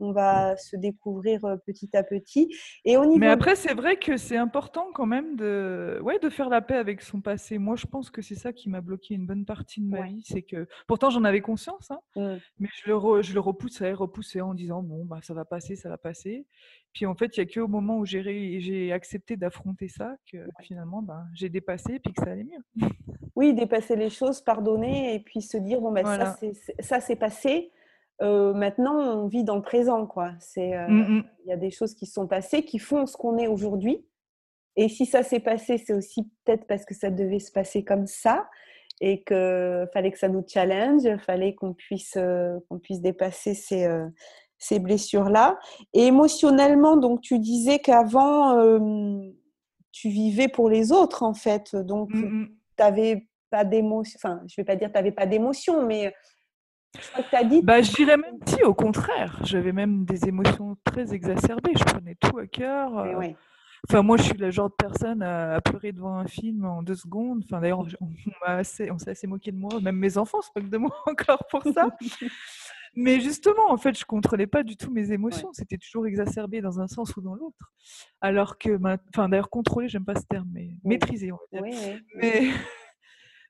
on 0.00 0.12
va 0.12 0.56
se 0.56 0.76
découvrir 0.76 1.40
petit 1.66 1.96
à 1.96 2.02
petit. 2.02 2.54
Et 2.84 2.96
au 2.96 3.04
niveau 3.04 3.18
Mais 3.18 3.28
après, 3.28 3.56
c'est 3.56 3.74
vrai 3.74 3.96
que 3.96 4.16
c'est 4.16 4.36
important 4.36 4.86
quand 4.94 5.06
même 5.06 5.36
de, 5.36 5.98
ouais, 6.02 6.18
de 6.18 6.28
faire 6.28 6.48
la 6.48 6.60
paix 6.60 6.76
avec 6.76 7.02
son 7.02 7.20
passé. 7.20 7.58
Moi, 7.58 7.76
je 7.76 7.86
pense 7.86 8.10
que 8.10 8.22
c'est 8.22 8.34
ça 8.34 8.52
qui 8.52 8.68
m'a 8.68 8.80
bloqué 8.80 9.14
une 9.14 9.26
bonne 9.26 9.44
partie 9.44 9.80
de 9.80 9.86
ma 9.88 10.00
Ouais. 10.00 10.08
vie. 10.08 10.22
C'est 10.24 10.42
que, 10.42 10.66
pourtant, 10.86 11.10
j'en 11.10 11.24
avais 11.24 11.40
conscience, 11.40 11.90
hein, 11.90 12.00
Mm. 12.16 12.36
mais 12.60 12.68
je 12.74 12.90
le, 12.90 12.96
re- 12.96 13.22
je 13.22 13.34
le 13.34 13.40
repoussais, 13.40 13.92
repoussais 13.92 14.40
en 14.40 14.54
disant, 14.54 14.82
bon, 14.82 15.04
bah, 15.04 15.18
ça 15.22 15.34
va 15.34 15.44
passer, 15.44 15.76
ça 15.76 15.88
va 15.88 15.98
passer. 15.98 16.46
Puis 16.92 17.04
en 17.06 17.14
fait, 17.14 17.36
il 17.36 17.44
n'y 17.44 17.50
a 17.50 17.52
qu'au 17.52 17.68
moment 17.68 17.98
où 17.98 18.06
j'ai 18.06 18.20
ré- 18.20 18.58
j'ai 18.60 18.92
accepté 18.92 19.36
d'affronter 19.36 19.88
ça 19.88 20.16
que 20.30 20.38
finalement, 20.62 21.02
bah, 21.02 21.24
j'ai 21.34 21.48
dépassé 21.48 21.94
et 21.94 21.98
puis 21.98 22.12
que 22.12 22.22
ça 22.24 22.30
allait 22.32 22.44
mieux. 22.44 22.88
oui, 23.36 23.54
dépasser 23.54 23.94
les 23.94 24.10
choses, 24.10 24.40
pardonner 24.40 25.14
et 25.14 25.20
puis 25.20 25.42
se 25.42 25.56
dire 25.58 25.80
bon 25.80 25.92
ben 25.92 26.02
Voilà. 26.02 26.34
c'est- 26.40 26.54
ça 26.80 27.00
c'est 27.00 27.14
passé. 27.14 27.70
Euh, 28.20 28.52
maintenant 28.52 28.98
on 28.98 29.26
vit 29.28 29.44
dans 29.44 29.56
le 29.56 29.62
présent 29.62 30.06
quoi. 30.06 30.32
C'est 30.40 30.76
euh, 30.76 30.88
Mm, 30.88 31.18
mm. 31.18 31.24
il 31.44 31.48
y 31.48 31.52
a 31.52 31.56
des 31.56 31.70
choses 31.70 31.94
qui 31.94 32.06
sont 32.06 32.26
passées 32.26 32.64
qui 32.64 32.78
font 32.78 33.06
ce 33.06 33.16
qu'on 33.16 33.38
est 33.38 33.46
aujourd'hui. 33.46 34.04
Et 34.76 34.88
si 34.88 35.06
ça 35.06 35.22
s'est 35.22 35.40
passé, 35.40 35.78
c'est 35.78 35.92
aussi 35.92 36.22
peut-être 36.44 36.66
parce 36.66 36.84
que 36.84 36.94
ça 36.94 37.10
devait 37.10 37.40
se 37.40 37.50
passer 37.50 37.84
comme 37.84 38.06
ça 38.06 38.48
et 39.00 39.22
que 39.22 39.86
fallait 39.92 40.10
que 40.12 40.18
ça 40.18 40.28
nous 40.28 40.44
challenge, 40.46 41.02
fallait 41.18 41.54
qu'on 41.54 41.74
puisse 41.74 42.14
euh, 42.16 42.58
qu'on 42.68 42.78
puisse 42.78 43.00
dépasser 43.00 43.54
ces 43.54 43.84
euh, 43.84 44.06
ces 44.58 44.78
blessures 44.80 45.30
là. 45.30 45.58
Et 45.94 46.06
émotionnellement, 46.06 46.96
donc 46.96 47.20
tu 47.20 47.38
disais 47.38 47.78
qu'avant 47.78 48.58
euh, 48.58 49.20
tu 49.92 50.08
vivais 50.08 50.48
pour 50.48 50.68
les 50.68 50.92
autres 50.92 51.22
en 51.22 51.34
fait, 51.34 51.74
donc 51.76 52.10
Mm, 52.10 52.42
mm. 52.42 52.46
tu 52.48 52.82
n'avais 52.82 53.28
pas 53.50 53.64
d'émotion. 53.64 54.18
Enfin, 54.22 54.42
je 54.48 54.54
vais 54.56 54.64
pas 54.64 54.76
dire 54.76 54.88
tu 54.88 54.94
n'avais 54.94 55.12
pas 55.12 55.26
d'émotion, 55.26 55.86
mais 55.86 56.12
que 56.92 57.36
as 57.36 57.44
dit. 57.44 57.62
Bah, 57.62 57.82
je 57.82 57.92
dirais 57.92 58.16
même 58.16 58.38
si, 58.46 58.62
au 58.62 58.74
contraire, 58.74 59.38
j'avais 59.44 59.72
même 59.72 60.04
des 60.04 60.28
émotions 60.28 60.76
très 60.84 61.14
exacerbées. 61.14 61.72
Je 61.78 61.84
prenais 61.84 62.16
tout 62.16 62.38
à 62.38 62.46
cœur. 62.46 62.98
Euh, 62.98 63.14
ouais. 63.14 63.36
Enfin, 63.88 64.02
moi, 64.02 64.16
je 64.16 64.24
suis 64.24 64.38
le 64.38 64.50
genre 64.50 64.70
de 64.70 64.74
personne 64.74 65.22
à, 65.22 65.60
pleurer 65.60 65.92
devant 65.92 66.16
un 66.16 66.26
film 66.26 66.64
en 66.64 66.82
deux 66.82 66.96
secondes. 66.96 67.42
Enfin, 67.44 67.60
d'ailleurs, 67.60 67.80
on, 67.80 68.06
on 68.06 68.46
m'a 68.46 68.56
assez, 68.56 68.90
on 68.90 68.98
s'est 68.98 69.10
assez 69.10 69.26
moqué 69.26 69.52
de 69.52 69.58
moi, 69.58 69.80
même 69.80 69.96
mes 69.96 70.18
enfants 70.18 70.42
se 70.42 70.48
moquent 70.56 70.70
de 70.70 70.78
moi 70.78 70.94
encore 71.06 71.44
pour 71.50 71.62
ça. 71.62 71.88
Mais 72.94 73.20
justement, 73.20 73.70
en 73.70 73.76
fait, 73.76 73.96
je 73.96 74.04
contrôlais 74.04 74.46
pas 74.46 74.64
du 74.64 74.76
tout 74.76 74.90
mes 74.90 75.12
émotions. 75.12 75.50
C'était 75.52 75.78
toujours 75.78 76.06
exacerbé 76.06 76.60
dans 76.60 76.80
un 76.80 76.88
sens 76.88 77.16
ou 77.16 77.20
dans 77.20 77.34
l'autre. 77.34 77.72
Alors 78.20 78.58
que, 78.58 78.76
enfin, 79.14 79.28
d'ailleurs, 79.28 79.50
contrôler, 79.50 79.88
j'aime 79.88 80.04
pas 80.04 80.16
ce 80.16 80.26
terme, 80.26 80.48
mais 80.52 80.70
maîtriser, 80.82 81.30
on 81.30 81.36
va 81.36 81.60
dire. 81.60 81.62
Oui, 81.62 81.76
oui. 81.86 82.02
Mais, 82.16 82.50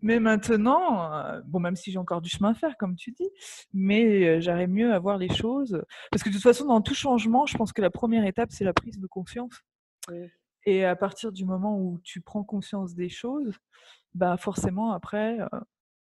mais 0.01 0.21
maintenant, 0.21 1.13
euh, 1.13 1.41
bon, 1.45 1.61
même 1.61 1.77
si 1.77 1.91
j'ai 1.91 1.99
encore 1.99 2.21
du 2.21 2.29
chemin 2.31 2.51
à 2.51 2.55
faire, 2.55 2.77
comme 2.77 2.97
tu 2.97 3.13
dis, 3.13 3.29
mais 3.73 4.27
euh, 4.29 4.41
j'arrive 4.41 4.69
mieux 4.71 4.93
à 4.93 4.99
voir 4.99 5.19
les 5.19 5.29
choses. 5.33 5.83
Parce 6.11 6.23
que 6.23 6.29
de 6.29 6.35
toute 6.35 6.43
façon, 6.43 6.67
dans 6.67 6.81
tout 6.81 6.95
changement, 6.95 7.47
je 7.47 7.57
pense 7.57 7.73
que 7.73 7.83
la 7.83 7.91
première 7.91 8.25
étape, 8.25 8.51
c'est 8.53 8.65
la 8.65 8.73
prise 8.73 8.99
de 8.99 9.07
conscience. 9.07 9.63
Oui. 10.11 10.29
Et 10.65 10.85
à 10.85 10.97
partir 10.97 11.33
du 11.33 11.45
moment 11.45 11.79
où 11.79 11.99
tu 12.03 12.21
prends 12.21 12.45
conscience 12.45 12.95
des 12.95 13.09
choses, 13.09 13.55
bah 14.15 14.37
forcément, 14.37 14.93
après, 14.93 15.41
euh, 15.41 15.47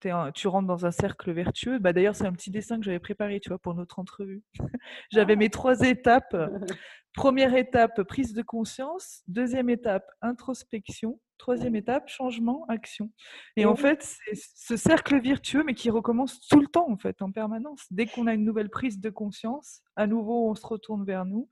un- 0.08 0.32
tu 0.32 0.48
rentres 0.48 0.66
dans 0.66 0.86
un 0.86 0.90
cercle 0.90 1.30
vertueux. 1.32 1.78
Bah, 1.78 1.92
D'ailleurs, 1.92 2.16
c'est 2.16 2.26
un 2.26 2.32
petit 2.32 2.50
dessin 2.50 2.78
que 2.78 2.84
j'avais 2.84 2.98
préparé, 2.98 3.40
tu 3.40 3.48
vois, 3.50 3.58
pour 3.58 3.74
notre 3.74 3.98
entrevue. 3.98 4.42
J'avais 5.10 5.36
mes 5.36 5.50
trois 5.50 5.80
étapes. 5.82 6.34
Première 7.14 7.54
étape, 7.54 8.02
prise 8.04 8.32
de 8.34 8.42
conscience. 8.42 9.22
Deuxième 9.28 9.68
étape, 9.68 10.06
introspection. 10.22 11.20
Troisième 11.40 11.74
étape, 11.74 12.06
changement, 12.06 12.66
action. 12.68 13.08
Et 13.56 13.64
en 13.64 13.70
oui. 13.72 13.78
fait, 13.78 14.02
c'est 14.02 14.34
ce 14.36 14.76
cercle 14.76 15.18
vertueux, 15.22 15.62
mais 15.64 15.72
qui 15.72 15.88
recommence 15.88 16.38
tout 16.46 16.60
le 16.60 16.66
temps, 16.66 16.86
en 16.90 16.98
fait, 16.98 17.22
en 17.22 17.32
permanence. 17.32 17.86
Dès 17.90 18.04
qu'on 18.04 18.26
a 18.26 18.34
une 18.34 18.44
nouvelle 18.44 18.68
prise 18.68 19.00
de 19.00 19.08
conscience, 19.08 19.80
à 19.96 20.06
nouveau, 20.06 20.50
on 20.50 20.54
se 20.54 20.66
retourne 20.66 21.02
vers 21.06 21.24
nous, 21.24 21.48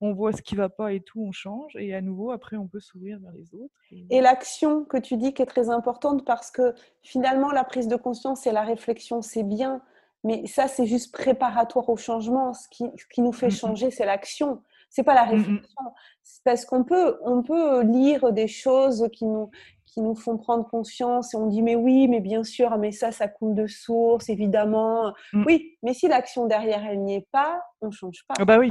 on 0.00 0.12
voit 0.12 0.32
ce 0.32 0.42
qui 0.42 0.54
va 0.54 0.68
pas 0.68 0.92
et 0.92 1.00
tout, 1.00 1.20
on 1.22 1.32
change, 1.32 1.72
et 1.76 1.92
à 1.92 2.00
nouveau, 2.00 2.30
après, 2.30 2.56
on 2.56 2.68
peut 2.68 2.78
s'ouvrir 2.78 3.18
vers 3.18 3.32
les 3.32 3.52
autres. 3.56 3.74
Et- 3.90 4.06
Et 4.16 4.20
l'action 4.20 4.84
que 4.84 4.96
tu 4.96 5.16
dis 5.16 5.34
qui 5.34 5.42
est 5.42 5.46
très 5.46 5.70
importante 5.70 6.24
parce 6.24 6.52
que 6.52 6.72
finalement, 7.02 7.50
la 7.50 7.64
prise 7.64 7.88
de 7.88 7.96
conscience 7.96 8.46
et 8.46 8.52
la 8.52 8.62
réflexion, 8.62 9.22
c'est 9.22 9.42
bien, 9.42 9.82
mais 10.22 10.46
ça, 10.46 10.68
c'est 10.68 10.86
juste 10.86 11.12
préparatoire 11.12 11.88
au 11.88 11.96
changement. 11.96 12.54
Ce 12.54 12.68
qui, 12.68 12.84
ce 12.96 13.06
qui 13.12 13.22
nous 13.22 13.32
fait 13.32 13.46
Mm, 13.48 13.50
mm. 13.54 13.56
changer, 13.56 13.90
c'est 13.90 14.06
l'action. 14.06 14.62
C'est 14.92 15.02
pas 15.02 15.14
la 15.14 15.24
Mm, 15.24 15.28
mm. 15.28 15.36
réflexion. 15.38 15.82
C'est 16.22 16.44
Parce 16.44 16.64
qu'on 16.64 16.84
peut, 16.84 17.18
on 17.24 17.42
peut 17.42 17.82
lire 17.82 18.32
des 18.32 18.46
choses 18.46 19.08
qui 19.12 19.24
nous, 19.24 19.50
qui 19.86 20.00
nous 20.02 20.14
font 20.14 20.36
prendre 20.36 20.68
conscience 20.68 21.34
et 21.34 21.36
on 21.36 21.46
dit 21.46 21.62
mais 21.62 21.74
oui, 21.74 22.08
mais 22.08 22.20
bien 22.20 22.44
sûr, 22.44 22.76
mais 22.78 22.92
ça, 22.92 23.10
ça 23.10 23.26
coule 23.26 23.54
de 23.54 23.66
source, 23.66 24.28
évidemment. 24.28 25.12
Mm. 25.32 25.44
Oui, 25.46 25.78
mais 25.82 25.94
si 25.94 26.08
l'action 26.08 26.46
derrière, 26.46 26.84
elle 26.84 27.00
n'y 27.02 27.16
est 27.16 27.26
pas, 27.32 27.62
on 27.80 27.90
change 27.90 28.22
pas. 28.28 28.34
Ah 28.38 28.44
bah 28.44 28.58
oui. 28.58 28.70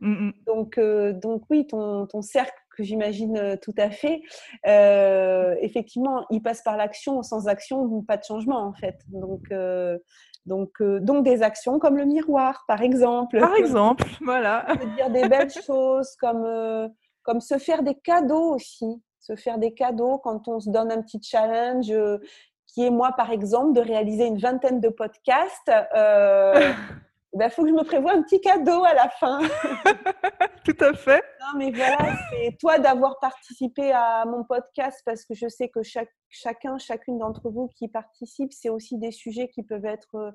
Mm. 0.00 0.30
Donc, 0.46 0.76
euh, 0.78 1.12
donc 1.14 1.42
oui, 1.48 1.66
ton, 1.66 2.06
ton 2.06 2.20
cercle 2.22 2.52
que 2.76 2.82
j'imagine 2.82 3.36
euh, 3.36 3.56
tout 3.60 3.74
à 3.76 3.90
fait, 3.90 4.22
euh, 4.66 5.54
effectivement, 5.60 6.26
il 6.30 6.42
passe 6.42 6.62
par 6.62 6.76
l'action. 6.76 7.22
Sans 7.22 7.48
action, 7.48 8.02
pas 8.02 8.16
de 8.18 8.24
changement 8.24 8.60
en 8.66 8.72
fait. 8.72 8.96
Donc, 9.08 9.50
euh, 9.52 9.98
donc, 10.46 10.70
euh, 10.80 10.98
donc 11.00 11.24
des 11.24 11.42
actions 11.42 11.78
comme 11.78 11.96
le 11.96 12.04
miroir, 12.04 12.64
par 12.66 12.82
exemple. 12.82 13.38
Par 13.38 13.54
exemple, 13.54 14.04
voilà. 14.24 14.66
Dire 14.96 15.10
des 15.10 15.28
belles 15.28 15.50
choses 15.50 16.14
comme, 16.20 16.44
euh, 16.44 16.88
comme 17.22 17.40
se 17.40 17.58
faire 17.58 17.82
des 17.82 17.94
cadeaux 17.94 18.54
aussi. 18.54 19.02
Se 19.20 19.36
faire 19.36 19.58
des 19.58 19.72
cadeaux 19.72 20.18
quand 20.18 20.48
on 20.48 20.58
se 20.58 20.70
donne 20.70 20.90
un 20.90 21.00
petit 21.02 21.20
challenge. 21.22 21.90
euh, 21.90 22.18
qui 22.66 22.86
est 22.86 22.90
moi, 22.90 23.12
par 23.12 23.30
exemple, 23.30 23.74
de 23.74 23.82
réaliser 23.82 24.24
une 24.24 24.38
vingtaine 24.38 24.80
de 24.80 24.88
podcasts. 24.88 25.70
Il 27.34 27.50
faut 27.50 27.62
que 27.62 27.68
je 27.68 27.74
me 27.74 27.84
prévoie 27.84 28.12
un 28.12 28.22
petit 28.22 28.40
cadeau 28.40 28.84
à 28.84 28.94
la 28.94 29.08
fin. 29.08 29.40
Tout 30.64 30.76
à 30.80 30.92
fait. 30.92 31.22
Non, 31.40 31.58
mais 31.58 31.70
voilà, 31.72 32.16
c'est 32.30 32.56
toi 32.58 32.78
d'avoir 32.78 33.18
participé 33.20 33.90
à 33.92 34.24
mon 34.26 34.44
podcast 34.44 35.02
parce 35.04 35.24
que 35.24 35.34
je 35.34 35.48
sais 35.48 35.68
que 35.68 35.82
chaque, 35.82 36.12
chacun, 36.28 36.78
chacune 36.78 37.18
d'entre 37.18 37.50
vous 37.50 37.68
qui 37.76 37.88
participe, 37.88 38.52
c'est 38.52 38.68
aussi 38.68 38.98
des 38.98 39.12
sujets 39.12 39.48
qui 39.48 39.62
peuvent 39.62 39.86
être, 39.86 40.14
euh, 40.16 40.30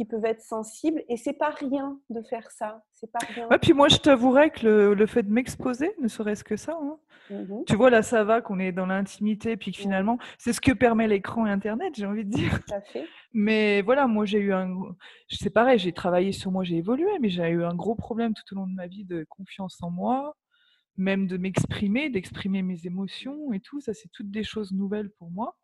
qui 0.00 0.06
peuvent 0.06 0.24
être 0.24 0.40
sensibles 0.40 1.02
et 1.10 1.18
c'est 1.18 1.34
pas 1.34 1.50
rien 1.50 2.00
de 2.08 2.22
faire 2.22 2.50
ça. 2.50 2.82
C'est 2.94 3.12
pas 3.12 3.18
rien. 3.18 3.46
Ouais, 3.48 3.58
puis 3.58 3.74
moi, 3.74 3.88
je 3.88 3.98
t'avouerais 3.98 4.48
que 4.48 4.66
le, 4.66 4.94
le 4.94 5.06
fait 5.06 5.22
de 5.22 5.30
m'exposer, 5.30 5.90
ne 6.00 6.08
serait-ce 6.08 6.42
que 6.42 6.56
ça, 6.56 6.78
hein. 6.82 6.96
Mhm, 7.28 7.64
tu 7.66 7.76
vois, 7.76 7.90
là, 7.90 8.00
ça 8.00 8.24
va 8.24 8.40
qu'on 8.40 8.58
est 8.58 8.72
dans 8.72 8.86
l'intimité, 8.86 9.58
puis 9.58 9.72
que 9.72 9.76
Ouais. 9.76 9.82
finalement, 9.82 10.18
c'est 10.38 10.54
ce 10.54 10.60
que 10.62 10.72
permet 10.72 11.06
l'écran 11.06 11.46
et 11.46 11.50
Internet, 11.50 11.92
j'ai 11.94 12.06
envie 12.06 12.24
de 12.24 12.30
dire. 12.30 12.64
tout 12.64 12.72
à 12.74 12.80
fait. 12.80 13.04
Mais 13.34 13.82
voilà, 13.82 14.06
moi, 14.06 14.24
j'ai 14.24 14.38
eu 14.38 14.54
un. 14.54 14.74
C'est 15.28 15.50
pareil, 15.50 15.78
j'ai 15.78 15.92
travaillé 15.92 16.32
sur 16.32 16.50
moi, 16.50 16.64
j'ai 16.64 16.76
évolué, 16.78 17.10
mais 17.20 17.28
j'ai 17.28 17.46
eu 17.50 17.62
un 17.62 17.74
gros 17.74 17.94
problème 17.94 18.32
tout 18.32 18.54
au 18.54 18.56
long 18.60 18.66
de 18.66 18.74
ma 18.74 18.86
vie 18.86 19.04
de 19.04 19.26
confiance 19.28 19.76
en 19.82 19.90
moi, 19.90 20.34
même 20.96 21.26
de 21.26 21.36
m'exprimer, 21.36 22.08
d'exprimer 22.08 22.62
mes 22.62 22.86
émotions 22.86 23.52
et 23.52 23.60
tout. 23.60 23.80
Ça, 23.80 23.92
c'est 23.92 24.08
toutes 24.12 24.30
des 24.30 24.44
choses 24.44 24.72
nouvelles 24.72 25.10
pour 25.18 25.30
moi. 25.30 25.58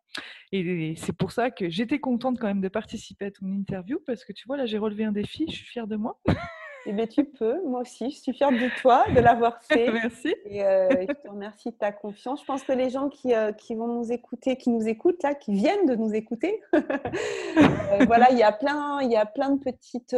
Et 0.52 0.94
c'est 0.96 1.16
pour 1.16 1.32
ça 1.32 1.50
que 1.50 1.68
j'étais 1.68 1.98
contente 1.98 2.38
quand 2.38 2.46
même 2.46 2.60
de 2.60 2.68
participer 2.68 3.26
à 3.26 3.30
ton 3.30 3.46
interview, 3.46 4.00
parce 4.06 4.24
que 4.24 4.32
tu 4.32 4.46
vois, 4.46 4.56
là, 4.56 4.66
j'ai 4.66 4.78
relevé 4.78 5.04
un 5.04 5.12
défi, 5.12 5.46
je 5.48 5.56
suis 5.56 5.66
fière 5.66 5.86
de 5.86 5.96
moi. 5.96 6.20
Eh 6.88 6.92
bien, 6.92 7.06
tu 7.08 7.24
peux, 7.24 7.60
moi 7.64 7.80
aussi, 7.80 8.10
je 8.10 8.16
suis 8.16 8.32
fière 8.32 8.52
de 8.52 8.80
toi 8.80 9.04
de 9.12 9.18
l'avoir 9.18 9.60
fait. 9.68 9.90
Merci. 9.90 10.32
Et, 10.44 10.64
euh, 10.64 10.88
et 10.90 11.06
je 11.08 11.14
te 11.20 11.28
remercie 11.28 11.70
de 11.70 11.76
ta 11.76 11.90
confiance. 11.90 12.40
Je 12.42 12.46
pense 12.46 12.62
que 12.62 12.72
les 12.72 12.90
gens 12.90 13.08
qui, 13.08 13.34
euh, 13.34 13.50
qui 13.50 13.74
vont 13.74 13.88
nous 13.88 14.12
écouter, 14.12 14.56
qui 14.56 14.70
nous 14.70 14.86
écoutent 14.86 15.20
là, 15.24 15.34
qui 15.34 15.52
viennent 15.52 15.86
de 15.86 15.96
nous 15.96 16.14
écouter, 16.14 16.60
euh, 16.74 18.04
voilà, 18.06 18.30
il 18.30 18.38
y 18.38 18.44
a 18.44 18.52
plein, 18.52 19.00
il 19.02 19.10
y 19.10 19.16
a 19.16 19.26
plein 19.26 19.50
de 19.50 19.58
petites, 19.58 20.16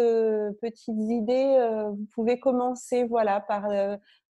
petites 0.60 1.10
idées. 1.10 1.86
Vous 1.96 2.06
pouvez 2.12 2.38
commencer, 2.38 3.04
voilà, 3.04 3.40
par, 3.40 3.66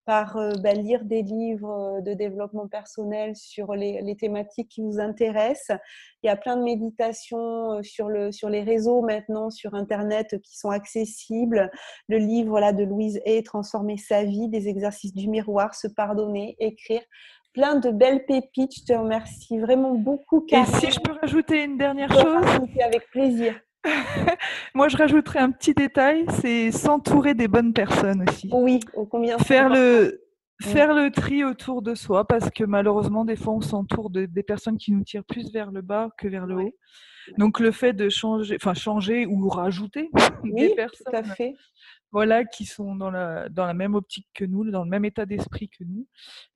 par 0.09 0.39
euh, 0.39 0.53
bah, 0.63 0.73
lire 0.73 1.05
des 1.05 1.21
livres 1.21 2.01
de 2.01 2.15
développement 2.15 2.67
personnel 2.67 3.37
sur 3.37 3.75
les, 3.75 4.01
les 4.01 4.17
thématiques 4.17 4.71
qui 4.71 4.81
vous 4.81 4.99
intéressent. 5.01 5.77
Il 6.23 6.29
y 6.29 6.31
a 6.31 6.37
plein 6.37 6.57
de 6.57 6.63
méditations 6.63 7.73
euh, 7.73 7.83
sur, 7.83 8.09
le, 8.09 8.33
sur 8.33 8.49
les 8.49 8.63
réseaux 8.63 9.03
maintenant, 9.03 9.51
sur 9.51 9.75
Internet, 9.75 10.41
qui 10.43 10.57
sont 10.57 10.71
accessibles. 10.71 11.71
Le 12.09 12.17
livre 12.17 12.59
là, 12.59 12.73
de 12.73 12.85
Louise 12.85 13.21
Hay, 13.27 13.43
Transformer 13.43 13.99
sa 13.99 14.25
vie, 14.25 14.49
des 14.49 14.69
exercices 14.69 15.13
du 15.13 15.29
miroir, 15.29 15.75
se 15.75 15.89
pardonner, 15.89 16.57
écrire. 16.59 17.03
plein 17.53 17.77
de 17.77 17.91
belles 17.91 18.25
pépites. 18.25 18.77
Je 18.79 18.85
te 18.85 18.93
remercie 18.95 19.59
vraiment 19.59 19.95
beaucoup, 19.95 20.43
Et 20.49 20.65
si 20.65 20.91
je 20.91 21.01
peux 21.01 21.13
rajouter 21.21 21.65
une 21.65 21.77
dernière 21.77 22.11
chose? 22.11 22.47
Avec 22.83 23.11
plaisir. 23.11 23.61
Moi, 24.75 24.89
je 24.89 24.97
rajouterais 24.97 25.39
un 25.39 25.51
petit 25.51 25.75
détail, 25.75 26.27
c'est 26.41 26.71
s'entourer 26.73 27.35
des 27.35 27.49
bonnes 27.49 27.73
personnes 27.73 28.25
aussi. 28.29 28.51
Oui, 28.53 28.81
au 28.95 29.07
combien 29.07 29.39
Faire 29.39 29.69
le, 29.69 30.23
faire 30.61 30.95
le 30.95 31.11
tri 31.11 31.45
autour 31.45 31.83
de 31.83 31.95
soi, 31.95 32.27
parce 32.27 32.51
que 32.51 32.65
malheureusement, 32.65 33.25
des 33.25 33.37
fois, 33.37 33.55
on 33.55 33.61
s'entoure 33.61 34.11
de, 34.11 34.27
des 34.27 34.43
personnes 34.43 34.79
qui 34.79 34.93
nous 34.93 35.05
tirent 35.05 35.25
plus 35.25 35.53
vers 35.53 35.71
le 35.71 35.83
bas 35.83 36.11
que 36.19 36.29
vers 36.29 36.47
le 36.47 36.57
haut. 36.57 36.75
Donc, 37.37 37.61
le 37.61 37.73
fait 37.73 37.93
de 37.93 38.09
changer, 38.09 38.57
enfin, 38.61 38.75
changer 38.75 39.27
ou 39.27 39.49
rajouter 39.49 40.11
des 40.45 40.71
personnes. 40.71 41.13
Tout 41.13 41.17
à 41.17 41.23
fait 41.23 41.55
voilà, 42.11 42.45
qui 42.45 42.65
sont 42.65 42.95
dans 42.95 43.11
la, 43.11 43.49
dans 43.49 43.67
la 43.67 43.75
même 43.75 43.95
optique 43.95 44.29
que 44.35 44.45
nous, 44.45 44.71
dans 44.71 44.85
le 44.85 44.91
même 44.91 45.05
état 45.05 45.27
d'esprit 45.27 45.69
que 45.69 45.85
nous, 45.85 46.07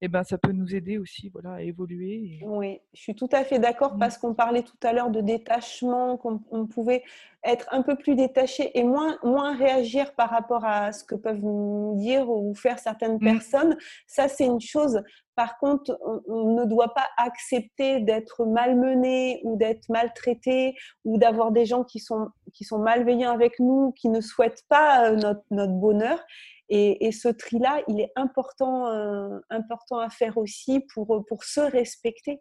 et 0.01 0.07
eh 0.07 0.09
ben, 0.09 0.25
ça 0.25 0.39
peut 0.39 0.53
nous 0.53 0.75
aider 0.75 0.99
aussi 0.99 1.29
voilà, 1.29 1.55
à 1.55 1.63
évoluer. 1.63 2.41
Oui, 2.43 2.81
je 2.95 3.01
suis 3.01 3.15
tout 3.15 3.29
à 3.33 3.45
fait 3.45 3.59
d'accord 3.59 3.97
parce 3.99 4.19
qu'on 4.19 4.35
parlait 4.35 4.63
tout 4.63 4.79
à 4.83 4.93
l'heure 4.93 5.11
de 5.11 5.21
détachement, 5.21 6.17
qu'on 6.17 6.67
pouvait 6.67 7.03
être 7.45 7.67
un 7.73 7.83
peu 7.83 7.97
plus 7.97 8.15
détaché 8.15 8.79
et 8.79 8.85
moins, 8.85 9.19
moins 9.25 9.57
réagir 9.57 10.15
par 10.15 10.31
rapport 10.31 10.65
à 10.65 10.93
ce 10.93 11.03
que 11.05 11.15
peuvent 11.15 11.43
nous 11.43 11.97
dire 11.97 12.31
ou 12.31 12.55
faire 12.55 12.79
certaines 12.79 13.17
mmh. 13.17 13.21
personnes. 13.21 13.77
Ça, 14.07 14.29
c'est 14.29 14.47
une 14.47 14.61
chose. 14.61 15.03
Par 15.35 15.59
contre, 15.59 15.99
on, 16.29 16.55
ne 16.55 16.65
doit 16.65 16.95
pas 16.95 17.07
accepter 17.17 18.01
d'être 18.01 18.45
malmené 18.45 19.41
ou 19.45 19.57
d'être 19.57 19.89
maltraité 19.89 20.75
ou 21.05 21.19
d'avoir 21.19 21.53
des 21.53 21.65
gens 21.65 21.85
qui 21.85 21.99
sont, 21.99 22.29
qui 22.53 22.65
sont 22.65 22.79
malveillants 22.79 23.33
avec 23.33 23.59
nous, 23.59 23.93
qui 23.93 24.09
ne 24.09 24.21
souhaitent 24.21 24.65
pas 24.69 25.11
euh, 25.11 25.17
notre, 25.17 25.43
notre 25.51 25.73
bonheur. 25.73 26.19
Et, 26.69 27.07
et, 27.07 27.13
ce 27.13 27.29
tri-là, 27.29 27.83
il 27.89 28.01
est 28.01 28.13
important, 28.17 28.87
euh, 28.87 29.39
important 29.51 29.99
à 29.99 30.09
faire 30.09 30.39
aussi 30.39 30.81
pour, 30.95 31.25
pour 31.27 31.45
se 31.45 31.61
respecter. 31.61 32.41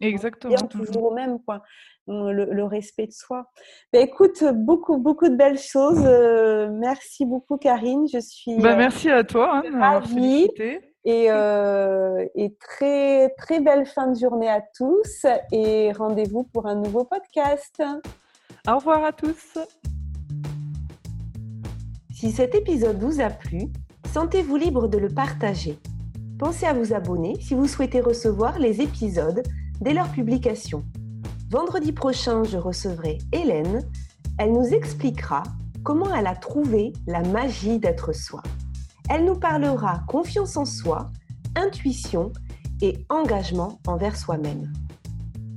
Exactement. 0.00 0.56
toujours 0.68 1.04
au 1.04 1.14
même, 1.14 1.38
quoi. 1.44 1.62
Le, 2.06 2.64
respect 2.64 3.06
de 3.06 3.12
soi. 3.12 3.46
Ben, 3.92 4.02
écoute, 4.02 4.44
beaucoup, 4.52 4.98
beaucoup 4.98 5.28
de 5.28 5.36
belles 5.36 5.58
choses. 5.58 6.04
Euh, 6.04 6.68
merci 6.70 7.24
beaucoup, 7.24 7.56
Karine. 7.56 8.06
Je 8.12 8.18
suis. 8.18 8.56
Bah, 8.58 8.76
merci 8.76 9.10
à 9.10 9.24
toi. 9.24 9.62
Hein, 9.64 9.80
ravie. 9.80 10.48
Et, 11.06 11.30
euh, 11.30 12.26
et, 12.34 12.54
très, 12.56 13.30
très 13.38 13.60
belle 13.60 13.86
fin 13.86 14.08
de 14.08 14.18
journée 14.18 14.48
à 14.48 14.62
tous. 14.76 15.26
Et 15.52 15.92
rendez-vous 15.92 16.44
pour 16.44 16.66
un 16.66 16.74
nouveau 16.74 17.04
podcast. 17.04 17.82
Au 18.66 18.76
revoir 18.76 19.04
à 19.04 19.12
tous. 19.12 19.58
Si 22.10 22.32
cet 22.32 22.54
épisode 22.54 22.98
vous 22.98 23.20
a 23.20 23.28
plu, 23.28 23.70
sentez-vous 24.10 24.56
libre 24.56 24.88
de 24.88 24.96
le 24.96 25.10
partager. 25.10 25.78
Pensez 26.38 26.64
à 26.64 26.72
vous 26.72 26.94
abonner 26.94 27.38
si 27.42 27.54
vous 27.54 27.68
souhaitez 27.68 28.00
recevoir 28.00 28.58
les 28.58 28.80
épisodes 28.80 29.42
dès 29.82 29.92
leur 29.92 30.10
publication. 30.10 30.82
Vendredi 31.50 31.92
prochain, 31.92 32.42
je 32.42 32.56
recevrai 32.56 33.18
Hélène. 33.32 33.86
Elle 34.38 34.52
nous 34.52 34.68
expliquera 34.68 35.42
comment 35.82 36.14
elle 36.14 36.26
a 36.26 36.34
trouvé 36.34 36.94
la 37.06 37.20
magie 37.20 37.78
d'être 37.78 38.14
soi. 38.14 38.42
Elle 39.10 39.26
nous 39.26 39.38
parlera 39.38 40.00
confiance 40.08 40.56
en 40.56 40.64
soi, 40.64 41.10
intuition 41.54 42.32
et 42.80 43.04
engagement 43.10 43.78
envers 43.86 44.16
soi-même. 44.16 44.72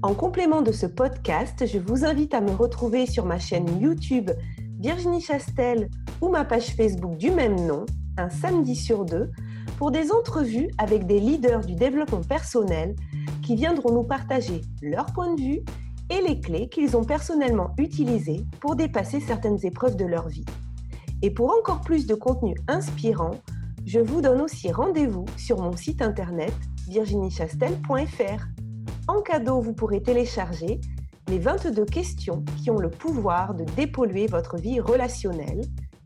En 0.08 0.14
complément 0.14 0.62
de 0.62 0.72
ce 0.72 0.86
podcast, 0.86 1.66
je 1.68 1.80
vous 1.80 2.06
invite 2.06 2.34
à 2.34 2.40
me 2.40 2.52
retrouver 2.52 3.06
sur 3.08 3.26
ma 3.26 3.40
chaîne 3.40 3.82
YouTube 3.82 4.32
Virginie 4.80 5.20
Chastel 5.20 5.90
ou 6.22 6.30
ma 6.30 6.46
page 6.46 6.68
Facebook 6.68 7.18
du 7.18 7.30
même 7.30 7.60
nom, 7.68 7.86
un 8.16 8.30
samedi 8.30 8.74
sur 8.74 9.04
deux, 9.04 9.30
pour 9.78 9.92
des 9.92 10.14
entrevues 10.14 10.70
avec 10.78 11.08
des 11.08 11.20
leaders 11.20 11.66
du 11.66 11.76
développement 11.76 12.22
personnel 12.22 12.96
qui 13.44 13.58
viendront 13.58 13.92
nous 13.92 14.06
partager 14.06 14.62
leur 14.82 15.08
point 15.08 15.36
de 15.36 15.42
vue 15.42 15.62
et 16.10 16.22
les 16.26 16.40
clés 16.40 16.70
qu'ils 16.70 16.96
ont 16.96 17.04
personnellement 17.04 17.76
utilisées 17.78 18.46
pour 18.62 18.78
dépasser 18.78 19.20
certaines 19.20 19.60
épreuves 19.66 19.98
de 19.98 20.06
leur 20.06 20.30
vie. 20.30 20.46
Et 21.22 21.32
pour 21.32 21.52
encore 21.52 21.82
plus 21.82 22.08
de 22.08 22.16
contenu 22.16 22.56
inspirant, 22.70 23.32
je 23.86 24.00
vous 24.00 24.22
donne 24.22 24.40
aussi 24.40 24.72
rendez-vous 24.72 25.26
sur 25.36 25.60
mon 25.60 25.76
site 25.76 26.02
internet 26.02 26.54
virginiechastel.fr. 26.88 28.57
En 29.08 29.22
cadeau, 29.22 29.62
vous 29.62 29.74
pourrez 29.74 30.04
télécharger 30.04 30.82
les 31.30 31.40
22 31.40 31.86
questions 31.86 32.44
qui 32.58 32.70
ont 32.70 32.78
le 32.78 32.90
pouvoir 32.90 33.54
de 33.54 33.64
dépolluer 33.76 34.28
votre 34.28 34.58
vie 34.58 34.82
relationnelle 34.82 35.62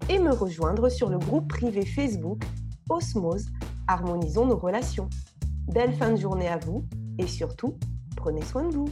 et 0.10 0.20
me 0.20 0.32
rejoindre 0.32 0.90
sur 0.90 1.10
le 1.10 1.18
groupe 1.18 1.48
privé 1.48 1.86
Facebook 1.86 2.44
Osmose, 2.90 3.48
harmonisons 3.88 4.46
nos 4.46 4.58
relations. 4.58 5.10
Belle 5.74 5.94
fin 5.94 6.12
de 6.12 6.18
journée 6.18 6.48
à 6.48 6.58
vous 6.58 6.86
et 7.18 7.28
surtout, 7.28 7.78
prenez 8.16 8.42
soin 8.44 8.68
de 8.68 8.76
vous. 8.76 8.90